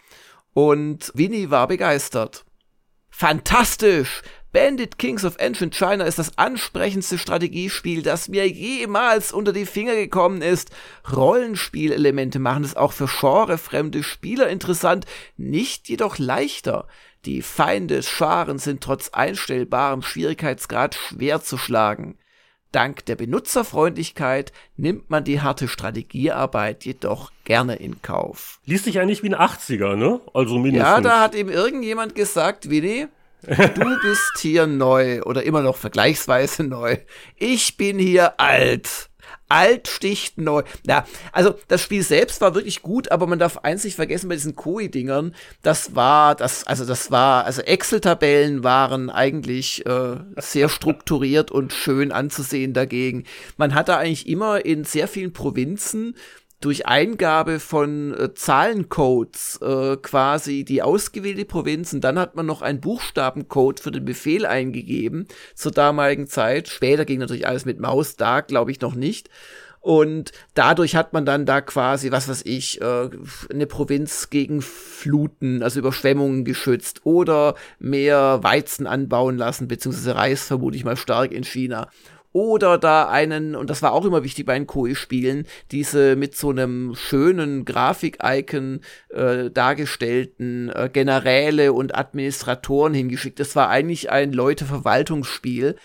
[0.54, 2.44] und Winnie war begeistert.
[3.10, 4.22] Fantastisch!
[4.50, 9.94] Bandit Kings of Ancient China ist das ansprechendste Strategiespiel, das mir jemals unter die Finger
[9.94, 10.70] gekommen ist.
[11.12, 15.04] Rollenspielelemente machen es auch für genrefremde Spieler interessant,
[15.36, 16.88] nicht jedoch leichter.
[17.26, 22.18] Die Feinde Scharen sind trotz einstellbarem Schwierigkeitsgrad schwer zu schlagen.
[22.72, 28.60] Dank der Benutzerfreundlichkeit nimmt man die harte Strategiearbeit jedoch gerne in Kauf.
[28.66, 30.20] Liest sich eigentlich wie ein 80er, ne?
[30.34, 30.88] Also mindestens.
[30.88, 33.08] Ja, da hat ihm irgendjemand gesagt, Willi,
[33.42, 36.98] du bist hier neu oder immer noch vergleichsweise neu.
[37.36, 39.07] Ich bin hier alt.
[39.48, 40.62] Alt sticht neu.
[40.86, 44.34] Ja, also das Spiel selbst war wirklich gut, aber man darf eins nicht vergessen bei
[44.34, 45.34] diesen Koi-Dingern.
[45.62, 52.12] Das war, das, also das war, also Excel-Tabellen waren eigentlich äh, sehr strukturiert und schön
[52.12, 53.24] anzusehen dagegen.
[53.56, 56.14] Man hatte eigentlich immer in sehr vielen Provinzen
[56.60, 62.62] durch Eingabe von äh, Zahlencodes äh, quasi die ausgewählte Provinz und dann hat man noch
[62.62, 66.68] einen Buchstabencode für den Befehl eingegeben zur damaligen Zeit.
[66.68, 69.30] Später ging natürlich alles mit Maus, da glaube ich noch nicht.
[69.80, 73.08] Und dadurch hat man dann da quasi, was weiß ich, äh,
[73.50, 80.76] eine Provinz gegen Fluten, also Überschwemmungen geschützt oder mehr Weizen anbauen lassen, beziehungsweise Reis vermute
[80.76, 81.88] ich mal stark in China
[82.32, 86.50] oder da einen, und das war auch immer wichtig bei den Koi-Spielen, diese mit so
[86.50, 88.80] einem schönen Grafik-Icon
[89.10, 93.40] äh, dargestellten äh, Generäle und Administratoren hingeschickt.
[93.40, 95.76] Das war eigentlich ein Leute-Verwaltungsspiel.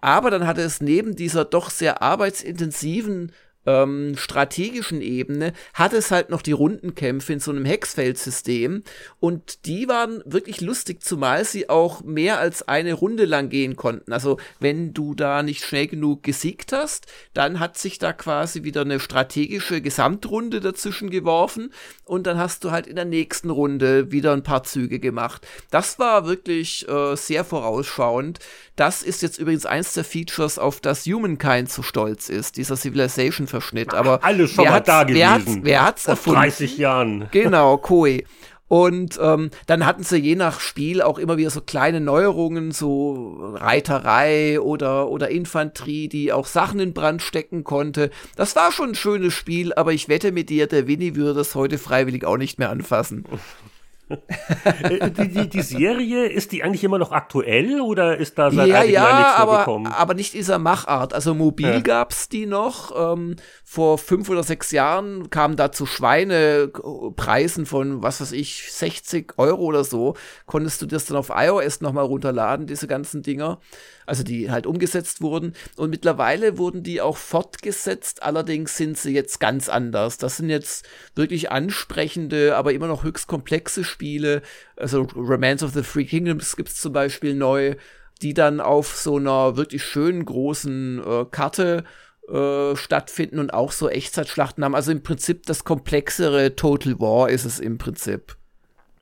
[0.00, 3.30] Aber dann hatte es neben dieser doch sehr arbeitsintensiven
[3.66, 8.82] ähm, strategischen Ebene hat es halt noch die Rundenkämpfe in so einem Hexfeldsystem
[9.20, 14.12] und die waren wirklich lustig, zumal sie auch mehr als eine Runde lang gehen konnten.
[14.12, 18.82] Also wenn du da nicht schnell genug gesiegt hast, dann hat sich da quasi wieder
[18.82, 21.72] eine strategische Gesamtrunde dazwischen geworfen
[22.04, 25.46] und dann hast du halt in der nächsten Runde wieder ein paar Züge gemacht.
[25.70, 28.38] Das war wirklich äh, sehr vorausschauend.
[28.76, 32.76] Das ist jetzt übrigens eins der Features, auf das Humankind so stolz ist, dieser
[33.52, 33.94] Civilization-Verschnitt.
[33.94, 35.18] Aber alles schon mal da gewesen.
[35.18, 36.40] Wer hat's, wer hat's Vor erfunden?
[36.40, 37.28] 30 Jahren.
[37.32, 38.24] Genau, Koei.
[38.68, 43.52] Und ähm, dann hatten sie je nach Spiel auch immer wieder so kleine Neuerungen, so
[43.54, 48.10] Reiterei oder, oder Infanterie, die auch Sachen in Brand stecken konnte.
[48.34, 51.54] Das war schon ein schönes Spiel, aber ich wette mit dir, der Winnie würde das
[51.54, 53.24] heute freiwillig auch nicht mehr anfassen.
[54.82, 58.68] Äh, die, die, die, Serie, ist die eigentlich immer noch aktuell oder ist da seit
[58.68, 59.86] ja, einigen ja, Jahren nichts mehr aber, gekommen?
[59.86, 61.14] aber nicht dieser Machart.
[61.14, 61.80] Also mobil ja.
[61.80, 62.92] gab's die noch.
[63.14, 69.34] Ähm, vor fünf oder sechs Jahren kamen da zu Schweinepreisen von, was weiß ich, 60
[69.38, 70.14] Euro oder so.
[70.46, 73.58] Konntest du das dann auf iOS nochmal runterladen, diese ganzen Dinger
[74.06, 75.54] also die halt umgesetzt wurden.
[75.76, 80.18] Und mittlerweile wurden die auch fortgesetzt, allerdings sind sie jetzt ganz anders.
[80.18, 84.42] Das sind jetzt wirklich ansprechende, aber immer noch höchst komplexe Spiele.
[84.76, 87.76] Also Romance of the Three Kingdoms gibt's zum Beispiel neu,
[88.22, 91.84] die dann auf so einer wirklich schönen großen äh, Karte
[92.28, 94.74] äh, stattfinden und auch so Echtzeitschlachten haben.
[94.74, 98.36] Also im Prinzip das komplexere Total War ist es im Prinzip.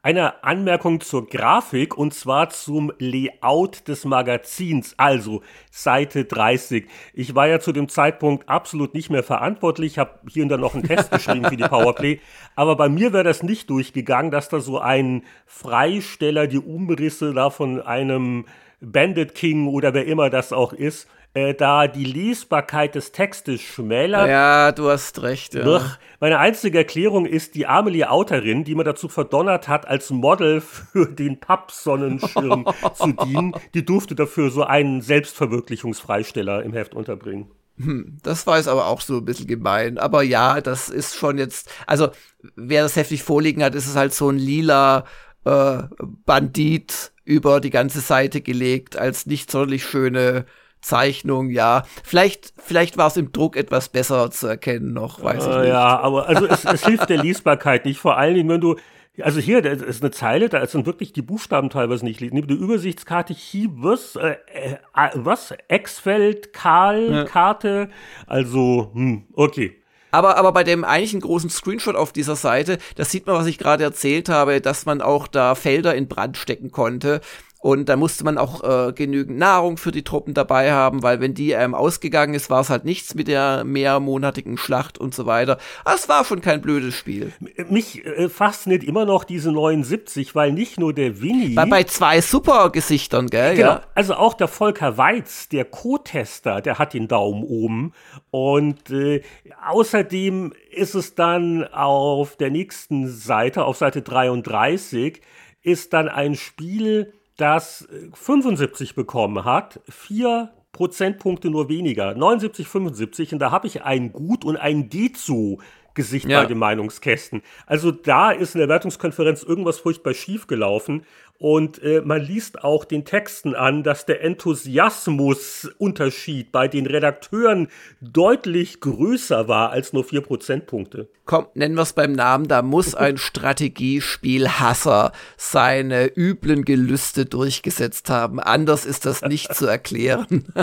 [0.02, 6.88] Eine Anmerkung zur Grafik und zwar zum Layout des Magazins, also Seite 30.
[7.12, 10.72] Ich war ja zu dem Zeitpunkt absolut nicht mehr verantwortlich, habe hier und da noch
[10.72, 12.18] einen Test geschrieben für die Powerplay,
[12.56, 17.50] aber bei mir wäre das nicht durchgegangen, dass da so ein Freisteller die Umrisse da
[17.50, 18.46] von einem
[18.80, 24.28] Bandit King oder wer immer das auch ist, äh, da die Lesbarkeit des Textes schmälert.
[24.28, 25.54] Ja, du hast recht.
[25.54, 25.64] Ja.
[25.64, 30.60] Doch, meine einzige Erklärung ist die Amelie Outerin, die man dazu verdonnert hat, als Model
[30.60, 33.54] für den Pappsonnenschirm zu dienen.
[33.74, 37.50] Die durfte dafür so einen Selbstverwirklichungsfreisteller im Heft unterbringen.
[37.78, 39.98] Hm, das war jetzt aber auch so ein bisschen gemein.
[39.98, 42.08] Aber ja, das ist schon jetzt, also
[42.56, 45.04] wer das heftig vorliegen hat, ist es halt so ein lila
[45.44, 45.82] äh,
[46.26, 50.44] Bandit über die ganze Seite gelegt, als nicht sonderlich schöne
[50.80, 51.84] Zeichnung, ja.
[52.04, 55.68] Vielleicht, vielleicht war es im Druck etwas besser zu erkennen noch, weiß ich nicht.
[55.68, 57.98] Ja, aber also es, es hilft der Lesbarkeit nicht.
[57.98, 58.76] Vor allen Dingen, wenn du,
[59.20, 62.46] also hier, da ist eine Zeile, da sind wirklich die Buchstaben teilweise nicht lesen.
[62.46, 64.76] Die Übersichtskarte, hier, was, äh, äh,
[65.14, 67.24] was, Exfeld, Karl, ja.
[67.24, 67.90] Karte,
[68.26, 69.76] also, hm, okay.
[70.12, 73.58] Aber, aber bei dem eigentlichen großen Screenshot auf dieser Seite, das sieht man, was ich
[73.58, 77.20] gerade erzählt habe, dass man auch da Felder in Brand stecken konnte.
[77.62, 81.34] Und da musste man auch äh, genügend Nahrung für die Truppen dabei haben, weil wenn
[81.34, 85.58] die ähm, ausgegangen ist, war es halt nichts mit der mehrmonatigen Schlacht und so weiter.
[85.84, 87.32] Es war schon kein blödes Spiel.
[87.68, 91.54] Mich äh, fasziniert immer noch diese 79, weil nicht nur der Winnie.
[91.54, 93.56] Bei, bei zwei Super-Gesichtern, gell?
[93.56, 93.68] Genau.
[93.68, 93.82] Ja.
[93.94, 97.92] Also auch der Volker Weiz, der Co-Tester, der hat den Daumen oben.
[98.30, 99.20] Und äh,
[99.68, 105.20] außerdem ist es dann auf der nächsten Seite, auf Seite 33,
[105.62, 113.32] ist dann ein Spiel, das 75 bekommen hat, vier Prozentpunkte nur weniger, 79, 75.
[113.32, 115.58] Und da habe ich ein Gut und ein Gezu
[115.94, 116.40] Gesicht ja.
[116.40, 117.42] bei den Meinungskästen.
[117.66, 121.02] Also da ist in der Wertungskonferenz irgendwas furchtbar schief gelaufen.
[121.40, 127.68] Und äh, man liest auch den Texten an, dass der Enthusiasmusunterschied bei den Redakteuren
[128.02, 131.08] deutlich größer war als nur vier Prozentpunkte.
[131.24, 138.38] Komm, nennen wir es beim Namen, da muss ein Strategiespielhasser seine üblen Gelüste durchgesetzt haben.
[138.38, 140.44] Anders ist das nicht zu erklären.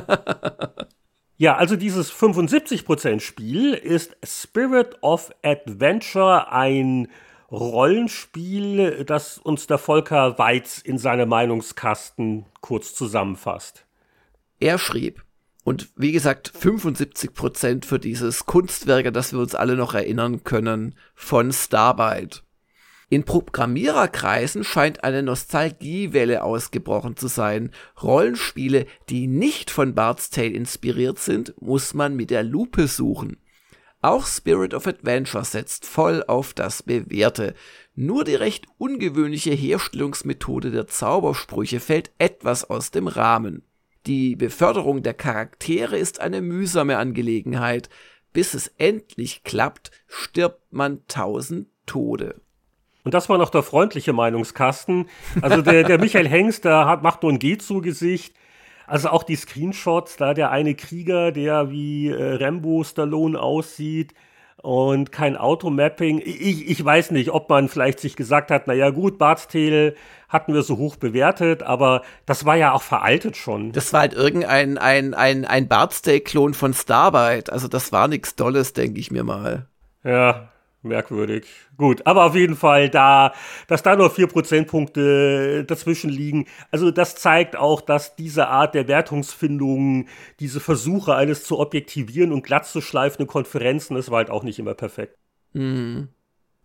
[1.40, 7.10] Ja, also dieses 75% Spiel ist Spirit of Adventure, ein
[7.52, 13.86] Rollenspiel, das uns der Volker Weiz in seinem Meinungskasten kurz zusammenfasst.
[14.60, 15.24] Er schrieb,
[15.64, 20.96] und wie gesagt, 75 Prozent für dieses Kunstwerk, das wir uns alle noch erinnern können,
[21.16, 22.42] von Starbite.
[23.10, 27.72] In Programmiererkreisen scheint eine Nostalgiewelle ausgebrochen zu sein.
[28.02, 33.38] Rollenspiele, die nicht von Bard's Tale inspiriert sind, muss man mit der Lupe suchen.
[34.08, 37.56] Auch Spirit of Adventure setzt voll auf das Bewährte.
[37.94, 43.64] Nur die recht ungewöhnliche Herstellungsmethode der Zaubersprüche fällt etwas aus dem Rahmen.
[44.06, 47.90] Die Beförderung der Charaktere ist eine mühsame Angelegenheit.
[48.32, 52.40] Bis es endlich klappt, stirbt man tausend Tode.
[53.04, 55.10] Und das war noch der freundliche Meinungskasten.
[55.42, 58.34] Also der, der Michael Hengst, der hat, macht nur ein Geh-zu-Gesicht.
[58.88, 64.14] Also auch die Screenshots, da der eine Krieger, der wie äh, Rambo Stallone aussieht,
[64.64, 66.22] und kein Automapping.
[66.24, 69.96] Ich, ich weiß nicht, ob man vielleicht sich gesagt hat, naja gut, Bartstele
[70.30, 73.72] hatten wir so hoch bewertet, aber das war ja auch veraltet schon.
[73.72, 77.52] Das war halt irgendein ein, ein, ein Bartstay-Klon von Starbite.
[77.52, 79.68] Also das war nichts Dolles, denke ich mir mal.
[80.04, 80.50] Ja,
[80.82, 81.46] merkwürdig.
[81.78, 83.34] Gut, aber auf jeden Fall, da,
[83.68, 88.88] dass da nur vier Prozentpunkte dazwischen liegen, also das zeigt auch, dass diese Art der
[88.88, 90.08] Wertungsfindung,
[90.40, 94.60] diese Versuche, alles zu objektivieren und glatt zu schleifende Konferenzen, das war halt auch nicht
[94.60, 95.18] immer perfekt.
[95.54, 96.10] Mhm.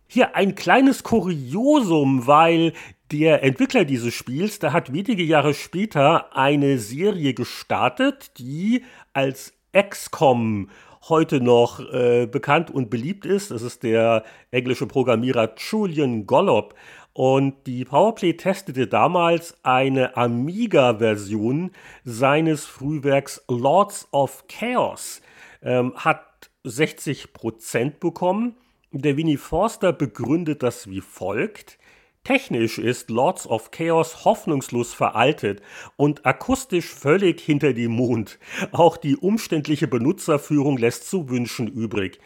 [0.07, 2.73] Hier ein kleines Kuriosum, weil
[3.11, 8.83] der Entwickler dieses Spiels, der hat wenige Jahre später eine Serie gestartet, die
[9.13, 10.69] als XCOM
[11.09, 13.51] heute noch äh, bekannt und beliebt ist.
[13.51, 16.75] Das ist der englische Programmierer Julian Gollop.
[17.13, 21.71] Und die Powerplay testete damals eine Amiga-Version
[22.03, 25.21] seines Frühwerks Lords of Chaos.
[25.61, 28.55] Ähm, hat 60% bekommen.
[28.91, 31.77] Der Winnie Forster begründet das wie folgt.
[32.23, 35.61] Technisch ist Lords of Chaos hoffnungslos veraltet
[35.97, 38.39] und akustisch völlig hinter dem Mond.
[38.71, 42.19] Auch die umständliche Benutzerführung lässt zu wünschen übrig.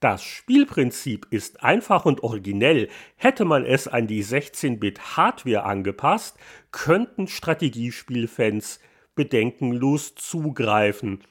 [0.00, 2.88] Das Spielprinzip ist einfach und originell.
[3.14, 6.36] Hätte man es an die 16-Bit-Hardware angepasst,
[6.72, 8.80] könnten Strategiespielfans
[9.14, 11.22] bedenkenlos zugreifen.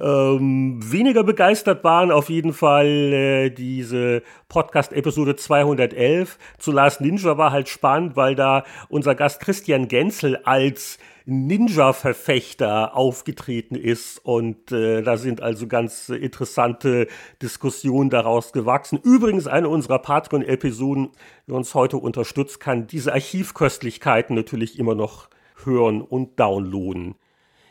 [0.00, 2.10] ähm, weniger begeistert waren.
[2.10, 8.64] Auf jeden Fall äh, diese Podcast-Episode 211 zu Last Ninja war halt spannend, weil da
[8.88, 10.98] unser Gast Christian Genzel als
[11.28, 14.24] Ninja-Verfechter aufgetreten ist.
[14.24, 17.06] Und äh, da sind also ganz interessante
[17.42, 18.98] Diskussionen daraus gewachsen.
[19.02, 21.10] Übrigens eine unserer Patreon-Episoden,
[21.46, 25.28] die uns heute unterstützt, kann diese Archivköstlichkeiten natürlich immer noch
[25.64, 27.16] hören und downloaden.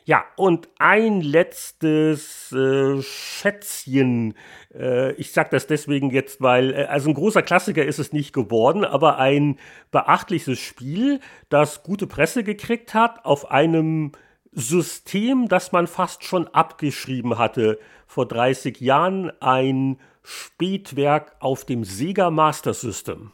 [0.08, 4.36] Ja, und ein letztes äh, Schätzchen.
[4.74, 8.32] Äh, ich sage das deswegen jetzt, weil, äh, also ein großer Klassiker ist es nicht
[8.32, 9.60] geworden, aber ein
[9.92, 11.20] beachtliches Spiel,
[11.50, 14.14] das gute Presse gekriegt hat, auf einem
[14.54, 22.32] System, das man fast schon abgeschrieben hatte vor 30 Jahren, ein Spätwerk auf dem Sega
[22.32, 23.34] Master System.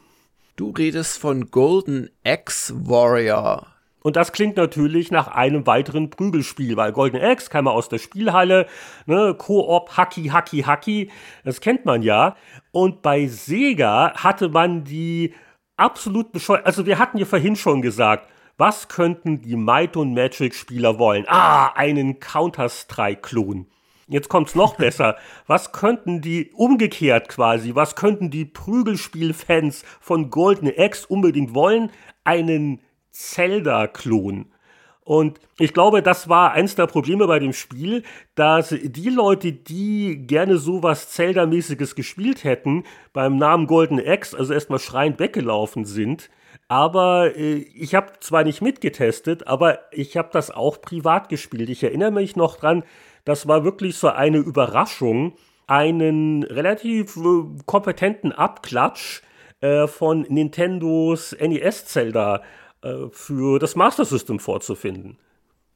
[0.56, 3.73] Du redest von Golden X Warrior.
[4.06, 8.66] Und das klingt natürlich nach einem weiteren Prügelspiel, weil Golden Axe kam aus der Spielhalle,
[9.06, 11.10] ne, Koop, Hacky, Hacky, Hacky,
[11.42, 12.36] das kennt man ja.
[12.70, 15.32] Und bei Sega hatte man die
[15.78, 18.28] absolut bescheuert, also wir hatten ja vorhin schon gesagt,
[18.58, 21.24] was könnten die Might und Magic Spieler wollen?
[21.26, 23.68] Ah, einen Counter-Strike-Klon.
[24.06, 25.16] Jetzt kommt's noch besser.
[25.46, 31.90] Was könnten die umgekehrt quasi, was könnten die Prügelspiel-Fans von Golden Axe unbedingt wollen?
[32.22, 32.80] Einen
[33.14, 34.46] Zelda-Klon.
[35.04, 38.02] Und ich glaube, das war eins der Probleme bei dem Spiel,
[38.34, 44.78] dass die Leute, die gerne sowas Zelda-mäßiges gespielt hätten, beim Namen Golden Axe also erstmal
[44.78, 46.30] schreiend weggelaufen sind.
[46.68, 51.68] Aber äh, ich habe zwar nicht mitgetestet, aber ich habe das auch privat gespielt.
[51.68, 52.82] Ich erinnere mich noch dran,
[53.26, 55.34] das war wirklich so eine Überraschung,
[55.66, 59.20] einen relativ äh, kompetenten Abklatsch
[59.60, 62.42] äh, von Nintendos NES Zelda
[62.84, 65.18] äh, für das Master System vorzufinden.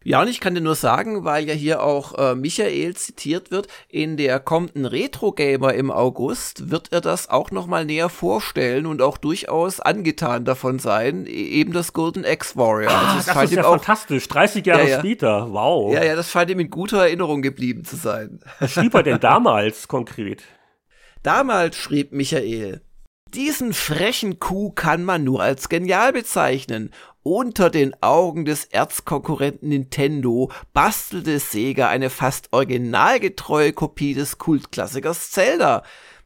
[0.04, 3.66] Ja, und ich kann dir nur sagen, weil ja hier auch äh, Michael zitiert wird,
[3.88, 9.02] in der kommenden Retro Gamer im August wird er das auch nochmal näher vorstellen und
[9.02, 12.92] auch durchaus angetan davon sein, e eben das Golden X Warrior.
[12.92, 14.98] Ah, also das ist ja fantastisch, 30 Jahre ja, ja.
[15.00, 15.92] später, wow.
[15.92, 18.38] Ja, ja, das scheint ihm in guter Erinnerung geblieben zu sein.
[18.60, 20.44] Was schrieb er denn damals konkret?
[21.24, 22.82] Damals schrieb Michael,
[23.34, 26.90] diesen frechen Kuh kann man nur als genial bezeichnen.
[27.22, 35.82] Unter den Augen des Erzkonkurrenten Nintendo bastelte Sega eine fast originalgetreue Kopie des Kultklassikers Zelda.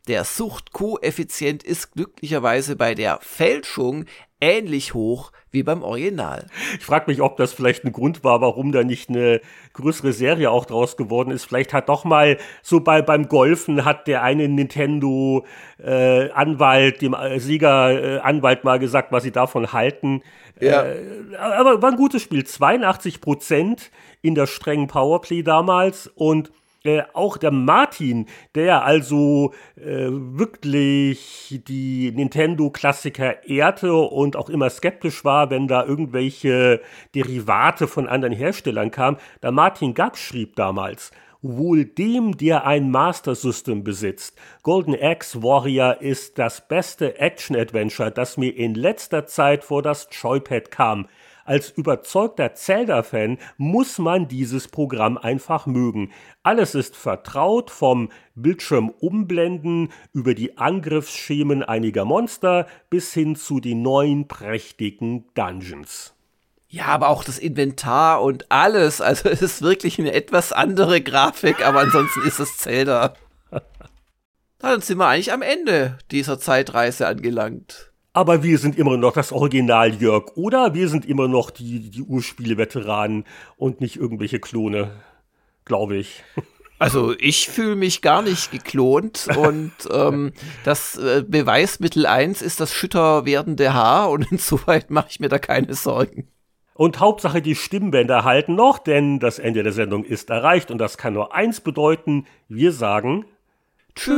[0.09, 4.07] Der Suchtkoeffizient ist glücklicherweise bei der Fälschung
[4.41, 6.49] ähnlich hoch wie beim Original.
[6.77, 9.41] Ich frage mich, ob das vielleicht ein Grund war, warum da nicht eine
[9.75, 11.45] größere Serie auch draus geworden ist.
[11.45, 15.47] Vielleicht hat doch mal so bei beim Golfen hat der eine Nintendo
[15.79, 20.23] äh, Anwalt dem äh, Sieger äh, Anwalt mal gesagt, was sie davon halten.
[20.61, 20.83] Ja.
[20.83, 26.51] Äh, aber war ein gutes Spiel, 82 Prozent in der strengen Powerplay damals und
[26.85, 35.25] äh, auch der Martin, der also äh, wirklich die Nintendo-Klassiker ehrte und auch immer skeptisch
[35.25, 36.81] war, wenn da irgendwelche
[37.15, 43.35] Derivate von anderen Herstellern kamen, der Martin Gack schrieb damals, wohl dem, der ein Master
[43.35, 44.39] System besitzt.
[44.63, 50.71] Golden Axe Warrior ist das beste Action-Adventure, das mir in letzter Zeit vor das Joypad
[50.71, 51.09] kam.
[51.45, 56.13] Als überzeugter Zelda-Fan muss man dieses Programm einfach mögen.
[56.43, 63.83] Alles ist vertraut, vom Bildschirm umblenden über die Angriffsschemen einiger Monster bis hin zu den
[63.83, 66.15] neuen prächtigen Dungeons.
[66.69, 69.03] Ja, aber auch das Inventar und alles.
[69.03, 73.15] Also es ist wirklich eine etwas andere Grafik, aber ansonsten ist es Zelda.
[74.59, 77.92] Dann sind wir eigentlich am Ende dieser Zeitreise angelangt.
[78.15, 80.75] Aber wir sind immer noch das Original Jörg, oder?
[80.75, 83.25] Wir sind immer noch die, die Urspiele-Veteranen
[83.57, 84.91] und nicht irgendwelche Klone,
[85.65, 86.23] glaube ich.
[86.79, 90.33] Also ich fühle mich gar nicht geklont und ähm,
[90.65, 95.39] das äh, Beweismittel 1 ist das schütter werdende Haar und insoweit mache ich mir da
[95.39, 96.27] keine Sorgen.
[96.75, 100.99] Und Hauptsache die Stimmbänder halten noch, denn das Ende der Sendung ist erreicht und das
[100.99, 103.27] kann nur eins bedeuten, wir sagen
[103.95, 104.13] Tschüss.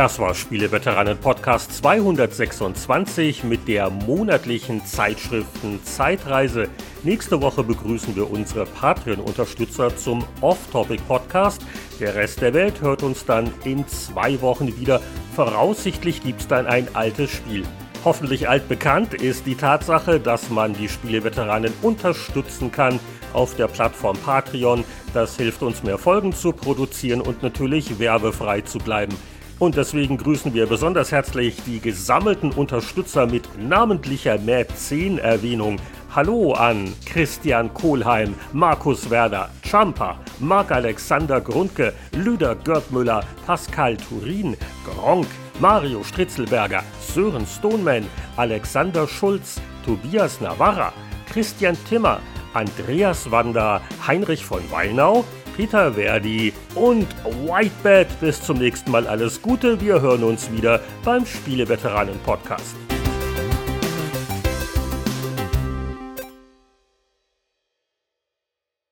[0.00, 6.70] Das war Spieleveteranen Podcast 226 mit der monatlichen Zeitschriften Zeitreise.
[7.02, 11.60] Nächste Woche begrüßen wir unsere Patreon-Unterstützer zum Off-Topic-Podcast.
[12.00, 15.02] Der Rest der Welt hört uns dann in zwei Wochen wieder.
[15.36, 17.64] Voraussichtlich gibt es dann ein altes Spiel.
[18.02, 22.98] Hoffentlich altbekannt ist die Tatsache, dass man die Spieleveteranen unterstützen kann
[23.34, 24.82] auf der Plattform Patreon.
[25.12, 29.14] Das hilft uns mehr Folgen zu produzieren und natürlich werbefrei zu bleiben.
[29.60, 35.76] Und deswegen grüßen wir besonders herzlich die gesammelten Unterstützer mit namentlicher Mäzen-Erwähnung.
[36.14, 44.56] Hallo an Christian Kohlheim, Markus Werder, Champa, Marc-Alexander Grundke, Lüder Görtmüller, Pascal Turin,
[44.86, 45.26] Gronk,
[45.58, 48.06] Mario Stritzelberger, Sören Stoneman,
[48.36, 50.90] Alexander Schulz, Tobias Navarra,
[51.30, 52.20] Christian Timmer,
[52.54, 55.22] Andreas Wander, Heinrich von Weinau,
[55.56, 57.06] Peter Verdi und
[57.44, 58.08] Whitebed.
[58.20, 59.80] Bis zum nächsten Mal alles Gute.
[59.80, 62.76] Wir hören uns wieder beim Spieleveteranen Podcast.